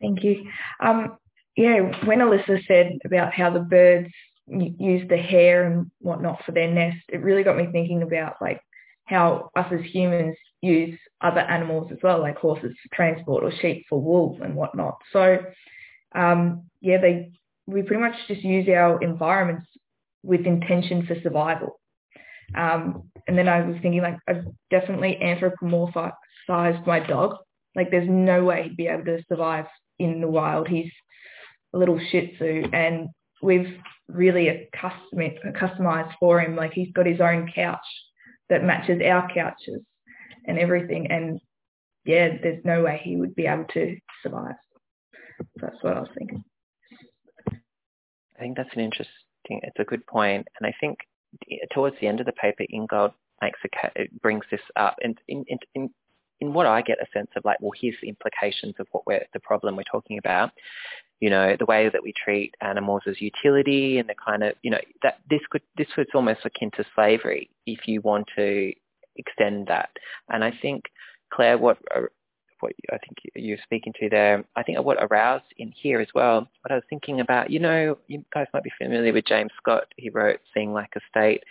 Thank 0.01 0.23
you. 0.23 0.49
Um, 0.79 1.17
yeah, 1.55 1.79
when 2.05 2.19
Alyssa 2.19 2.65
said 2.67 2.99
about 3.05 3.33
how 3.33 3.49
the 3.49 3.59
birds 3.59 4.09
use 4.47 5.07
the 5.09 5.17
hair 5.17 5.65
and 5.65 5.91
whatnot 5.99 6.43
for 6.45 6.51
their 6.51 6.71
nest, 6.71 7.03
it 7.09 7.23
really 7.23 7.43
got 7.43 7.57
me 7.57 7.67
thinking 7.71 8.03
about 8.03 8.35
like 8.41 8.61
how 9.05 9.49
us 9.55 9.71
as 9.71 9.81
humans 9.91 10.37
use 10.61 10.97
other 11.21 11.39
animals 11.39 11.91
as 11.91 11.97
well, 12.03 12.19
like 12.19 12.37
horses 12.37 12.75
for 12.81 12.95
transport 12.95 13.43
or 13.43 13.51
sheep 13.59 13.85
for 13.89 13.99
wool 14.01 14.37
and 14.43 14.55
whatnot. 14.55 14.97
So 15.11 15.39
um, 16.13 16.63
yeah, 16.81 17.01
they 17.01 17.31
we 17.65 17.81
pretty 17.81 18.01
much 18.01 18.15
just 18.27 18.43
use 18.43 18.67
our 18.69 19.01
environments 19.01 19.67
with 20.23 20.45
intention 20.45 21.05
for 21.05 21.19
survival. 21.21 21.79
Um, 22.55 23.09
and 23.27 23.37
then 23.37 23.47
I 23.47 23.61
was 23.61 23.77
thinking 23.81 24.01
like 24.01 24.17
I've 24.27 24.45
definitely 24.69 25.19
anthropomorphized 25.21 26.87
my 26.87 26.99
dog. 26.99 27.37
Like 27.75 27.91
there's 27.91 28.09
no 28.09 28.43
way 28.43 28.63
he'd 28.63 28.77
be 28.77 28.87
able 28.87 29.05
to 29.05 29.23
survive 29.27 29.65
in 29.99 30.21
the 30.21 30.27
wild. 30.27 30.67
He's 30.67 30.91
a 31.73 31.77
little 31.77 31.99
Shih 32.11 32.35
Tzu, 32.35 32.69
and 32.73 33.09
we've 33.41 33.77
really 34.07 34.69
customized 34.75 36.13
for 36.19 36.39
him. 36.39 36.55
Like 36.55 36.73
he's 36.73 36.91
got 36.93 37.05
his 37.05 37.21
own 37.21 37.51
couch 37.53 37.79
that 38.49 38.63
matches 38.63 39.01
our 39.03 39.27
couches 39.33 39.81
and 40.45 40.57
everything. 40.57 41.11
And 41.11 41.39
yeah, 42.05 42.37
there's 42.41 42.63
no 42.63 42.83
way 42.83 43.01
he 43.03 43.17
would 43.17 43.35
be 43.35 43.45
able 43.45 43.65
to 43.73 43.97
survive. 44.23 44.55
That's 45.57 45.75
what 45.81 45.97
I 45.97 45.99
was 45.99 46.09
thinking. 46.17 46.43
I 47.49 48.39
think 48.39 48.57
that's 48.57 48.73
an 48.73 48.81
interesting. 48.81 49.11
It's 49.49 49.79
a 49.79 49.83
good 49.83 50.05
point, 50.07 50.47
and 50.59 50.67
I 50.67 50.73
think 50.79 50.97
towards 51.73 51.95
the 51.99 52.07
end 52.07 52.19
of 52.19 52.25
the 52.25 52.33
paper, 52.33 52.63
Ingold 52.71 53.11
makes 53.41 53.59
a, 53.65 54.07
brings 54.21 54.45
this 54.51 54.61
up, 54.75 54.95
and 55.01 55.17
in, 55.27 55.45
in, 55.75 55.89
in, 56.39 56.53
what 56.53 56.65
I 56.65 56.81
get 56.81 56.97
a 57.01 57.05
sense 57.13 57.29
of 57.35 57.45
like, 57.45 57.59
well, 57.61 57.71
here's 57.79 57.95
the 58.01 58.09
implications 58.09 58.75
of 58.79 58.87
what 58.91 59.05
we're 59.05 59.25
the 59.33 59.39
problem 59.39 59.75
we're 59.75 59.83
talking 59.91 60.17
about. 60.17 60.51
You 61.19 61.29
know, 61.31 61.55
the 61.57 61.65
way 61.65 61.89
that 61.89 62.03
we 62.03 62.13
treat 62.13 62.53
animals 62.61 63.01
as 63.07 63.19
utility, 63.19 63.97
and 63.97 64.07
the 64.07 64.15
kind 64.15 64.43
of 64.43 64.53
you 64.61 64.71
know 64.71 64.79
that 65.03 65.19
this 65.29 65.41
could 65.49 65.63
this 65.77 65.87
was 65.97 66.07
almost 66.13 66.45
akin 66.45 66.71
to 66.77 66.85
slavery 66.95 67.49
if 67.65 67.87
you 67.87 68.01
want 68.01 68.27
to 68.35 68.71
extend 69.15 69.67
that. 69.67 69.89
And 70.29 70.43
I 70.43 70.51
think 70.61 70.83
Claire, 71.33 71.57
what 71.57 71.77
uh, 71.95 72.01
what 72.59 72.73
I 72.91 72.97
think 72.97 73.17
you're 73.35 73.57
speaking 73.63 73.93
to 73.99 74.09
there, 74.09 74.43
I 74.55 74.63
think 74.63 74.79
what 74.79 74.97
aroused 74.99 75.45
in 75.57 75.71
here 75.71 75.99
as 75.99 76.07
well, 76.13 76.47
what 76.61 76.71
I 76.71 76.75
was 76.75 76.83
thinking 76.89 77.19
about, 77.19 77.49
you 77.49 77.59
know, 77.59 77.97
you 78.07 78.23
guys 78.33 78.47
might 78.53 78.63
be 78.63 78.71
familiar 78.77 79.13
with 79.13 79.25
James 79.25 79.51
Scott. 79.57 79.85
He 79.97 80.09
wrote 80.09 80.39
Seeing 80.53 80.73
Like 80.73 80.93
a 80.95 80.99
State. 81.09 81.43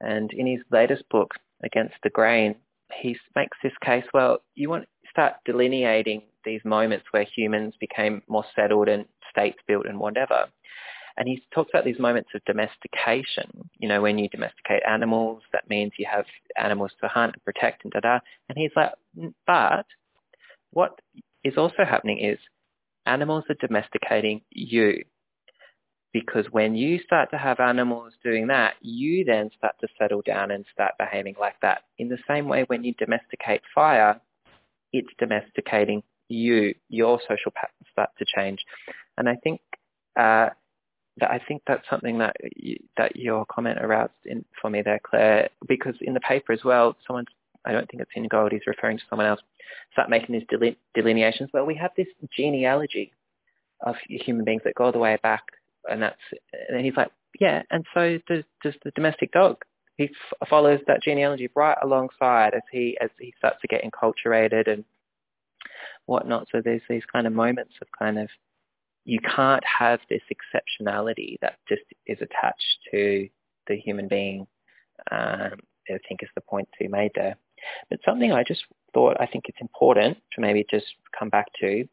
And 0.00 0.32
in 0.32 0.46
his 0.46 0.60
latest 0.70 1.08
book, 1.10 1.34
Against 1.64 1.94
the 2.02 2.10
Grain, 2.10 2.56
he 3.00 3.16
makes 3.36 3.56
this 3.62 3.72
case, 3.84 4.04
well, 4.12 4.42
you 4.54 4.68
want 4.68 4.84
to 4.84 5.10
start 5.10 5.34
delineating 5.44 6.22
these 6.44 6.60
moments 6.64 7.06
where 7.12 7.22
humans 7.24 7.74
became 7.78 8.22
more 8.28 8.44
settled 8.56 8.88
and 8.88 9.04
states 9.30 9.58
built 9.66 9.86
and 9.86 9.98
whatever. 9.98 10.46
And 11.16 11.28
he 11.28 11.42
talks 11.54 11.70
about 11.72 11.84
these 11.84 11.98
moments 11.98 12.30
of 12.34 12.44
domestication. 12.46 13.68
You 13.78 13.88
know, 13.88 14.00
when 14.00 14.18
you 14.18 14.28
domesticate 14.28 14.82
animals, 14.88 15.42
that 15.52 15.68
means 15.68 15.92
you 15.98 16.06
have 16.10 16.24
animals 16.58 16.92
to 17.00 17.08
hunt 17.08 17.34
and 17.34 17.44
protect 17.44 17.84
and 17.84 17.92
da-da. 17.92 18.18
And 18.48 18.56
he's 18.56 18.70
like, 18.74 18.92
but 19.46 19.86
what 20.72 20.98
is 21.44 21.54
also 21.56 21.84
happening 21.88 22.18
is 22.18 22.38
animals 23.06 23.44
are 23.48 23.66
domesticating 23.66 24.42
you. 24.50 25.04
Because 26.12 26.44
when 26.50 26.74
you 26.74 27.00
start 27.04 27.30
to 27.30 27.38
have 27.38 27.58
animals 27.58 28.12
doing 28.22 28.48
that, 28.48 28.74
you 28.82 29.24
then 29.24 29.50
start 29.56 29.76
to 29.80 29.88
settle 29.98 30.20
down 30.20 30.50
and 30.50 30.66
start 30.72 30.92
behaving 30.98 31.36
like 31.40 31.56
that. 31.62 31.84
In 31.98 32.08
the 32.08 32.18
same 32.28 32.48
way, 32.48 32.64
when 32.66 32.84
you 32.84 32.92
domesticate 32.98 33.62
fire, 33.74 34.20
it's 34.92 35.08
domesticating 35.18 36.02
you. 36.28 36.74
Your 36.90 37.18
social 37.20 37.50
patterns 37.54 37.88
start 37.90 38.10
to 38.18 38.26
change. 38.36 38.58
And 39.16 39.26
I 39.26 39.36
think 39.36 39.60
uh, 40.18 40.50
that 41.18 41.30
I 41.30 41.40
think 41.46 41.62
that's 41.66 41.88
something 41.88 42.18
that 42.18 42.36
you, 42.56 42.76
that 42.96 43.16
your 43.16 43.46
comment 43.46 43.78
aroused 43.80 44.12
in 44.26 44.44
for 44.60 44.68
me 44.68 44.82
there, 44.82 45.00
Claire, 45.02 45.48
because 45.66 45.94
in 46.00 46.12
the 46.14 46.20
paper 46.20 46.52
as 46.52 46.64
well, 46.64 46.96
someone 47.06 47.26
I 47.64 47.72
don't 47.72 47.88
think 47.90 48.02
it's 48.02 48.10
Ingold, 48.16 48.52
he's 48.52 48.66
referring 48.66 48.98
to 48.98 49.04
someone 49.08 49.26
else, 49.26 49.40
start 49.92 50.10
making 50.10 50.34
these 50.34 50.46
deline- 50.48 50.76
delineations. 50.94 51.50
Well, 51.52 51.66
we 51.66 51.76
have 51.76 51.92
this 51.96 52.08
genealogy 52.36 53.12
of 53.80 53.96
human 54.08 54.44
beings 54.44 54.62
that 54.64 54.74
go 54.74 54.84
all 54.84 54.92
the 54.92 54.98
way 54.98 55.18
back, 55.22 55.42
and 55.88 56.02
that's 56.02 56.20
and 56.68 56.84
he's 56.84 56.96
like, 56.96 57.10
yeah, 57.40 57.62
and 57.70 57.84
so 57.94 58.18
does, 58.28 58.44
does 58.62 58.74
the 58.84 58.90
domestic 58.92 59.32
dog. 59.32 59.58
He 59.96 60.04
f- 60.04 60.48
follows 60.48 60.80
that 60.86 61.02
genealogy 61.02 61.48
right 61.54 61.76
alongside 61.82 62.54
as 62.54 62.62
he 62.70 62.96
as 63.00 63.10
he 63.18 63.34
starts 63.38 63.60
to 63.60 63.68
get 63.68 63.84
enculturated 63.84 64.68
and 64.68 64.84
whatnot. 66.06 66.48
So 66.50 66.60
there's 66.62 66.82
these 66.88 67.04
kind 67.12 67.26
of 67.26 67.32
moments 67.32 67.74
of 67.80 67.88
kind 67.98 68.18
of 68.18 68.28
you 69.04 69.18
can't 69.20 69.64
have 69.64 70.00
this 70.08 70.22
exceptionality 70.30 71.36
that 71.40 71.58
just 71.68 71.82
is 72.06 72.18
attached 72.20 72.78
to 72.92 73.28
the 73.66 73.76
human 73.76 74.08
being. 74.08 74.46
Um, 75.10 75.58
I 75.90 75.98
think 76.08 76.22
is 76.22 76.28
the 76.34 76.40
point 76.40 76.68
to 76.72 76.84
be 76.84 76.88
made 76.88 77.10
there. 77.14 77.36
But 77.90 78.00
something 78.04 78.32
I 78.32 78.44
just 78.44 78.64
thought 78.94 79.16
I 79.20 79.26
think 79.26 79.44
it's 79.48 79.60
important 79.60 80.18
to 80.34 80.40
maybe 80.40 80.64
just 80.70 80.86
come 81.18 81.28
back 81.28 81.46
to 81.60 81.86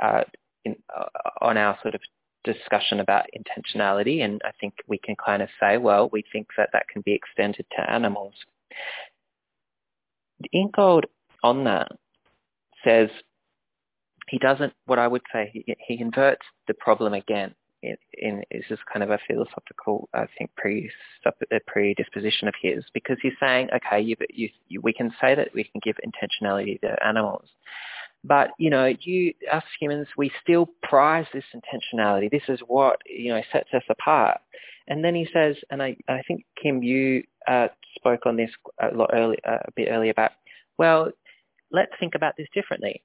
uh, 0.00 0.22
in, 0.64 0.76
uh, 0.94 1.04
on 1.40 1.56
our 1.56 1.78
sort 1.82 1.94
of 1.94 2.00
discussion 2.44 3.00
about 3.00 3.26
intentionality, 3.36 4.24
and 4.24 4.40
I 4.44 4.52
think 4.60 4.74
we 4.86 4.98
can 4.98 5.16
kind 5.16 5.42
of 5.42 5.48
say, 5.60 5.78
well, 5.78 6.08
we 6.12 6.24
think 6.32 6.48
that 6.56 6.70
that 6.72 6.88
can 6.88 7.02
be 7.02 7.12
extended 7.12 7.66
to 7.76 7.90
animals. 7.90 8.34
The 10.40 10.48
Ingold 10.52 11.06
on 11.42 11.64
that 11.64 11.88
says 12.84 13.08
he 14.28 14.38
doesn't, 14.38 14.72
what 14.86 14.98
I 14.98 15.08
would 15.08 15.22
say, 15.32 15.50
he, 15.52 15.76
he 15.86 16.00
inverts 16.00 16.46
the 16.68 16.74
problem 16.74 17.14
again. 17.14 17.54
In, 17.82 18.42
is 18.50 18.64
this 18.70 18.78
kind 18.92 19.02
of 19.02 19.10
a 19.10 19.18
philosophical, 19.28 20.08
I 20.14 20.26
think, 20.38 20.50
predisposition 21.66 22.48
of 22.48 22.54
his, 22.60 22.84
because 22.94 23.18
he's 23.22 23.34
saying, 23.38 23.68
okay, 23.76 24.00
you, 24.00 24.16
you, 24.30 24.48
you, 24.68 24.80
we 24.80 24.92
can 24.92 25.12
say 25.20 25.34
that 25.34 25.50
we 25.54 25.64
can 25.64 25.80
give 25.84 25.96
intentionality 26.04 26.80
to 26.80 26.96
animals, 27.06 27.48
but 28.24 28.50
you 28.58 28.70
know, 28.70 28.92
you 29.00 29.34
us 29.52 29.62
humans, 29.78 30.08
we 30.16 30.32
still 30.42 30.68
prize 30.82 31.26
this 31.32 31.44
intentionality. 31.54 32.30
This 32.30 32.48
is 32.48 32.60
what 32.66 33.00
you 33.06 33.32
know 33.32 33.42
sets 33.52 33.68
us 33.74 33.84
apart. 33.90 34.40
And 34.88 35.04
then 35.04 35.14
he 35.14 35.28
says, 35.32 35.56
and 35.70 35.82
I, 35.82 35.96
I 36.08 36.22
think 36.26 36.44
Kim, 36.60 36.82
you 36.82 37.24
uh, 37.48 37.68
spoke 37.96 38.24
on 38.24 38.36
this 38.36 38.50
a 38.80 38.94
lot 38.96 39.10
early, 39.12 39.36
uh, 39.46 39.58
a 39.66 39.72
bit 39.74 39.88
earlier 39.90 40.12
about, 40.12 40.30
well, 40.78 41.10
let's 41.72 41.92
think 41.98 42.14
about 42.14 42.34
this 42.36 42.46
differently 42.54 43.02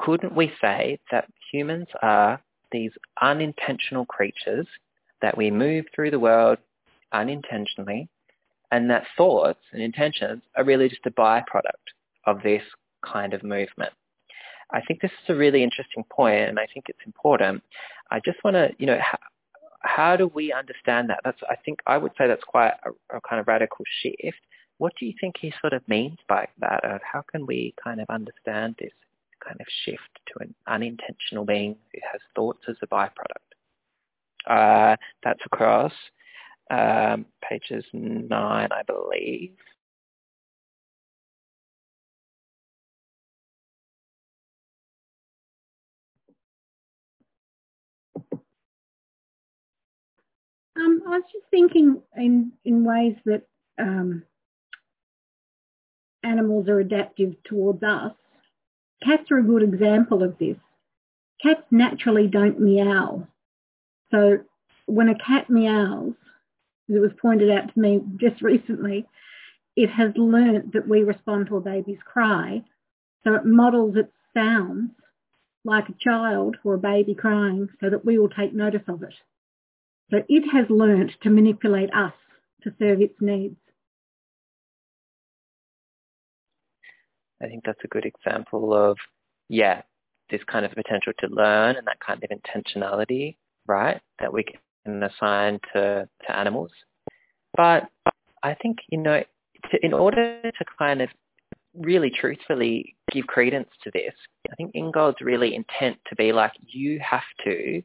couldn't 0.00 0.34
we 0.34 0.52
say 0.60 0.98
that 1.10 1.28
humans 1.52 1.88
are 2.02 2.40
these 2.72 2.92
unintentional 3.20 4.06
creatures 4.06 4.66
that 5.22 5.36
we 5.36 5.50
move 5.50 5.86
through 5.94 6.10
the 6.10 6.18
world 6.18 6.58
unintentionally 7.12 8.08
and 8.70 8.90
that 8.90 9.04
thoughts 9.16 9.60
and 9.72 9.82
intentions 9.82 10.42
are 10.56 10.64
really 10.64 10.88
just 10.88 11.06
a 11.06 11.10
byproduct 11.10 11.94
of 12.26 12.42
this 12.42 12.62
kind 13.04 13.34
of 13.34 13.42
movement. 13.42 13.92
I 14.72 14.80
think 14.80 15.00
this 15.00 15.10
is 15.10 15.30
a 15.30 15.34
really 15.34 15.62
interesting 15.62 16.04
point 16.10 16.48
and 16.48 16.58
I 16.58 16.66
think 16.72 16.86
it's 16.88 17.04
important. 17.04 17.62
I 18.10 18.20
just 18.24 18.42
want 18.44 18.54
to, 18.54 18.70
you 18.78 18.86
know, 18.86 18.98
how, 19.00 19.18
how 19.82 20.16
do 20.16 20.28
we 20.28 20.52
understand 20.52 21.10
that? 21.10 21.20
That's, 21.24 21.40
I 21.48 21.56
think 21.56 21.80
I 21.86 21.98
would 21.98 22.12
say 22.16 22.28
that's 22.28 22.44
quite 22.44 22.74
a, 22.84 23.16
a 23.16 23.20
kind 23.28 23.40
of 23.40 23.48
radical 23.48 23.84
shift. 24.00 24.38
What 24.78 24.92
do 24.98 25.06
you 25.06 25.14
think 25.20 25.36
he 25.40 25.52
sort 25.60 25.72
of 25.72 25.86
means 25.88 26.18
by 26.28 26.46
that? 26.60 26.80
Or 26.84 27.00
how 27.02 27.22
can 27.30 27.46
we 27.46 27.74
kind 27.82 28.00
of 28.00 28.08
understand 28.08 28.76
this 28.78 28.92
kind 29.46 29.60
of 29.60 29.66
shift 29.84 30.20
to 30.26 30.42
an 30.42 30.54
unintentional 30.66 31.44
being 31.44 31.76
who 31.92 32.00
has 32.10 32.20
thoughts 32.34 32.62
as 32.68 32.76
a 32.82 32.86
byproduct. 32.86 33.50
Uh, 34.46 34.96
that's 35.22 35.40
across 35.46 35.92
um, 36.70 37.26
pages 37.42 37.84
nine, 37.92 38.68
I 38.72 38.82
believe. 38.86 39.56
Um, 50.76 51.02
I 51.06 51.10
was 51.10 51.22
just 51.32 51.44
thinking 51.50 52.00
in, 52.16 52.52
in 52.64 52.84
ways 52.84 53.16
that 53.26 53.42
um, 53.78 54.22
animals 56.22 56.68
are 56.68 56.80
adaptive 56.80 57.34
towards 57.44 57.82
us. 57.82 58.12
Cats 59.04 59.30
are 59.30 59.38
a 59.38 59.42
good 59.42 59.62
example 59.62 60.22
of 60.22 60.38
this. 60.38 60.56
Cats 61.42 61.62
naturally 61.70 62.26
don't 62.26 62.60
meow. 62.60 63.26
So 64.10 64.40
when 64.86 65.08
a 65.08 65.18
cat 65.18 65.48
meows, 65.48 66.14
as 66.88 66.96
it 66.96 67.00
was 67.00 67.12
pointed 67.20 67.50
out 67.50 67.72
to 67.72 67.80
me 67.80 68.00
just 68.16 68.42
recently, 68.42 69.06
it 69.76 69.88
has 69.90 70.12
learnt 70.16 70.72
that 70.72 70.88
we 70.88 71.02
respond 71.02 71.46
to 71.46 71.56
a 71.56 71.60
baby's 71.60 72.02
cry. 72.04 72.62
So 73.24 73.34
it 73.34 73.44
models 73.44 73.96
its 73.96 74.12
sounds 74.34 74.90
like 75.64 75.88
a 75.88 75.94
child 76.00 76.56
or 76.64 76.74
a 76.74 76.78
baby 76.78 77.14
crying 77.14 77.68
so 77.80 77.90
that 77.90 78.04
we 78.04 78.18
will 78.18 78.28
take 78.28 78.52
notice 78.52 78.82
of 78.88 79.02
it. 79.02 79.14
So 80.10 80.22
it 80.28 80.48
has 80.52 80.66
learnt 80.68 81.12
to 81.22 81.30
manipulate 81.30 81.92
us 81.94 82.14
to 82.62 82.74
serve 82.78 83.00
its 83.00 83.14
needs. 83.20 83.56
I 87.42 87.46
think 87.46 87.64
that's 87.64 87.80
a 87.84 87.88
good 87.88 88.04
example 88.04 88.74
of, 88.74 88.96
yeah, 89.48 89.82
this 90.30 90.40
kind 90.46 90.64
of 90.64 90.72
potential 90.72 91.12
to 91.18 91.26
learn 91.28 91.76
and 91.76 91.86
that 91.86 92.00
kind 92.04 92.22
of 92.22 92.30
intentionality, 92.30 93.36
right, 93.66 94.00
that 94.18 94.32
we 94.32 94.44
can 94.84 95.02
assign 95.02 95.58
to, 95.72 96.08
to 96.26 96.36
animals. 96.36 96.70
But 97.56 97.88
I 98.42 98.54
think, 98.54 98.78
you 98.90 98.98
know, 98.98 99.22
to, 99.70 99.84
in 99.84 99.92
order 99.92 100.40
to 100.42 100.64
kind 100.78 101.02
of 101.02 101.08
really 101.74 102.10
truthfully 102.10 102.96
give 103.12 103.26
credence 103.26 103.68
to 103.84 103.90
this, 103.92 104.14
I 104.50 104.54
think 104.56 104.72
Ingold's 104.74 105.20
really 105.20 105.54
intent 105.54 105.98
to 106.08 106.16
be 106.16 106.32
like, 106.32 106.52
you 106.66 107.00
have 107.00 107.22
to 107.44 107.82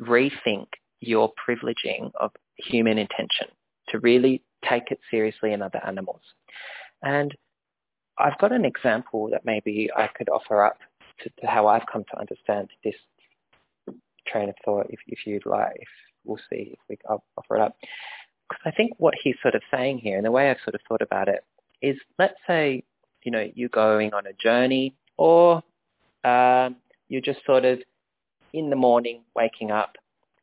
rethink 0.00 0.66
your 1.00 1.32
privileging 1.48 2.10
of 2.20 2.30
human 2.56 2.98
intention, 2.98 3.48
to 3.88 3.98
really 4.00 4.42
take 4.68 4.90
it 4.90 4.98
seriously 5.10 5.52
in 5.52 5.62
other 5.62 5.80
animals. 5.86 6.22
And 7.02 7.34
I've 8.18 8.38
got 8.38 8.52
an 8.52 8.64
example 8.64 9.30
that 9.30 9.44
maybe 9.44 9.90
I 9.96 10.08
could 10.08 10.28
offer 10.28 10.64
up 10.64 10.78
to, 11.22 11.30
to 11.40 11.46
how 11.46 11.66
I've 11.68 11.86
come 11.90 12.04
to 12.10 12.18
understand 12.18 12.70
this 12.84 12.94
train 14.26 14.48
of 14.48 14.56
thought. 14.64 14.86
If, 14.90 15.00
if 15.06 15.20
you'd 15.26 15.46
like, 15.46 15.76
if 15.76 15.88
we'll 16.24 16.38
see 16.50 16.72
if 16.74 16.78
we 16.88 16.98
I'll 17.08 17.24
offer 17.36 17.56
it 17.56 17.62
up. 17.62 17.76
Because 18.48 18.62
I 18.64 18.70
think 18.70 18.92
what 18.98 19.14
he's 19.22 19.36
sort 19.42 19.54
of 19.54 19.62
saying 19.70 19.98
here, 19.98 20.16
and 20.16 20.24
the 20.24 20.30
way 20.30 20.50
I've 20.50 20.58
sort 20.64 20.74
of 20.74 20.80
thought 20.88 21.02
about 21.02 21.28
it, 21.28 21.44
is 21.82 21.96
let's 22.18 22.38
say 22.46 22.82
you 23.22 23.30
know 23.30 23.46
you're 23.54 23.68
going 23.68 24.14
on 24.14 24.26
a 24.26 24.32
journey, 24.32 24.94
or 25.16 25.62
um, 26.24 26.76
you're 27.08 27.20
just 27.20 27.44
sort 27.44 27.64
of 27.64 27.80
in 28.52 28.70
the 28.70 28.76
morning 28.76 29.22
waking 29.36 29.70
up 29.70 29.96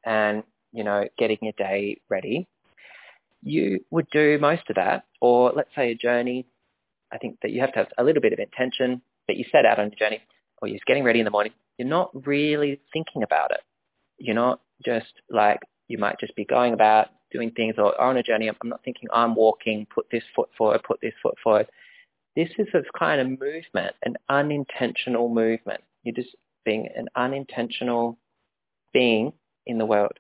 and 0.06 0.44
you 0.72 0.84
know 0.84 1.08
getting 1.18 1.40
your 1.42 1.54
day 1.58 2.00
ready. 2.10 2.48
You 3.42 3.84
would 3.92 4.10
do 4.12 4.38
most 4.40 4.64
of 4.70 4.76
that, 4.76 5.06
or 5.20 5.52
let's 5.56 5.70
say 5.76 5.92
a 5.92 5.96
journey 5.96 6.46
I 7.16 7.18
think 7.18 7.38
that 7.42 7.52
you 7.52 7.62
have 7.62 7.72
to 7.74 7.80
have 7.80 7.88
a 7.98 8.04
little 8.04 8.22
bit 8.22 8.34
of 8.34 8.40
intention 8.40 9.02
that 9.28 9.38
you 9.38 9.46
set 9.50 9.66
out 9.66 9.80
on 9.80 9.86
your 9.90 9.98
journey 9.98 10.22
or 10.62 10.68
you're 10.68 10.80
getting 10.86 11.04
ready 11.04 11.20
in 11.20 11.26
the 11.26 11.32
morning. 11.32 11.54
You're 11.78 11.88
not 11.88 12.12
really 12.28 12.82
thinking 12.92 13.24
about 13.24 13.52
it. 13.52 13.62
You're 14.18 14.36
not 14.36 14.60
just 14.86 15.14
like, 15.30 15.60
you 15.88 15.98
might 15.98 16.20
just 16.20 16.36
be 16.36 16.44
going 16.44 16.74
about 16.74 17.08
doing 17.32 17.52
things 17.52 17.76
or 17.78 18.00
on 18.00 18.18
a 18.18 18.24
journey. 18.24 18.50
I'm 18.50 18.70
not 18.70 18.84
thinking 18.84 19.08
I'm 19.14 19.34
walking, 19.34 19.88
put 19.94 20.08
this 20.12 20.24
foot 20.36 20.50
forward, 20.58 20.82
put 20.84 21.00
this 21.02 21.14
foot 21.24 21.36
forward. 21.42 21.68
This 22.36 22.50
is 22.58 22.68
a 22.74 22.82
kind 22.98 23.22
of 23.22 23.28
movement, 23.28 23.96
an 24.04 24.18
unintentional 24.28 25.30
movement. 25.30 25.82
You're 26.04 26.16
just 26.16 26.36
being 26.66 26.90
an 26.96 27.08
unintentional 27.16 28.18
being 28.94 29.32
in 29.66 29.78
the 29.78 29.86
world. 29.86 30.20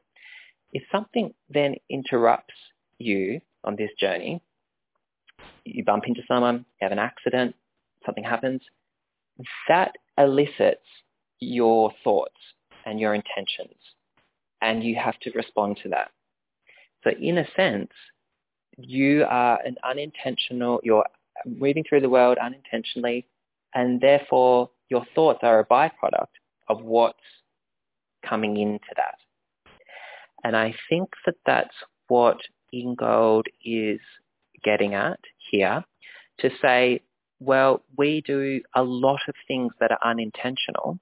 If 0.71 0.83
something 0.91 1.33
then 1.49 1.75
interrupts 1.89 2.53
you 2.99 3.41
on 3.65 3.75
this 3.75 3.91
journey, 3.99 4.41
you 5.65 5.83
bump 5.83 6.05
into 6.07 6.21
someone, 6.27 6.65
you 6.79 6.85
have 6.85 6.91
an 6.91 6.99
accident, 6.99 7.55
something 8.05 8.23
happens, 8.23 8.61
that 9.67 9.91
elicits 10.17 10.85
your 11.39 11.91
thoughts 12.03 12.37
and 12.85 12.99
your 12.99 13.13
intentions, 13.13 13.75
and 14.61 14.83
you 14.83 14.95
have 14.95 15.19
to 15.19 15.31
respond 15.31 15.77
to 15.83 15.89
that. 15.89 16.11
So 17.03 17.11
in 17.19 17.37
a 17.37 17.47
sense, 17.55 17.91
you 18.77 19.25
are 19.27 19.59
an 19.65 19.77
unintentional, 19.83 20.79
you're 20.83 21.05
moving 21.45 21.83
through 21.87 22.01
the 22.01 22.09
world 22.09 22.37
unintentionally, 22.41 23.27
and 23.73 23.99
therefore 23.99 24.69
your 24.89 25.05
thoughts 25.13 25.39
are 25.41 25.59
a 25.59 25.65
byproduct 25.65 26.27
of 26.67 26.81
what's 26.83 27.19
coming 28.27 28.57
into 28.57 28.93
that. 28.95 29.15
And 30.43 30.55
I 30.55 30.75
think 30.89 31.09
that 31.25 31.35
that's 31.45 31.75
what 32.07 32.37
Ingold 32.73 33.47
is 33.63 33.99
getting 34.65 34.95
at 34.95 35.19
here 35.51 35.85
to 36.39 36.49
say, 36.61 37.01
well, 37.39 37.83
we 37.97 38.21
do 38.25 38.61
a 38.75 38.83
lot 38.83 39.21
of 39.29 39.35
things 39.47 39.71
that 39.79 39.91
are 39.91 40.11
unintentional. 40.11 40.99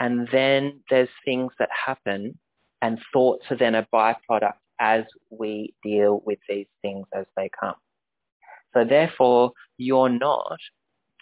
And 0.00 0.28
then 0.32 0.80
there's 0.90 1.08
things 1.24 1.52
that 1.58 1.70
happen 1.86 2.38
and 2.82 2.98
thoughts 3.12 3.46
are 3.50 3.56
then 3.56 3.76
a 3.76 3.86
byproduct 3.94 4.58
as 4.80 5.04
we 5.30 5.74
deal 5.82 6.22
with 6.26 6.40
these 6.48 6.66
things 6.82 7.06
as 7.14 7.26
they 7.36 7.50
come. 7.58 7.76
So 8.74 8.84
therefore, 8.84 9.52
you're 9.78 10.08
not 10.08 10.58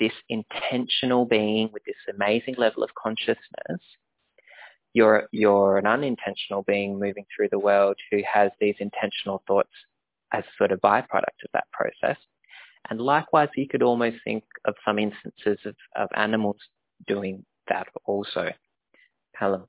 this 0.01 0.13
intentional 0.29 1.27
being 1.27 1.71
with 1.73 1.85
this 1.85 2.15
amazing 2.15 2.57
level 2.59 2.83
of 2.83 2.91
consciousness. 2.95 3.83
you're 4.95 5.29
you're 5.33 5.79
an 5.79 5.87
unintentional 5.87 6.63
being 6.63 6.99
moving 6.99 7.27
through 7.35 7.49
the 7.51 7.59
world 7.59 7.97
who 8.11 8.21
has 8.31 8.51
these 8.61 8.75
intentional 8.81 9.43
thoughts 9.47 9.71
as 10.33 10.45
sort 10.57 10.73
of 10.73 10.81
byproduct 10.81 11.43
of 11.45 11.51
that 11.53 11.65
process. 11.73 12.17
And 12.91 13.01
likewise, 13.01 13.49
you 13.57 13.69
could 13.69 13.83
almost 13.83 14.17
think 14.25 14.45
of 14.65 14.75
some 14.85 14.99
instances 14.99 15.59
of, 15.65 15.77
of 15.97 16.09
animals 16.17 16.57
doing 17.07 17.45
that 17.69 17.87
also. 18.05 18.51
Helen. 19.35 19.65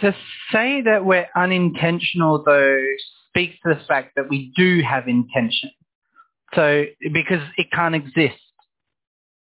To 0.00 0.14
say 0.50 0.82
that 0.82 1.04
we're 1.04 1.28
unintentional, 1.36 2.42
though, 2.44 2.80
speaks 3.28 3.56
to 3.64 3.74
the 3.74 3.80
fact 3.86 4.12
that 4.16 4.28
we 4.28 4.52
do 4.56 4.80
have 4.88 5.06
intention. 5.06 5.70
So, 6.54 6.84
because 7.12 7.42
it 7.56 7.68
can't 7.72 7.94
exist 7.94 8.40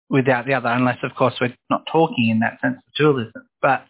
without 0.10 0.46
the 0.46 0.54
other, 0.54 0.70
unless, 0.70 0.98
of 1.04 1.16
course, 1.16 1.36
we're 1.42 1.56
not 1.70 1.84
talking 1.92 2.30
in 2.30 2.40
that 2.40 2.60
sense 2.62 2.78
of 2.78 2.94
dualism. 2.96 3.48
But 3.62 3.86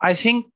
I 0.00 0.16
think 0.20 0.46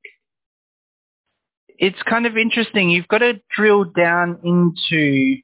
it's 1.79 2.03
kind 2.03 2.27
of 2.27 2.37
interesting. 2.37 2.91
You've 2.91 3.09
got 3.09 3.19
to 3.19 3.41
drill 3.57 3.85
down 3.85 4.41
into 4.45 5.37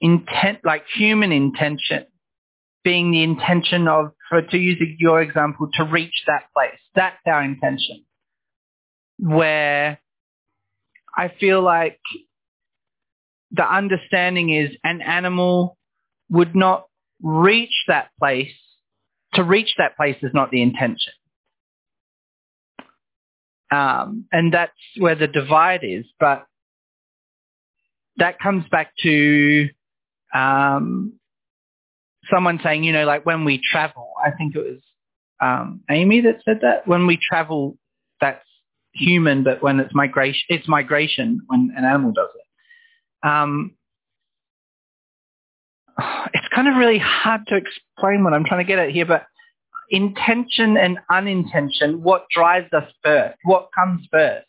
intent, 0.00 0.58
like 0.64 0.84
human 0.94 1.32
intention, 1.32 2.06
being 2.84 3.10
the 3.10 3.22
intention 3.22 3.88
of, 3.88 4.12
for 4.28 4.42
to 4.42 4.56
use 4.56 4.80
your 4.98 5.20
example, 5.22 5.68
to 5.74 5.84
reach 5.84 6.24
that 6.26 6.44
place. 6.54 6.78
That's 6.94 7.16
our 7.26 7.42
intention. 7.42 8.04
Where 9.18 10.00
I 11.16 11.32
feel 11.40 11.62
like 11.62 11.98
the 13.50 13.64
understanding 13.64 14.50
is 14.50 14.70
an 14.84 15.00
animal 15.00 15.76
would 16.30 16.54
not 16.54 16.86
reach 17.22 17.84
that 17.88 18.10
place. 18.18 18.52
To 19.34 19.42
reach 19.44 19.74
that 19.78 19.96
place 19.96 20.16
is 20.22 20.30
not 20.32 20.50
the 20.50 20.62
intention. 20.62 21.12
Um, 23.70 24.26
and 24.32 24.52
that's 24.52 24.72
where 24.96 25.14
the 25.14 25.26
divide 25.26 25.80
is. 25.82 26.04
But 26.18 26.46
that 28.16 28.38
comes 28.40 28.64
back 28.70 28.92
to 29.02 29.68
um, 30.34 31.14
someone 32.30 32.60
saying, 32.62 32.84
you 32.84 32.92
know, 32.92 33.04
like 33.04 33.24
when 33.26 33.44
we 33.44 33.60
travel, 33.60 34.12
I 34.24 34.30
think 34.30 34.54
it 34.56 34.58
was 34.58 34.80
um, 35.40 35.82
Amy 35.90 36.20
that 36.22 36.40
said 36.44 36.60
that. 36.62 36.86
When 36.86 37.06
we 37.06 37.18
travel, 37.18 37.76
that's 38.20 38.44
human, 38.92 39.44
but 39.44 39.62
when 39.62 39.80
it's 39.80 39.94
migration, 39.94 40.42
it's 40.48 40.68
migration 40.68 41.40
when 41.46 41.72
an 41.76 41.84
animal 41.84 42.12
does 42.12 42.30
it. 42.34 43.26
Um, 43.28 43.74
it's 46.34 46.48
kind 46.54 46.68
of 46.68 46.76
really 46.76 46.98
hard 46.98 47.46
to 47.48 47.56
explain 47.56 48.24
what 48.24 48.32
I'm 48.32 48.44
trying 48.44 48.64
to 48.64 48.68
get 48.68 48.78
at 48.78 48.90
here, 48.90 49.06
but 49.06 49.26
intention 49.90 50.76
and 50.76 50.98
unintention, 51.08 52.02
what 52.02 52.26
drives 52.30 52.72
us 52.72 52.90
first? 53.02 53.38
What 53.44 53.68
comes 53.74 54.06
first? 54.10 54.46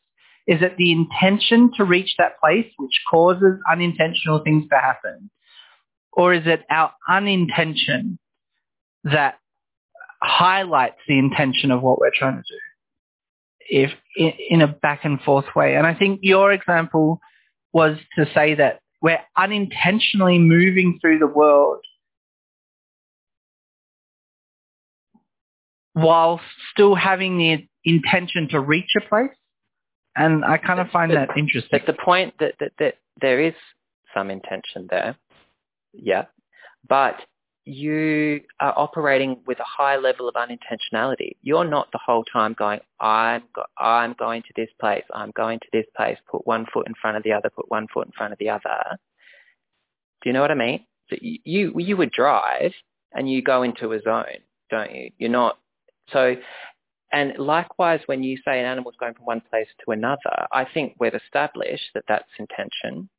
Is 0.48 0.62
it 0.62 0.78
the 0.78 0.92
intention 0.92 1.72
to 1.78 1.84
reach 1.84 2.16
that 2.18 2.40
place 2.40 2.66
which 2.78 3.02
causes 3.10 3.60
unintentional 3.72 4.40
things 4.44 4.68
to 4.70 4.78
happen? 4.78 5.30
Or 6.12 6.34
is 6.34 6.44
it 6.46 6.64
our 6.72 6.92
unintention 7.08 8.18
that 9.04 9.36
highlights 10.22 10.98
the 11.08 11.20
intention 11.20 11.72
of 11.72 11.82
what 11.82 12.00
we're 12.00 12.12
trying 12.14 12.38
to 12.38 12.42
do? 12.42 12.60
If 13.70 13.92
in 14.50 14.62
a 14.62 14.68
back 14.68 15.06
and 15.06 15.22
forth 15.22 15.46
way. 15.56 15.76
And 15.76 15.86
I 15.86 15.94
think 15.94 16.22
your 16.24 16.52
example 16.52 17.22
was 17.72 17.98
to 18.18 18.26
say 18.34 18.56
that 18.56 18.80
we're 19.02 19.22
unintentionally 19.38 20.40
moving 20.40 20.98
through 21.00 21.20
the 21.20 21.28
world 21.28 21.80
while 26.02 26.39
still 26.72 26.95
having 26.95 27.38
the 27.38 27.68
intention 27.84 28.50
to 28.50 28.60
reach 28.60 28.89
a 28.97 29.08
place. 29.08 29.36
And 30.16 30.43
I 30.43 30.58
kind 30.58 30.80
of 30.80 30.89
find 30.89 31.12
but, 31.12 31.28
that 31.28 31.38
interesting. 31.38 31.70
But 31.72 31.86
the 31.86 32.02
point 32.02 32.34
that, 32.39 32.56
that, 32.60 32.72
that 32.80 32.95
there 33.22 33.39
is 33.39 33.54
some 34.14 34.30
intention 34.30 34.88
there, 34.89 35.16
yeah, 35.93 36.26
but 36.88 37.16
you 37.66 38.41
are 38.60 38.74
operating 38.76 39.38
with 39.45 39.60
a 39.60 39.64
high 39.64 39.97
level 39.97 40.28
of 40.28 40.36
unintentionality. 40.36 41.36
You're 41.41 41.70
not 41.70 41.91
the 41.91 42.00
whole 42.04 42.24
time 42.24 42.56
going, 42.58 42.80
I'm, 43.00 43.43
go- 43.54 43.66
I'm 43.78 44.14
going 44.14 44.41
to 44.41 44.54
this 44.56 44.70
place, 44.80 45.04
I'm 45.14 45.32
going 45.36 45.60
to 45.60 45.68
this 45.72 45.86
place, 45.95 46.18
put 46.30 46.47
one 46.47 46.66
foot 46.74 46.88
in 46.88 46.95
front 47.00 47.18
of 47.18 47.24
the 47.24 47.34
other, 47.34 47.50
put 47.50 47.70
one 47.70 47.88
foot 47.93 48.08
in 48.08 48.12
front 48.14 48.34
of 48.34 48.39
the 48.39 48.50
other. 48.50 48.97
Do 50.22 50.30
you 50.30 50.34
know 50.34 50.41
what 50.41 50.52
I 50.52 50.56
mean? 50.56 50.86
So 51.10 51.18
you, 51.22 51.74
you 51.78 51.95
would 51.97 52.12
drive 52.12 52.74
and 53.14 53.32
you 53.32 53.41
go 53.43 53.64
into 53.64 53.93
a 53.93 54.02
zone, 54.02 54.26
don't 54.70 54.93
you? 54.93 55.12
You're 55.18 55.30
not 55.30 55.58
so, 56.12 56.36
and 57.12 57.38
likewise, 57.38 58.01
when 58.05 58.24
you 58.24 58.38
say 58.38 58.60
an 58.60 58.66
animal's 58.66 58.95
going 58.99 59.14
from 59.16 59.26
one 59.26 59.41
place 59.49 59.68
to 59.86 59.91
another, 59.91 60.47
I 60.51 60.66
think 60.66 60.95
we've 60.99 61.14
established 61.14 61.89
that 61.93 62.03
that's 62.07 62.30
intention. 62.38 63.10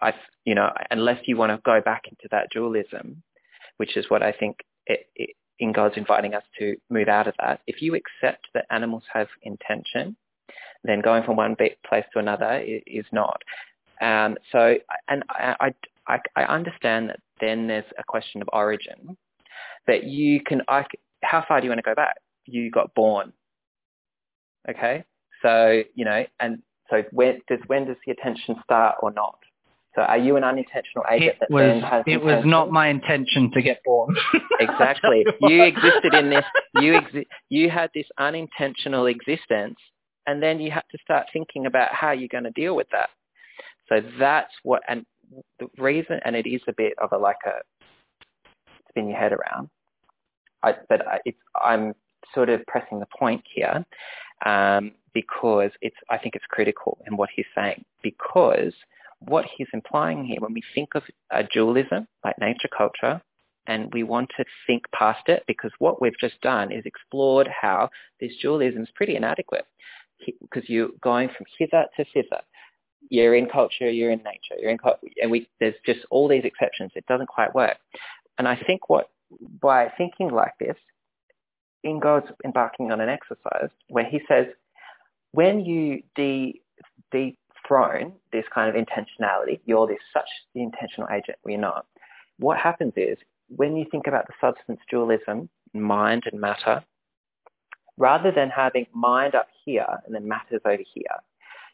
I, 0.00 0.12
you 0.44 0.54
know, 0.54 0.70
unless 0.90 1.20
you 1.26 1.36
want 1.36 1.52
to 1.52 1.60
go 1.64 1.80
back 1.80 2.02
into 2.08 2.28
that 2.30 2.48
dualism, 2.50 3.22
which 3.76 3.96
is 3.96 4.06
what 4.08 4.22
I 4.22 4.32
think 4.32 4.58
it, 4.86 5.06
it, 5.14 5.30
Ingold's 5.60 5.96
inviting 5.96 6.34
us 6.34 6.42
to 6.58 6.76
move 6.90 7.08
out 7.08 7.28
of 7.28 7.34
that. 7.38 7.60
If 7.66 7.80
you 7.80 7.94
accept 7.94 8.48
that 8.54 8.66
animals 8.70 9.04
have 9.12 9.28
intention, 9.42 10.16
then 10.82 11.00
going 11.00 11.22
from 11.22 11.36
one 11.36 11.56
place 11.56 12.04
to 12.12 12.18
another 12.18 12.62
is 12.64 13.06
not. 13.12 13.40
Um, 14.00 14.36
so, 14.50 14.74
and 15.08 15.22
I, 15.30 15.70
I, 16.08 16.18
I 16.36 16.42
understand 16.42 17.10
that 17.10 17.20
then 17.40 17.68
there's 17.68 17.84
a 17.98 18.04
question 18.04 18.42
of 18.42 18.48
origin, 18.52 19.16
that 19.86 20.04
you 20.04 20.40
can, 20.42 20.62
I, 20.68 20.84
how 21.24 21.44
far 21.46 21.60
do 21.60 21.64
you 21.64 21.70
want 21.70 21.78
to 21.78 21.82
go 21.82 21.94
back? 21.94 22.16
You 22.46 22.70
got 22.70 22.94
born. 22.94 23.32
Okay? 24.68 25.04
So, 25.42 25.82
you 25.94 26.04
know, 26.04 26.24
and 26.40 26.62
so 26.90 27.02
when 27.12 27.40
does, 27.48 27.58
when 27.66 27.86
does 27.86 27.96
the 28.06 28.12
attention 28.12 28.56
start 28.64 28.96
or 29.02 29.12
not? 29.12 29.38
So 29.94 30.02
are 30.02 30.18
you 30.18 30.36
an 30.36 30.42
unintentional 30.42 31.04
agent 31.10 31.32
it 31.34 31.36
that 31.40 31.50
was, 31.50 31.62
then 31.62 31.80
has 31.82 32.02
It 32.06 32.14
intention? 32.14 32.36
was 32.36 32.44
not 32.46 32.70
my 32.70 32.88
intention 32.88 33.50
to 33.52 33.62
get 33.62 33.80
born. 33.84 34.14
exactly. 34.60 35.24
You 35.40 35.62
existed 35.62 36.14
in 36.14 36.30
this, 36.30 36.44
you, 36.74 36.94
exi- 36.94 37.26
you 37.48 37.70
had 37.70 37.90
this 37.94 38.06
unintentional 38.18 39.06
existence 39.06 39.76
and 40.26 40.42
then 40.42 40.60
you 40.60 40.70
have 40.72 40.88
to 40.88 40.98
start 41.02 41.26
thinking 41.32 41.66
about 41.66 41.94
how 41.94 42.10
you're 42.10 42.28
going 42.28 42.44
to 42.44 42.50
deal 42.50 42.74
with 42.74 42.88
that. 42.90 43.10
So 43.88 44.00
that's 44.18 44.52
what, 44.62 44.82
and 44.88 45.04
the 45.60 45.68
reason, 45.78 46.20
and 46.24 46.34
it 46.34 46.48
is 46.48 46.62
a 46.66 46.72
bit 46.72 46.94
of 47.00 47.12
a 47.12 47.18
like 47.18 47.36
a 47.46 47.60
spin 48.88 49.08
your 49.08 49.18
head 49.18 49.32
around, 49.32 49.68
I, 50.64 50.74
but 50.88 51.02
I'm 51.62 51.94
sort 52.34 52.48
of 52.48 52.64
pressing 52.66 53.00
the 53.00 53.06
point 53.18 53.42
here 53.54 53.84
um, 54.44 54.92
because 55.12 55.70
it's, 55.80 55.96
I 56.10 56.18
think 56.18 56.34
it's 56.34 56.44
critical 56.48 56.98
in 57.06 57.16
what 57.16 57.30
he's 57.34 57.46
saying 57.54 57.84
because 58.02 58.72
what 59.20 59.44
he's 59.56 59.68
implying 59.72 60.24
here, 60.24 60.38
when 60.40 60.54
we 60.54 60.62
think 60.74 60.90
of 60.94 61.02
a 61.30 61.44
dualism 61.44 62.08
like 62.24 62.38
nature 62.38 62.68
culture, 62.76 63.20
and 63.66 63.92
we 63.94 64.02
want 64.02 64.30
to 64.36 64.44
think 64.66 64.84
past 64.92 65.28
it 65.28 65.42
because 65.46 65.70
what 65.78 66.00
we've 66.00 66.18
just 66.20 66.40
done 66.42 66.70
is 66.70 66.84
explored 66.84 67.48
how 67.48 67.88
this 68.20 68.32
dualism 68.42 68.82
is 68.82 68.88
pretty 68.94 69.16
inadequate 69.16 69.66
because 70.42 70.68
you're 70.68 70.90
going 71.02 71.28
from 71.28 71.46
hither 71.58 71.86
to 71.96 72.04
thither. 72.12 72.42
You're 73.08 73.34
in 73.34 73.46
culture, 73.46 73.90
you're 73.90 74.10
in 74.10 74.22
nature, 74.22 74.60
you're 74.60 74.70
in 74.70 74.78
and 75.20 75.30
we, 75.30 75.48
there's 75.60 75.74
just 75.84 76.00
all 76.10 76.28
these 76.28 76.44
exceptions. 76.44 76.92
It 76.94 77.06
doesn't 77.06 77.28
quite 77.28 77.54
work. 77.54 77.76
And 78.38 78.48
I 78.48 78.56
think 78.66 78.88
what 78.88 79.10
by 79.60 79.92
thinking 79.96 80.30
like 80.30 80.52
this, 80.58 80.76
Ingold's 81.82 82.26
embarking 82.44 82.90
on 82.90 83.00
an 83.00 83.08
exercise 83.08 83.68
where 83.88 84.04
he 84.04 84.20
says, 84.26 84.46
when 85.32 85.64
you 85.64 86.02
de, 86.14 86.60
dethrone 87.10 88.12
this 88.32 88.44
kind 88.54 88.74
of 88.74 88.82
intentionality, 88.82 89.60
you're 89.66 89.86
this 89.86 89.98
such 90.12 90.28
the 90.54 90.62
intentional 90.62 91.08
agent, 91.10 91.38
we're 91.44 91.58
not. 91.58 91.86
What 92.38 92.58
happens 92.58 92.92
is 92.96 93.18
when 93.48 93.76
you 93.76 93.84
think 93.90 94.06
about 94.06 94.26
the 94.26 94.34
substance 94.40 94.80
dualism, 94.90 95.48
mind 95.72 96.24
and 96.30 96.40
matter, 96.40 96.84
rather 97.96 98.32
than 98.32 98.50
having 98.50 98.86
mind 98.92 99.34
up 99.34 99.48
here 99.64 99.86
and 100.06 100.14
then 100.14 100.26
matters 100.26 100.60
over 100.64 100.82
here, 100.94 101.04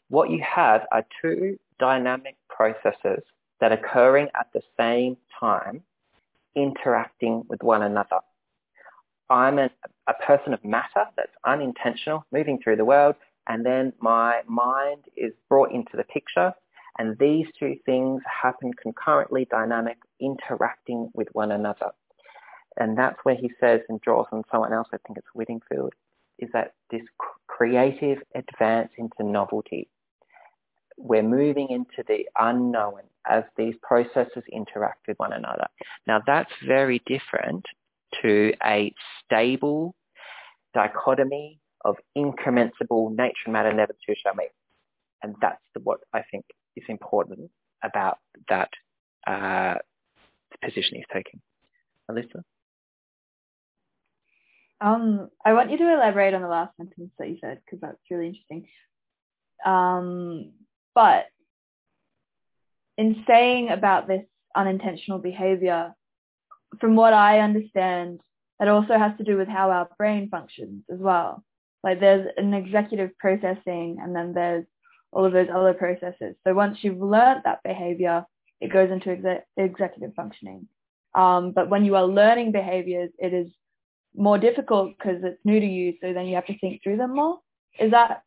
what 0.09 0.29
you 0.29 0.43
have 0.43 0.85
are 0.91 1.05
two 1.21 1.57
dynamic 1.79 2.35
processes 2.49 3.23
that 3.59 3.71
are 3.71 3.75
occurring 3.75 4.27
at 4.35 4.47
the 4.53 4.61
same 4.77 5.17
time 5.39 5.81
interacting 6.55 7.43
with 7.47 7.61
one 7.63 7.83
another. 7.83 8.19
I'm 9.29 9.59
a, 9.59 9.69
a 10.07 10.13
person 10.25 10.53
of 10.53 10.63
matter 10.65 11.05
that's 11.15 11.31
unintentional, 11.45 12.25
moving 12.31 12.59
through 12.61 12.75
the 12.75 12.85
world, 12.85 13.15
and 13.47 13.65
then 13.65 13.93
my 13.99 14.41
mind 14.47 15.05
is 15.15 15.31
brought 15.47 15.71
into 15.71 15.95
the 15.95 16.03
picture, 16.03 16.53
and 16.97 17.17
these 17.17 17.45
two 17.57 17.75
things 17.85 18.21
happen 18.41 18.71
concurrently, 18.81 19.47
dynamic, 19.49 19.97
interacting 20.19 21.09
with 21.13 21.29
one 21.31 21.51
another. 21.51 21.91
And 22.77 22.97
that's 22.97 23.17
where 23.23 23.35
he 23.35 23.51
says 23.59 23.81
and 23.89 23.99
draws 24.01 24.27
on 24.31 24.43
someone 24.51 24.73
else, 24.73 24.87
I 24.93 24.97
think 25.05 25.17
it's 25.17 25.27
Whittingfield, 25.33 25.93
is 26.39 26.49
that 26.53 26.73
this 26.89 27.01
creative 27.47 28.19
advance 28.35 28.91
into 28.97 29.23
novelty. 29.23 29.89
We're 31.03 31.23
moving 31.23 31.69
into 31.69 32.03
the 32.07 32.27
unknown 32.39 33.01
as 33.29 33.43
these 33.57 33.75
processes 33.81 34.43
interact 34.51 35.07
with 35.07 35.17
one 35.17 35.33
another. 35.33 35.67
Now 36.07 36.21
that's 36.25 36.51
very 36.65 37.01
different 37.05 37.65
to 38.21 38.53
a 38.63 38.93
stable 39.23 39.95
dichotomy 40.73 41.59
of 41.83 41.97
incommensurable 42.15 43.09
nature 43.09 43.45
and 43.45 43.53
matter 43.53 43.73
never 43.73 43.93
two 44.05 44.13
shall 44.21 44.35
meet. 44.35 44.51
And 45.23 45.35
that's 45.41 45.61
what 45.83 45.99
I 46.13 46.23
think 46.31 46.45
is 46.75 46.83
important 46.87 47.51
about 47.83 48.17
that 48.49 48.69
uh, 49.27 49.75
position 50.63 50.95
he's 50.95 51.05
taking. 51.13 51.41
Alyssa? 52.09 52.43
Um, 54.79 55.29
I 55.45 55.53
want 55.53 55.69
you 55.69 55.77
to 55.77 55.93
elaborate 55.93 56.33
on 56.33 56.41
the 56.41 56.47
last 56.47 56.75
sentence 56.77 57.11
that 57.19 57.29
you 57.29 57.37
said 57.39 57.59
because 57.63 57.79
that's 57.81 57.99
really 58.09 58.27
interesting. 58.27 58.67
Um, 59.63 60.53
but 60.93 61.25
in 62.97 63.23
saying 63.27 63.69
about 63.69 64.07
this 64.07 64.23
unintentional 64.55 65.19
behavior, 65.19 65.93
from 66.79 66.95
what 66.95 67.13
I 67.13 67.39
understand, 67.39 68.19
it 68.59 68.67
also 68.67 68.97
has 68.97 69.17
to 69.17 69.23
do 69.23 69.37
with 69.37 69.47
how 69.47 69.71
our 69.71 69.89
brain 69.97 70.29
functions 70.29 70.83
as 70.91 70.99
well. 70.99 71.43
Like 71.83 71.99
there's 71.99 72.27
an 72.37 72.53
executive 72.53 73.17
processing 73.17 73.97
and 74.01 74.15
then 74.15 74.33
there's 74.33 74.65
all 75.11 75.25
of 75.25 75.33
those 75.33 75.47
other 75.53 75.73
processes. 75.73 76.35
So 76.45 76.53
once 76.53 76.77
you've 76.81 77.01
learned 77.01 77.41
that 77.45 77.63
behavior, 77.63 78.25
it 78.59 78.71
goes 78.71 78.91
into 78.91 79.09
exe- 79.11 79.43
executive 79.57 80.13
functioning. 80.15 80.67
Um, 81.15 81.51
but 81.51 81.69
when 81.69 81.83
you 81.83 81.95
are 81.95 82.05
learning 82.05 82.51
behaviors, 82.51 83.09
it 83.17 83.33
is 83.33 83.47
more 84.15 84.37
difficult 84.37 84.97
because 84.97 85.21
it's 85.23 85.43
new 85.43 85.59
to 85.59 85.65
you. 85.65 85.93
So 86.01 86.13
then 86.13 86.27
you 86.27 86.35
have 86.35 86.45
to 86.45 86.57
think 86.59 86.81
through 86.83 86.97
them 86.97 87.15
more. 87.15 87.39
Is 87.79 87.91
that, 87.91 88.21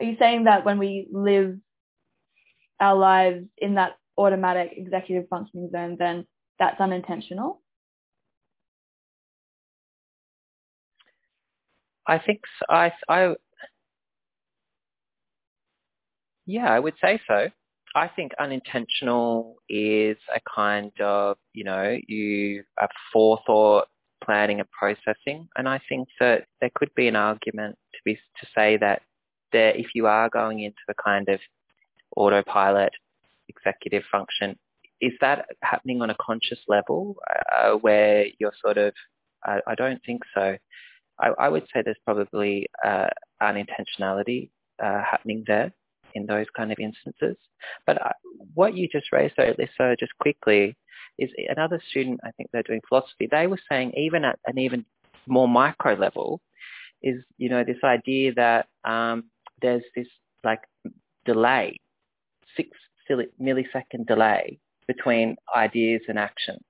are 0.00 0.04
you 0.04 0.16
saying 0.18 0.44
that 0.44 0.64
when 0.64 0.78
we 0.78 1.08
live 1.12 1.58
our 2.80 2.96
lives 2.96 3.44
in 3.58 3.74
that 3.74 3.96
automatic 4.18 4.72
executive 4.76 5.28
functioning 5.28 5.70
zone, 5.72 5.96
then 5.98 6.26
that's 6.58 6.80
unintentional? 6.80 7.62
I 12.06 12.18
think 12.18 12.40
so. 12.58 12.66
I, 12.74 12.92
I, 13.08 13.34
yeah, 16.46 16.70
I 16.70 16.78
would 16.78 16.94
say 17.02 17.20
so. 17.26 17.48
I 17.94 18.08
think 18.08 18.32
unintentional 18.38 19.56
is 19.68 20.18
a 20.34 20.40
kind 20.54 20.92
of, 21.00 21.38
you 21.54 21.64
know, 21.64 21.96
you 22.06 22.62
have 22.78 22.90
forethought, 23.12 23.88
planning 24.22 24.60
and 24.60 24.68
processing. 24.70 25.48
And 25.56 25.68
I 25.68 25.80
think 25.88 26.08
that 26.20 26.44
there 26.60 26.70
could 26.74 26.90
be 26.94 27.08
an 27.08 27.16
argument 27.16 27.76
to 27.94 27.98
be 28.04 28.14
to 28.14 28.46
say 28.54 28.76
that 28.78 29.02
there, 29.52 29.70
if 29.70 29.86
you 29.94 30.06
are 30.06 30.28
going 30.28 30.60
into 30.60 30.76
a 30.88 30.94
kind 31.02 31.28
of 31.28 31.40
autopilot 32.16 32.92
executive 33.48 34.02
function, 34.10 34.58
is 35.00 35.12
that 35.20 35.46
happening 35.62 36.02
on 36.02 36.10
a 36.10 36.16
conscious 36.20 36.58
level 36.68 37.16
uh, 37.56 37.72
where 37.72 38.26
you're 38.38 38.54
sort 38.62 38.78
of, 38.78 38.92
I, 39.44 39.60
I 39.66 39.74
don't 39.74 40.00
think 40.04 40.22
so. 40.34 40.56
I, 41.18 41.28
I, 41.38 41.48
would 41.48 41.64
say 41.72 41.82
there's 41.82 41.96
probably 42.04 42.66
uh, 42.84 43.08
unintentionality 43.42 44.50
uh, 44.82 45.02
happening 45.10 45.44
there 45.46 45.72
in 46.14 46.26
those 46.26 46.46
kind 46.56 46.72
of 46.72 46.78
instances. 46.78 47.36
But 47.86 48.00
uh, 48.00 48.12
what 48.54 48.74
you 48.74 48.88
just 48.88 49.12
raised, 49.12 49.34
though, 49.36 49.54
Lisa, 49.58 49.96
just 49.98 50.12
quickly, 50.18 50.76
is 51.18 51.30
another 51.48 51.80
student, 51.90 52.20
I 52.24 52.30
think 52.32 52.50
they're 52.52 52.62
doing 52.62 52.82
philosophy, 52.88 53.28
they 53.30 53.46
were 53.46 53.60
saying 53.70 53.92
even 53.96 54.24
at 54.24 54.38
an 54.46 54.58
even 54.58 54.84
more 55.26 55.48
micro 55.48 55.94
level 55.94 56.40
is, 57.02 57.22
you 57.38 57.48
know, 57.48 57.64
this 57.64 57.82
idea 57.84 58.34
that 58.34 58.66
um, 58.84 59.24
there's 59.62 59.84
this 59.94 60.08
like 60.44 60.60
delay, 61.24 61.78
six 62.56 62.70
millisecond 63.40 64.06
delay 64.06 64.58
between 64.88 65.36
ideas 65.54 66.02
and 66.08 66.18
action. 66.18 66.62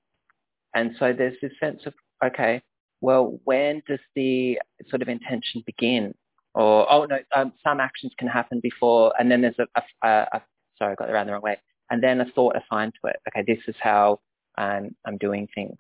And 0.75 0.95
so 0.99 1.13
there's 1.13 1.37
this 1.41 1.53
sense 1.59 1.83
of, 1.87 1.95
okay, 2.25 2.63
well, 3.01 3.39
when 3.45 3.83
does 3.89 4.01
the 4.15 4.59
sort 4.89 5.03
of 5.03 5.09
intention 5.09 5.63
begin? 5.67 6.15
Or, 6.55 6.91
oh 6.91 7.05
no, 7.05 7.19
um, 7.35 7.53
some 7.63 7.81
actions 7.81 8.13
can 8.19 8.29
happen 8.29 8.61
before, 8.63 9.13
and 9.19 9.31
then 9.31 9.43
there's 9.43 9.59
a, 9.59 9.67
a, 9.77 10.09
a, 10.09 10.27
a 10.33 10.43
sorry, 10.79 10.93
I 10.93 10.95
got 10.95 11.11
around 11.11 11.27
the 11.27 11.33
wrong 11.33 11.43
way. 11.43 11.59
And 11.91 12.03
then 12.03 12.21
a 12.21 12.25
thought 12.33 12.57
assigned 12.57 12.95
to 13.01 13.11
it. 13.11 13.17
Okay, 13.29 13.45
this 13.47 13.63
is 13.69 13.77
how 13.79 14.21
I'm, 14.57 14.95
doing 15.21 15.49
things. 15.55 15.79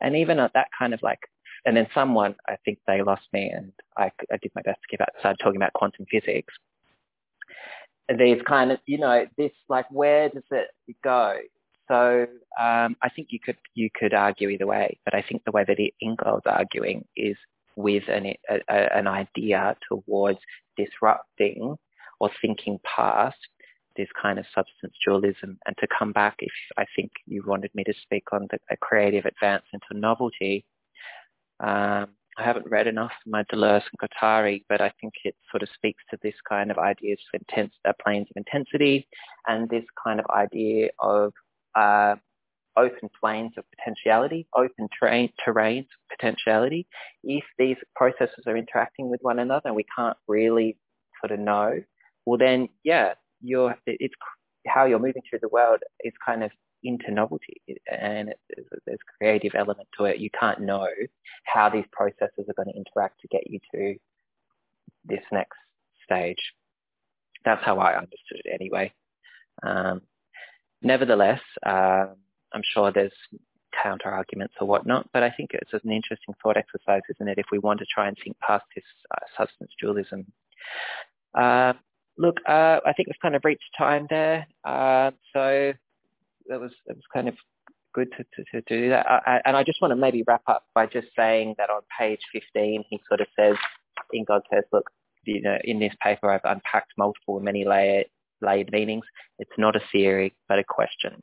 And 0.00 0.16
even 0.16 0.38
at 0.38 0.52
that 0.54 0.68
kind 0.76 0.94
of 0.94 1.00
like, 1.02 1.20
and 1.64 1.76
then 1.76 1.86
someone, 1.94 2.34
I 2.48 2.56
think 2.64 2.78
they 2.86 3.02
lost 3.02 3.22
me 3.32 3.50
and 3.50 3.72
I, 3.96 4.10
I 4.32 4.38
did 4.40 4.50
my 4.54 4.62
best 4.62 4.80
to 4.82 4.88
keep 4.88 5.00
out, 5.00 5.10
started 5.18 5.38
talking 5.42 5.56
about 5.56 5.74
quantum 5.74 6.06
physics. 6.10 6.54
These 8.18 8.42
kind 8.46 8.72
of, 8.72 8.78
you 8.86 8.98
know, 8.98 9.26
this 9.36 9.52
like, 9.68 9.86
where 9.90 10.28
does 10.28 10.42
it 10.50 10.68
go? 11.04 11.36
So 11.90 12.26
um, 12.60 12.96
I 13.02 13.08
think 13.14 13.28
you 13.30 13.40
could 13.40 13.56
you 13.74 13.88
could 13.92 14.14
argue 14.14 14.48
either 14.48 14.66
way, 14.66 14.98
but 15.04 15.14
I 15.14 15.22
think 15.22 15.42
the 15.44 15.50
way 15.50 15.64
that 15.66 15.90
Ingold's 16.00 16.46
arguing 16.46 17.04
is 17.16 17.36
with 17.74 18.04
an 18.08 18.26
a, 18.48 18.60
a, 18.68 18.96
an 18.96 19.08
idea 19.08 19.76
towards 19.88 20.38
disrupting 20.76 21.76
or 22.20 22.30
thinking 22.40 22.78
past 22.84 23.38
this 23.96 24.08
kind 24.20 24.38
of 24.38 24.44
substance 24.54 24.94
dualism 25.04 25.58
and 25.66 25.76
to 25.78 25.88
come 25.98 26.12
back 26.12 26.36
if 26.38 26.52
I 26.78 26.84
think 26.94 27.10
you 27.26 27.42
wanted 27.44 27.70
me 27.74 27.82
to 27.84 27.94
speak 28.02 28.24
on 28.32 28.46
the 28.50 28.76
creative 28.76 29.24
advance 29.24 29.64
into 29.72 30.00
novelty. 30.00 30.64
Um, 31.58 32.10
I 32.40 32.44
haven't 32.44 32.70
read 32.70 32.86
enough 32.86 33.12
of 33.24 33.30
my 33.30 33.44
Deleuze 33.52 33.82
and 33.82 34.10
Guattari, 34.10 34.64
but 34.68 34.80
I 34.80 34.92
think 35.00 35.12
it 35.24 35.34
sort 35.50 35.62
of 35.62 35.68
speaks 35.74 36.02
to 36.10 36.18
this 36.22 36.34
kind 36.48 36.70
of 36.70 36.78
ideas 36.78 37.18
of 37.34 37.40
intense, 37.40 37.74
uh, 37.86 37.92
planes 38.02 38.28
of 38.30 38.36
intensity 38.36 39.06
and 39.46 39.68
this 39.68 39.84
kind 40.02 40.20
of 40.20 40.26
idea 40.34 40.88
of 41.00 41.32
uh, 41.74 42.16
open 42.76 43.10
planes 43.20 43.52
of 43.58 43.64
potentiality, 43.76 44.46
open 44.56 44.88
terrain, 44.98 45.30
terrains 45.46 45.80
of 45.80 46.18
potentiality. 46.18 46.86
If 47.22 47.44
these 47.58 47.76
processes 47.94 48.44
are 48.46 48.56
interacting 48.56 49.10
with 49.10 49.20
one 49.22 49.38
another 49.38 49.66
and 49.66 49.76
we 49.76 49.86
can't 49.94 50.16
really 50.26 50.78
sort 51.20 51.32
of 51.32 51.40
know, 51.40 51.82
well 52.24 52.38
then, 52.38 52.68
yeah, 52.84 53.14
you're, 53.42 53.76
it's 53.86 54.14
how 54.66 54.86
you're 54.86 54.98
moving 54.98 55.22
through 55.28 55.40
the 55.42 55.48
world 55.48 55.80
is 56.04 56.12
kind 56.24 56.42
of 56.42 56.50
into 56.82 57.10
novelty 57.10 57.60
and 57.90 58.34
there's 58.86 58.98
creative 59.18 59.52
element 59.54 59.88
to 59.98 60.04
it. 60.04 60.18
You 60.18 60.30
can't 60.38 60.60
know 60.60 60.88
how 61.44 61.68
these 61.68 61.84
processes 61.92 62.46
are 62.48 62.54
going 62.54 62.72
to 62.72 62.76
interact 62.76 63.20
to 63.20 63.28
get 63.28 63.48
you 63.50 63.58
to 63.74 63.94
this 65.04 65.22
next 65.32 65.58
stage. 66.04 66.38
That's 67.44 67.64
how 67.64 67.78
I 67.78 67.96
understood 67.96 68.42
it 68.44 68.58
anyway. 68.60 68.92
Um, 69.62 70.02
nevertheless, 70.82 71.40
um, 71.64 72.16
I'm 72.52 72.62
sure 72.74 72.92
there's 72.92 73.12
counter 73.82 74.08
arguments 74.08 74.54
or 74.60 74.66
whatnot, 74.66 75.08
but 75.12 75.22
I 75.22 75.30
think 75.30 75.50
it's 75.52 75.72
an 75.72 75.92
interesting 75.92 76.34
thought 76.42 76.56
exercise, 76.56 77.02
isn't 77.10 77.28
it, 77.28 77.38
if 77.38 77.46
we 77.52 77.58
want 77.58 77.78
to 77.80 77.86
try 77.92 78.08
and 78.08 78.16
think 78.22 78.38
past 78.40 78.64
this 78.74 78.84
uh, 79.10 79.24
substance 79.38 79.70
dualism. 79.80 80.26
Uh, 81.34 81.74
look, 82.18 82.38
uh, 82.48 82.80
I 82.84 82.92
think 82.96 83.08
we've 83.08 83.20
kind 83.22 83.36
of 83.36 83.44
reached 83.44 83.70
time 83.78 84.06
there, 84.10 84.46
uh, 84.64 85.12
so 85.32 85.72
that 86.50 86.60
was 86.60 86.72
that 86.86 86.96
was 86.96 87.04
kind 87.12 87.28
of 87.28 87.34
good 87.94 88.08
to, 88.16 88.24
to, 88.24 88.44
to 88.52 88.60
do 88.68 88.90
that. 88.90 89.06
I, 89.08 89.40
and 89.44 89.56
I 89.56 89.64
just 89.64 89.80
want 89.80 89.92
to 89.92 89.96
maybe 89.96 90.22
wrap 90.26 90.42
up 90.46 90.64
by 90.74 90.86
just 90.86 91.08
saying 91.16 91.54
that 91.58 91.70
on 91.70 91.80
page 91.98 92.20
15, 92.32 92.84
he 92.88 93.00
sort 93.08 93.20
of 93.20 93.26
says, 93.36 93.56
Ingold 94.14 94.42
says, 94.52 94.62
look, 94.72 94.88
you 95.24 95.42
know, 95.42 95.58
in 95.64 95.80
this 95.80 95.94
paper 96.02 96.30
I've 96.30 96.44
unpacked 96.44 96.92
multiple 96.96 97.36
and 97.36 97.44
many 97.44 97.64
layered 97.64 98.06
layered 98.42 98.70
meanings. 98.72 99.04
It's 99.38 99.50
not 99.58 99.76
a 99.76 99.82
theory, 99.92 100.34
but 100.48 100.58
a 100.58 100.64
question. 100.64 101.20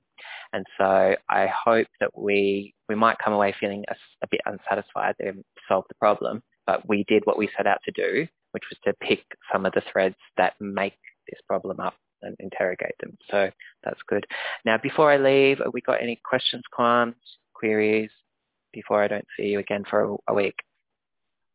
And 0.53 0.65
so 0.77 1.15
I 1.29 1.47
hope 1.47 1.87
that 1.99 2.11
we, 2.15 2.73
we 2.89 2.95
might 2.95 3.17
come 3.23 3.33
away 3.33 3.55
feeling 3.59 3.85
a, 3.89 3.95
a 4.23 4.27
bit 4.29 4.41
unsatisfied 4.45 5.15
that 5.19 5.35
we 5.35 5.43
solved 5.67 5.87
the 5.89 5.95
problem, 5.95 6.43
but 6.67 6.87
we 6.87 7.05
did 7.07 7.23
what 7.25 7.37
we 7.37 7.49
set 7.57 7.65
out 7.65 7.79
to 7.85 7.91
do, 7.91 8.27
which 8.51 8.63
was 8.69 8.77
to 8.85 8.93
pick 9.05 9.23
some 9.51 9.65
of 9.65 9.73
the 9.73 9.81
threads 9.91 10.15
that 10.37 10.53
make 10.59 10.97
this 11.27 11.39
problem 11.47 11.79
up 11.79 11.95
and 12.21 12.35
interrogate 12.39 12.95
them. 12.99 13.17
So 13.29 13.49
that's 13.83 13.99
good. 14.07 14.25
Now, 14.65 14.77
before 14.77 15.11
I 15.11 15.17
leave, 15.17 15.59
have 15.59 15.73
we 15.73 15.81
got 15.81 16.01
any 16.01 16.19
questions, 16.23 16.63
qualms, 16.71 17.15
queries 17.53 18.11
before 18.73 19.03
I 19.03 19.07
don't 19.07 19.27
see 19.37 19.47
you 19.47 19.59
again 19.59 19.83
for 19.89 20.01
a, 20.01 20.15
a 20.29 20.33
week? 20.33 20.55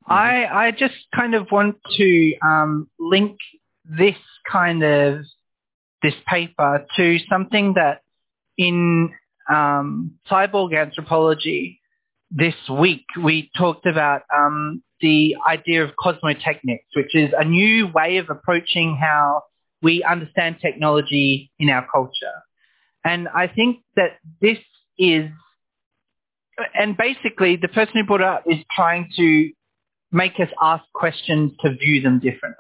I, 0.07 0.47
I 0.47 0.71
just 0.73 0.95
kind 1.15 1.35
of 1.35 1.47
want 1.53 1.77
to 1.97 2.35
um, 2.45 2.89
link 2.99 3.39
this 3.85 4.17
kind 4.51 4.83
of 4.83 5.21
this 6.03 6.15
paper 6.27 6.85
to 6.97 7.19
something 7.31 7.75
that 7.75 8.01
in 8.59 9.13
um, 9.49 10.13
cyborg 10.29 10.77
anthropology 10.77 11.81
this 12.31 12.55
week 12.69 13.05
we 13.23 13.51
talked 13.57 13.87
about 13.87 14.23
um, 14.35 14.83
the 15.01 15.37
idea 15.49 15.85
of 15.85 15.91
cosmotechnics, 16.03 16.87
which 16.97 17.15
is 17.15 17.31
a 17.37 17.45
new 17.45 17.89
way 17.89 18.17
of 18.17 18.31
approaching 18.31 18.97
how 19.01 19.43
we 19.83 20.03
understand 20.03 20.57
technology 20.61 21.51
in 21.59 21.69
our 21.71 21.87
culture. 21.93 22.43
And 23.05 23.29
I 23.29 23.49
think 23.49 23.81
that 23.97 24.19
this 24.41 24.59
is, 24.99 25.31
and 26.75 26.97
basically 26.97 27.57
the 27.57 27.69
person 27.69 27.95
who 27.95 28.05
brought 28.05 28.21
it 28.21 28.27
up 28.27 28.45
is 28.47 28.59
trying 28.75 29.11
to 29.17 29.51
make 30.13 30.39
us 30.39 30.49
ask 30.61 30.85
questions 30.95 31.53
to 31.61 31.75
view 31.75 32.01
them 32.01 32.21
differently. 32.21 32.57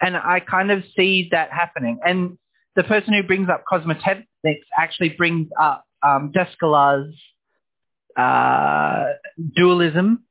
And 0.00 0.16
I 0.16 0.40
kind 0.40 0.70
of 0.70 0.82
see 0.96 1.28
that 1.30 1.50
happening. 1.50 1.98
And 2.04 2.36
the 2.76 2.82
person 2.82 3.14
who 3.14 3.22
brings 3.22 3.48
up 3.48 3.64
cosmotechnics 3.70 4.24
actually 4.76 5.10
brings 5.10 5.48
up 5.58 5.84
um, 6.02 6.32
uh, 8.16 9.04
dualism 9.56 10.24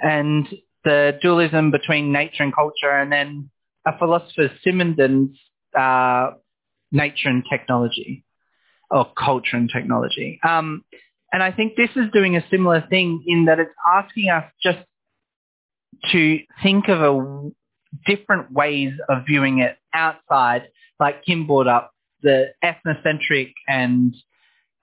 and 0.00 0.48
the 0.84 1.18
dualism 1.20 1.70
between 1.70 2.12
nature 2.12 2.42
and 2.42 2.54
culture, 2.54 2.90
and 2.90 3.12
then 3.12 3.50
a 3.86 3.98
philosopher 3.98 4.50
Simondon's 4.64 5.38
uh, 5.76 6.30
nature 6.92 7.28
and 7.28 7.44
technology, 7.50 8.24
or 8.90 9.06
culture 9.16 9.56
and 9.56 9.70
technology. 9.72 10.40
Um, 10.46 10.84
and 11.32 11.42
I 11.42 11.52
think 11.52 11.76
this 11.76 11.90
is 11.96 12.10
doing 12.12 12.36
a 12.36 12.44
similar 12.50 12.84
thing 12.88 13.22
in 13.26 13.46
that 13.46 13.58
it's 13.58 13.70
asking 13.86 14.30
us 14.30 14.44
just 14.62 14.78
to 16.12 16.38
think 16.62 16.88
of 16.88 17.02
a 17.02 17.50
different 18.06 18.52
ways 18.52 18.92
of 19.08 19.24
viewing 19.26 19.58
it 19.58 19.76
outside, 19.92 20.68
like 21.00 21.24
Kim 21.24 21.46
brought 21.46 21.66
up, 21.66 21.92
the 22.22 22.48
ethnocentric 22.64 23.52
and 23.68 24.14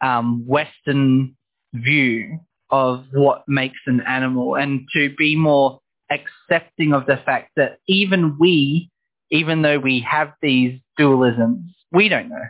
um, 0.02 0.46
Western 0.48 1.36
view 1.74 2.40
of 2.70 3.06
what 3.12 3.44
makes 3.48 3.80
an 3.86 4.02
animal 4.02 4.56
and 4.56 4.88
to 4.94 5.14
be 5.18 5.36
more 5.36 5.80
accepting 6.10 6.94
of 6.94 7.06
the 7.06 7.18
fact 7.26 7.52
that 7.56 7.78
even 7.88 8.38
we, 8.40 8.90
even 9.36 9.62
though 9.62 9.80
we 9.80 10.06
have 10.10 10.34
these 10.42 10.80
dualisms, 11.00 11.64
we 11.92 12.10
don't 12.10 12.30
know. 12.30 12.46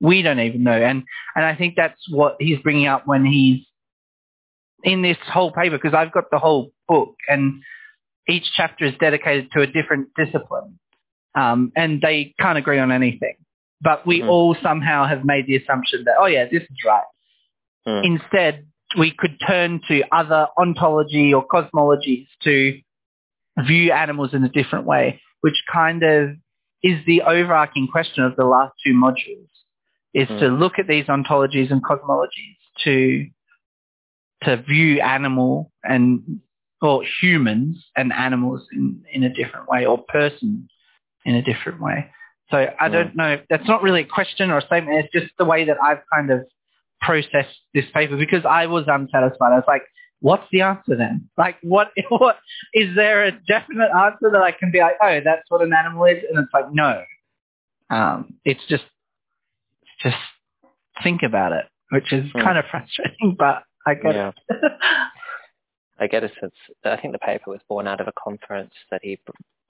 We 0.00 0.22
don't 0.22 0.40
even 0.40 0.62
know. 0.62 0.72
And, 0.72 1.02
and 1.34 1.44
I 1.44 1.54
think 1.56 1.74
that's 1.76 2.00
what 2.08 2.36
he's 2.38 2.60
bringing 2.60 2.86
up 2.86 3.06
when 3.06 3.24
he's 3.24 3.66
in 4.84 5.02
this 5.02 5.16
whole 5.32 5.50
paper, 5.50 5.76
because 5.76 5.94
I've 5.94 6.12
got 6.12 6.30
the 6.30 6.38
whole 6.38 6.70
book 6.86 7.16
and 7.28 7.62
each 8.28 8.44
chapter 8.56 8.84
is 8.84 8.94
dedicated 9.00 9.50
to 9.52 9.62
a 9.62 9.66
different 9.66 10.08
discipline. 10.16 10.78
Um, 11.34 11.72
and 11.76 12.00
they 12.00 12.34
can't 12.38 12.58
agree 12.58 12.78
on 12.78 12.92
anything. 12.92 13.36
But 13.80 14.06
we 14.06 14.20
Mhm. 14.20 14.28
all 14.28 14.56
somehow 14.62 15.06
have 15.06 15.24
made 15.24 15.46
the 15.46 15.56
assumption 15.56 16.04
that, 16.04 16.16
oh 16.18 16.26
yeah, 16.26 16.44
this 16.44 16.62
is 16.62 16.76
right. 16.84 17.04
Mm. 17.86 18.04
Instead, 18.04 18.66
we 18.98 19.12
could 19.12 19.38
turn 19.46 19.80
to 19.88 20.02
other 20.12 20.48
ontology 20.56 21.32
or 21.34 21.46
cosmologies 21.46 22.26
to 22.42 22.80
view 23.58 23.92
animals 23.92 24.34
in 24.34 24.44
a 24.44 24.48
different 24.48 24.84
way, 24.86 25.20
which 25.40 25.62
kind 25.72 26.02
of 26.02 26.30
is 26.82 27.04
the 27.06 27.22
overarching 27.22 27.88
question 27.90 28.24
of 28.24 28.36
the 28.36 28.44
last 28.44 28.72
two 28.84 28.92
modules, 28.92 29.48
is 30.14 30.28
to 30.28 30.48
Mm. 30.48 30.58
look 30.58 30.78
at 30.78 30.86
these 30.86 31.06
ontologies 31.06 31.70
and 31.70 31.82
cosmologies 31.82 32.56
to 32.84 33.26
to 34.44 34.56
view 34.56 35.00
animal 35.00 35.72
and 35.82 36.40
or 36.80 37.02
humans 37.20 37.84
and 37.96 38.12
animals 38.12 38.64
in, 38.72 39.02
in 39.12 39.24
a 39.24 39.28
different 39.34 39.68
way 39.68 39.84
or 39.84 39.98
person 39.98 40.68
in 41.24 41.34
a 41.34 41.42
different 41.42 41.80
way. 41.80 42.08
So 42.50 42.72
I 42.80 42.88
Mm. 42.88 42.92
don't 42.92 43.16
know. 43.16 43.40
That's 43.50 43.66
not 43.66 43.82
really 43.82 44.02
a 44.02 44.06
question 44.06 44.50
or 44.50 44.58
a 44.58 44.62
statement. 44.62 45.04
It's 45.04 45.12
just 45.12 45.36
the 45.38 45.44
way 45.44 45.64
that 45.64 45.76
I've 45.82 46.02
kind 46.14 46.30
of 46.30 46.46
processed 47.00 47.58
this 47.74 47.84
paper 47.92 48.16
because 48.16 48.44
I 48.44 48.66
was 48.66 48.84
unsatisfied. 48.86 49.52
I 49.52 49.56
was 49.56 49.64
like, 49.66 49.82
what's 50.20 50.44
the 50.50 50.62
answer 50.62 50.96
then? 50.96 51.28
Like, 51.36 51.56
what, 51.62 51.90
what, 52.08 52.38
is 52.74 52.94
there 52.96 53.24
a 53.24 53.32
definite 53.32 53.90
answer 53.96 54.30
that 54.32 54.42
I 54.42 54.52
can 54.52 54.70
be 54.70 54.80
like, 54.80 54.96
oh, 55.02 55.20
that's 55.24 55.48
what 55.48 55.62
an 55.62 55.72
animal 55.72 56.04
is? 56.06 56.18
And 56.28 56.38
it's 56.38 56.52
like, 56.52 56.72
no. 56.72 57.02
Um, 57.90 58.34
it's 58.44 58.60
just, 58.68 58.84
just 60.02 60.16
think 61.02 61.22
about 61.22 61.52
it, 61.52 61.66
which 61.90 62.12
is 62.12 62.24
Mm. 62.32 62.42
kind 62.42 62.58
of 62.58 62.64
frustrating, 62.70 63.36
but 63.38 63.62
I 63.86 63.94
get 63.94 64.14
Yeah. 64.14 64.32
it. 64.50 64.72
I 66.00 66.06
get 66.06 66.22
a 66.22 66.28
sense. 66.40 66.54
I 66.84 66.96
think 66.96 67.12
the 67.12 67.18
paper 67.18 67.50
was 67.50 67.60
born 67.68 67.88
out 67.88 68.00
of 68.00 68.06
a 68.06 68.12
conference 68.12 68.72
that 68.90 69.00
he 69.02 69.18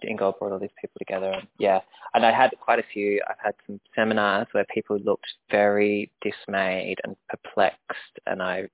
Ingold 0.06 0.38
brought 0.38 0.52
all 0.52 0.58
these 0.58 0.70
people 0.80 0.98
together. 0.98 1.30
And 1.30 1.46
yeah, 1.58 1.80
and 2.14 2.24
I 2.24 2.32
had 2.32 2.50
quite 2.60 2.78
a 2.78 2.84
few. 2.92 3.20
I've 3.28 3.36
had 3.42 3.54
some 3.66 3.80
seminars 3.94 4.46
where 4.52 4.64
people 4.72 4.98
looked 4.98 5.26
very 5.50 6.10
dismayed 6.20 6.98
and 7.04 7.16
perplexed, 7.28 8.18
and 8.26 8.42
I 8.42 8.68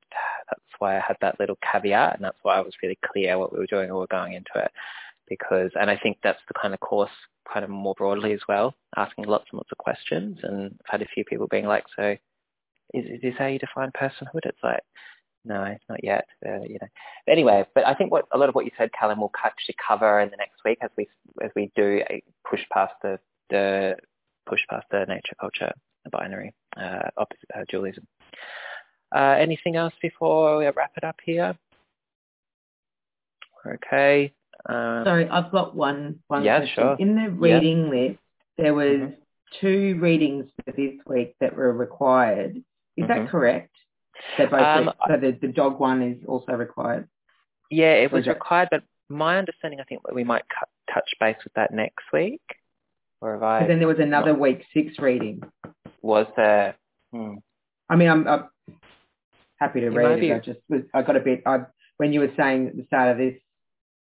that's 0.51 0.63
why 0.79 0.97
I 0.97 1.01
had 1.01 1.17
that 1.21 1.39
little 1.41 1.59
caveat, 1.73 2.17
and 2.17 2.25
that's 2.25 2.39
why 2.43 2.57
I 2.57 2.61
was 2.61 2.75
really 2.83 2.99
clear 3.05 3.39
what 3.39 3.53
we 3.53 3.59
were 3.59 3.67
doing 3.67 3.85
and 3.85 3.95
we 3.95 4.01
were 4.01 4.07
going 4.07 4.35
into 4.35 4.53
it. 4.57 4.71
Because, 5.29 5.71
and 5.81 5.91
I 5.91 5.97
think 5.97 6.19
that's 6.23 6.43
the 6.49 6.55
kind 6.61 6.75
of 6.75 6.81
course, 6.81 7.11
kind 7.51 7.65
of 7.65 7.71
more 7.71 7.95
broadly 7.97 8.35
as 8.35 8.41
well, 8.47 8.75
asking 8.97 9.25
lots 9.25 9.47
and 9.51 9.59
lots 9.59 9.73
of 9.73 9.79
questions. 9.79 10.39
And 10.43 10.67
I've 10.87 11.01
had 11.01 11.03
a 11.03 11.11
few 11.15 11.25
people 11.25 11.47
being 11.47 11.65
like, 11.65 11.85
so 11.97 12.15
is, 12.93 13.07
is 13.07 13.23
this 13.23 13.35
how 13.39 13.47
you 13.47 13.59
define 13.59 13.91
personhood? 13.93 14.45
It's 14.45 14.63
like, 14.63 14.83
no, 15.45 15.77
not 15.89 16.03
yet. 16.03 16.27
Uh, 16.45 16.63
you 16.63 16.79
know. 16.81 16.89
But 17.27 17.33
anyway, 17.33 17.65
but 17.75 17.87
I 17.87 17.95
think 17.95 18.11
what 18.11 18.27
a 18.33 18.39
lot 18.39 18.49
of 18.49 18.55
what 18.55 18.65
you 18.65 18.71
said, 18.77 18.91
Callum, 18.99 19.21
will 19.21 19.33
actually 19.45 19.77
cover 19.87 20.21
in 20.21 20.31
the 20.31 20.37
next 20.37 20.65
week 20.65 20.79
as 20.81 20.91
we 20.97 21.09
as 21.43 21.51
we 21.55 21.71
do 21.77 22.03
uh, 22.11 22.15
push 22.49 22.63
past 22.73 22.95
the 23.03 23.19
the 23.51 23.97
push 24.47 24.61
past 24.69 24.87
the 24.91 25.05
nature 25.07 25.35
culture 25.41 25.73
binary 26.11 26.53
uh, 26.77 27.09
opposite 27.17 27.49
uh, 27.55 27.65
dualism. 27.69 28.07
Uh, 29.15 29.37
anything 29.39 29.77
else 29.77 29.95
before 30.03 30.59
we 30.59 30.65
wrap 30.67 30.93
it 30.97 31.05
up 31.05 31.17
here? 31.25 31.57
Okay. 33.67 34.33
Um, 34.67 35.05
Sorry, 35.05 35.29
I've 35.29 35.51
got 35.51 35.75
one 35.75 36.21
one 36.29 36.45
Yeah, 36.45 36.59
question. 36.59 36.85
sure. 36.85 36.97
In 36.99 37.17
the 37.17 37.31
reading 37.31 37.91
list, 37.91 38.19
there 38.57 38.75
was 38.75 39.13
two 39.61 39.99
readings 40.01 40.51
for 40.65 40.73
this 40.73 40.95
week 41.07 41.37
that 41.41 41.55
were 41.55 41.73
required. 41.73 42.57
Is 42.97 43.05
Mhm. 43.05 43.09
that 43.09 43.29
correct? 43.29 43.71
They 44.39 44.47
both 44.47 44.61
Um, 44.61 44.93
so 45.09 45.17
the, 45.17 45.39
the 45.41 45.49
dog 45.53 45.79
one 45.81 46.03
is 46.03 46.19
also 46.27 46.53
required. 46.53 47.09
yeah, 47.71 47.93
it 47.95 48.13
was 48.13 48.27
required, 48.27 48.69
but 48.71 48.83
my 49.09 49.39
understanding, 49.39 49.81
I 49.81 49.85
think, 49.85 50.01
we 50.13 50.25
might 50.25 50.45
cut, 50.49 50.69
touch 50.93 51.09
base 51.21 51.37
with 51.45 51.53
that 51.55 51.73
next 51.73 52.05
week. 52.13 52.41
Or 53.21 53.33
have 53.35 53.43
I? 53.43 53.67
Then 53.67 53.79
there 53.79 53.89
was 53.89 53.99
another 54.01 54.35
week 54.35 54.65
six 54.75 54.99
reading. 54.99 55.43
was 56.03 56.27
there? 56.37 56.77
Hmm. 57.13 57.35
I 57.89 57.97
mean, 57.97 58.09
I'm, 58.09 58.27
I'm 58.27 58.49
happy 59.57 59.81
to 59.81 59.87
It 59.87 59.91
read 59.91 60.21
be- 60.21 60.31
it. 60.31 60.35
I 60.35 60.39
just 60.41 60.61
was, 60.69 60.83
I 60.93 61.03
got 61.03 61.17
a 61.17 61.21
bit. 61.21 61.43
I 61.47 61.61
when 61.97 62.13
you 62.13 62.21
were 62.21 62.33
saying 62.37 62.69
at 62.69 62.77
the 62.77 62.85
start 62.87 63.13
of 63.13 63.19
this 63.19 63.35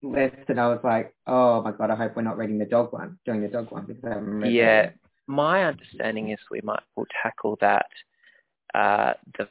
lesson, 0.01 0.57
I 0.59 0.67
was 0.69 0.79
like, 0.83 1.13
oh 1.27 1.61
my 1.61 1.71
god, 1.71 1.89
I 1.91 1.95
hope 1.95 2.15
we're 2.15 2.21
not 2.21 2.37
reading 2.37 2.57
the 2.57 2.65
dog 2.65 2.93
one, 2.93 3.19
doing 3.25 3.41
the 3.41 3.47
dog 3.47 3.71
one 3.71 3.85
because 3.85 4.03
I 4.03 4.09
haven't 4.09 4.39
read. 4.41 4.53
Yeah, 4.53 4.89
my 5.27 5.65
understanding 5.65 6.29
is 6.29 6.39
we 6.49 6.61
might 6.63 6.81
will 6.95 7.07
tackle 7.21 7.57
that 7.61 7.87
uh, 8.73 9.13
the 9.37 9.47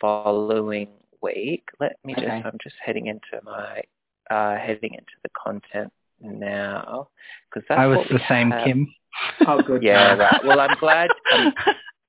following 0.00 0.88
week. 1.22 1.64
Let 1.80 1.96
me 2.04 2.14
just. 2.14 2.26
Okay. 2.26 2.42
I'm 2.44 2.58
just 2.62 2.76
heading 2.84 3.06
into 3.06 3.42
my 3.44 3.82
uh, 4.30 4.56
heading 4.56 4.94
into 4.94 5.12
the 5.22 5.30
content 5.42 5.92
now 6.20 7.08
because 7.50 7.66
that's 7.68 7.78
I 7.78 7.86
was 7.86 8.06
the 8.10 8.20
same, 8.28 8.50
have. 8.50 8.64
Kim. 8.64 8.92
Oh, 9.46 9.62
good. 9.62 9.82
Yeah, 9.82 10.14
right. 10.14 10.44
Well, 10.44 10.60
I'm 10.60 10.76
glad. 10.78 11.08
I'm, 11.32 11.54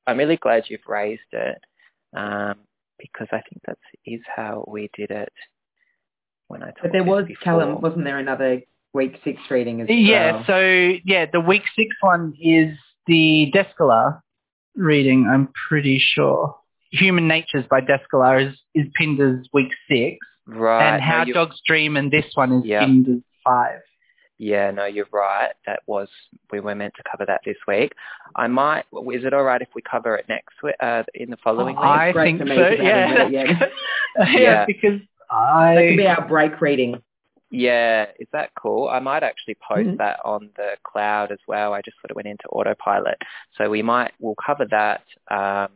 I'm 0.08 0.18
really 0.18 0.36
glad 0.36 0.66
you've 0.68 0.82
raised 0.86 1.22
it 1.32 1.58
um, 2.14 2.56
because 3.00 3.28
I 3.32 3.42
think 3.50 3.62
that 3.66 3.78
is 4.06 4.20
how 4.36 4.66
we 4.68 4.90
did 4.94 5.12
it 5.12 5.32
when 6.50 6.64
I. 6.64 6.74
But 6.82 6.92
there 6.92 7.06
was 7.06 7.26
before. 7.26 7.44
Callum, 7.44 7.80
wasn't 7.80 8.04
there 8.04 8.18
another 8.18 8.62
week 8.94 9.22
six 9.24 9.40
reading 9.50 9.80
as 9.80 9.88
Yeah, 9.90 10.32
well? 10.32 10.42
Yeah. 10.42 10.48
So 10.48 11.00
yeah, 11.06 11.26
the 11.32 11.40
week 11.40 11.64
six 11.78 11.96
one 12.02 12.34
is 12.42 12.78
the 13.08 13.54
Descola 13.56 14.22
reading, 14.78 15.28
I'm 15.30 15.50
pretty 15.68 16.00
sure. 16.00 16.56
Human 16.92 17.28
Natures 17.28 17.66
by 17.70 17.82
Descola 17.82 18.48
is, 18.50 18.56
is 18.74 18.86
pinned 18.96 19.20
as 19.20 19.48
week 19.54 19.72
six. 19.90 20.18
Right. 20.46 20.94
and 20.94 21.02
How 21.02 21.26
you- 21.26 21.34
Dogs 21.34 21.60
Dream 21.68 21.98
and 21.98 22.10
this 22.12 22.26
one 22.36 22.52
is 22.54 22.66
Yeah. 22.66 22.80
pinned 22.86 23.08
as 23.10 23.22
five. 23.44 23.82
Yeah, 24.40 24.70
no, 24.72 24.86
you're 24.86 25.08
right. 25.12 25.52
That 25.66 25.80
was 25.88 26.08
we 26.52 26.60
were 26.60 26.76
meant 26.76 26.94
to 26.98 27.04
cover 27.10 27.26
that 27.26 27.42
this 27.44 27.58
week. 27.68 27.94
I 28.36 28.46
might. 28.48 28.86
Is 29.12 29.26
it 29.26 29.34
all 29.34 29.44
right 29.44 29.62
if 29.62 29.70
we 29.74 29.82
cover 29.82 30.16
it 30.16 30.30
next 30.30 30.62
week? 30.62 30.76
Uh, 30.80 31.04
in 31.16 31.32
the 31.32 31.38
following 31.38 31.76
Oh, 31.76 31.82
week? 31.82 31.90
I 31.90 32.12
great 32.12 32.38
think 32.38 32.40
so, 32.42 32.46
because 32.46 32.80
I 32.80 32.84
yeah. 32.84 33.24
it 33.28 33.32
yeah, 34.18 34.28
Yeah. 34.40 34.66
because 34.66 35.00
That 35.32 35.76
could 35.88 35.98
be 35.98 36.08
our 36.08 36.28
break 36.28 36.62
reading. 36.62 37.02
Yeah, 37.50 38.06
is 38.20 38.28
that 38.32 38.52
cool? 38.62 38.90
I 38.90 39.00
might 39.00 39.24
actually 39.24 39.56
post 39.56 39.90
Mhm. 39.90 39.98
that 39.98 40.20
on 40.24 40.50
the 40.56 40.78
cloud 40.84 41.32
as 41.32 41.40
well. 41.48 41.74
I 41.74 41.82
just 41.82 41.98
sort 42.02 42.12
of 42.12 42.16
went 42.16 42.28
into 42.28 42.48
autopilot, 42.50 43.18
so 43.58 43.70
we 43.72 43.82
might 43.82 44.12
we'll 44.20 44.36
cover 44.36 44.66
that 44.66 45.02
um, 45.32 45.70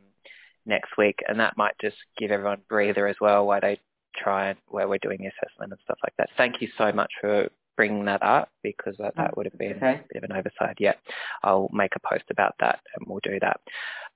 next 0.65 0.97
week, 0.97 1.19
and 1.27 1.39
that 1.39 1.57
might 1.57 1.73
just 1.81 1.97
give 2.17 2.31
everyone 2.31 2.59
a 2.59 2.67
breather 2.69 3.07
as 3.07 3.15
well 3.19 3.45
while 3.47 3.61
they 3.61 3.79
try 4.15 4.49
and 4.49 4.57
where 4.67 4.87
we're 4.87 4.97
doing 5.01 5.19
the 5.19 5.27
assessment 5.27 5.71
and 5.71 5.79
stuff 5.83 5.97
like 6.03 6.13
that. 6.17 6.29
Thank 6.37 6.61
you 6.61 6.67
so 6.77 6.91
much 6.91 7.11
for 7.21 7.49
bringing 7.77 8.05
that 8.05 8.21
up 8.21 8.49
because 8.63 8.95
that, 8.99 9.15
that 9.15 9.35
would 9.37 9.45
have 9.45 9.57
been 9.57 9.77
Okay. 9.77 9.93
a 9.93 10.03
bit 10.13 10.23
of 10.23 10.29
an 10.29 10.35
oversight. 10.35 10.75
Yeah, 10.79 10.93
I'll 11.43 11.69
make 11.71 11.93
a 11.95 11.99
post 12.07 12.25
about 12.29 12.53
that 12.59 12.79
and 12.95 13.07
we'll 13.07 13.21
do 13.23 13.39
that. 13.41 13.59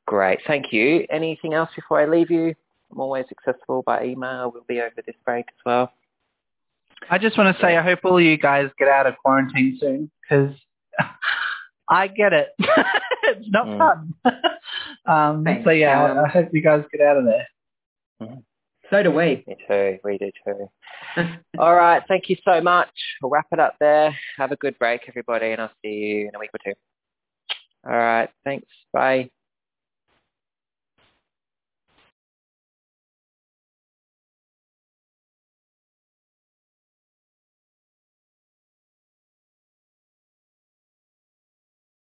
Great, 0.06 0.40
thank 0.46 0.72
you. 0.72 1.06
Anything 1.10 1.54
else 1.54 1.70
before 1.76 2.00
I 2.00 2.06
leave 2.06 2.30
you? 2.30 2.54
I'm 2.92 3.00
always 3.00 3.26
accessible 3.32 3.82
by 3.84 4.04
email. 4.04 4.52
We'll 4.54 4.66
be 4.68 4.82
over 4.82 5.02
this 5.06 5.16
break 5.24 5.46
as 5.48 5.66
well. 5.66 5.92
I 7.10 7.18
just 7.18 7.38
want 7.38 7.56
to 7.56 7.62
say 7.62 7.76
I 7.78 7.82
hope 7.82 8.00
all 8.04 8.18
of 8.18 8.24
you 8.24 8.38
guys 8.38 8.70
get 8.78 8.88
out 8.88 9.08
of 9.08 9.16
quarantine 9.18 9.78
soon 9.80 10.12
because 10.22 10.54
I 11.90 12.08
get 12.08 12.34
it. 12.34 12.50
it's 13.24 13.48
not 13.50 13.68
Mm. 13.68 13.78
fun. 13.78 14.14
um, 15.06 15.44
Thanks, 15.44 15.64
so 15.66 15.72
yeah, 15.72 15.94
Callum. 15.96 16.26
I 16.26 16.30
hope 16.30 16.50
you 16.54 16.62
guys 16.62 16.84
get 16.92 17.02
out 17.02 17.18
of 17.18 17.26
there. 17.26 17.48
So 18.92 19.02
do 19.02 19.12
we. 19.12 19.44
Me 19.48 19.58
too. 19.68 19.98
We 20.04 20.18
do 20.20 20.32
too. 20.46 20.70
All 21.60 21.74
right. 21.76 22.04
Thank 22.08 22.30
you 22.30 22.38
so 22.46 22.62
much. 22.62 22.90
We'll 23.22 23.32
wrap 23.32 23.48
it 23.52 23.60
up 23.60 23.76
there. 23.80 24.16
Have 24.38 24.52
a 24.52 24.56
good 24.58 24.78
break, 24.78 25.02
everybody, 25.08 25.52
and 25.52 25.62
I'll 25.62 25.72
see 25.84 25.90
you 25.90 26.28
in 26.30 26.36
a 26.36 26.40
week 26.40 26.52
or 26.54 26.60
two. 26.64 26.78
All 27.84 27.98
right. 27.98 28.30
Thanks. 28.44 28.68
Bye. 28.94 29.30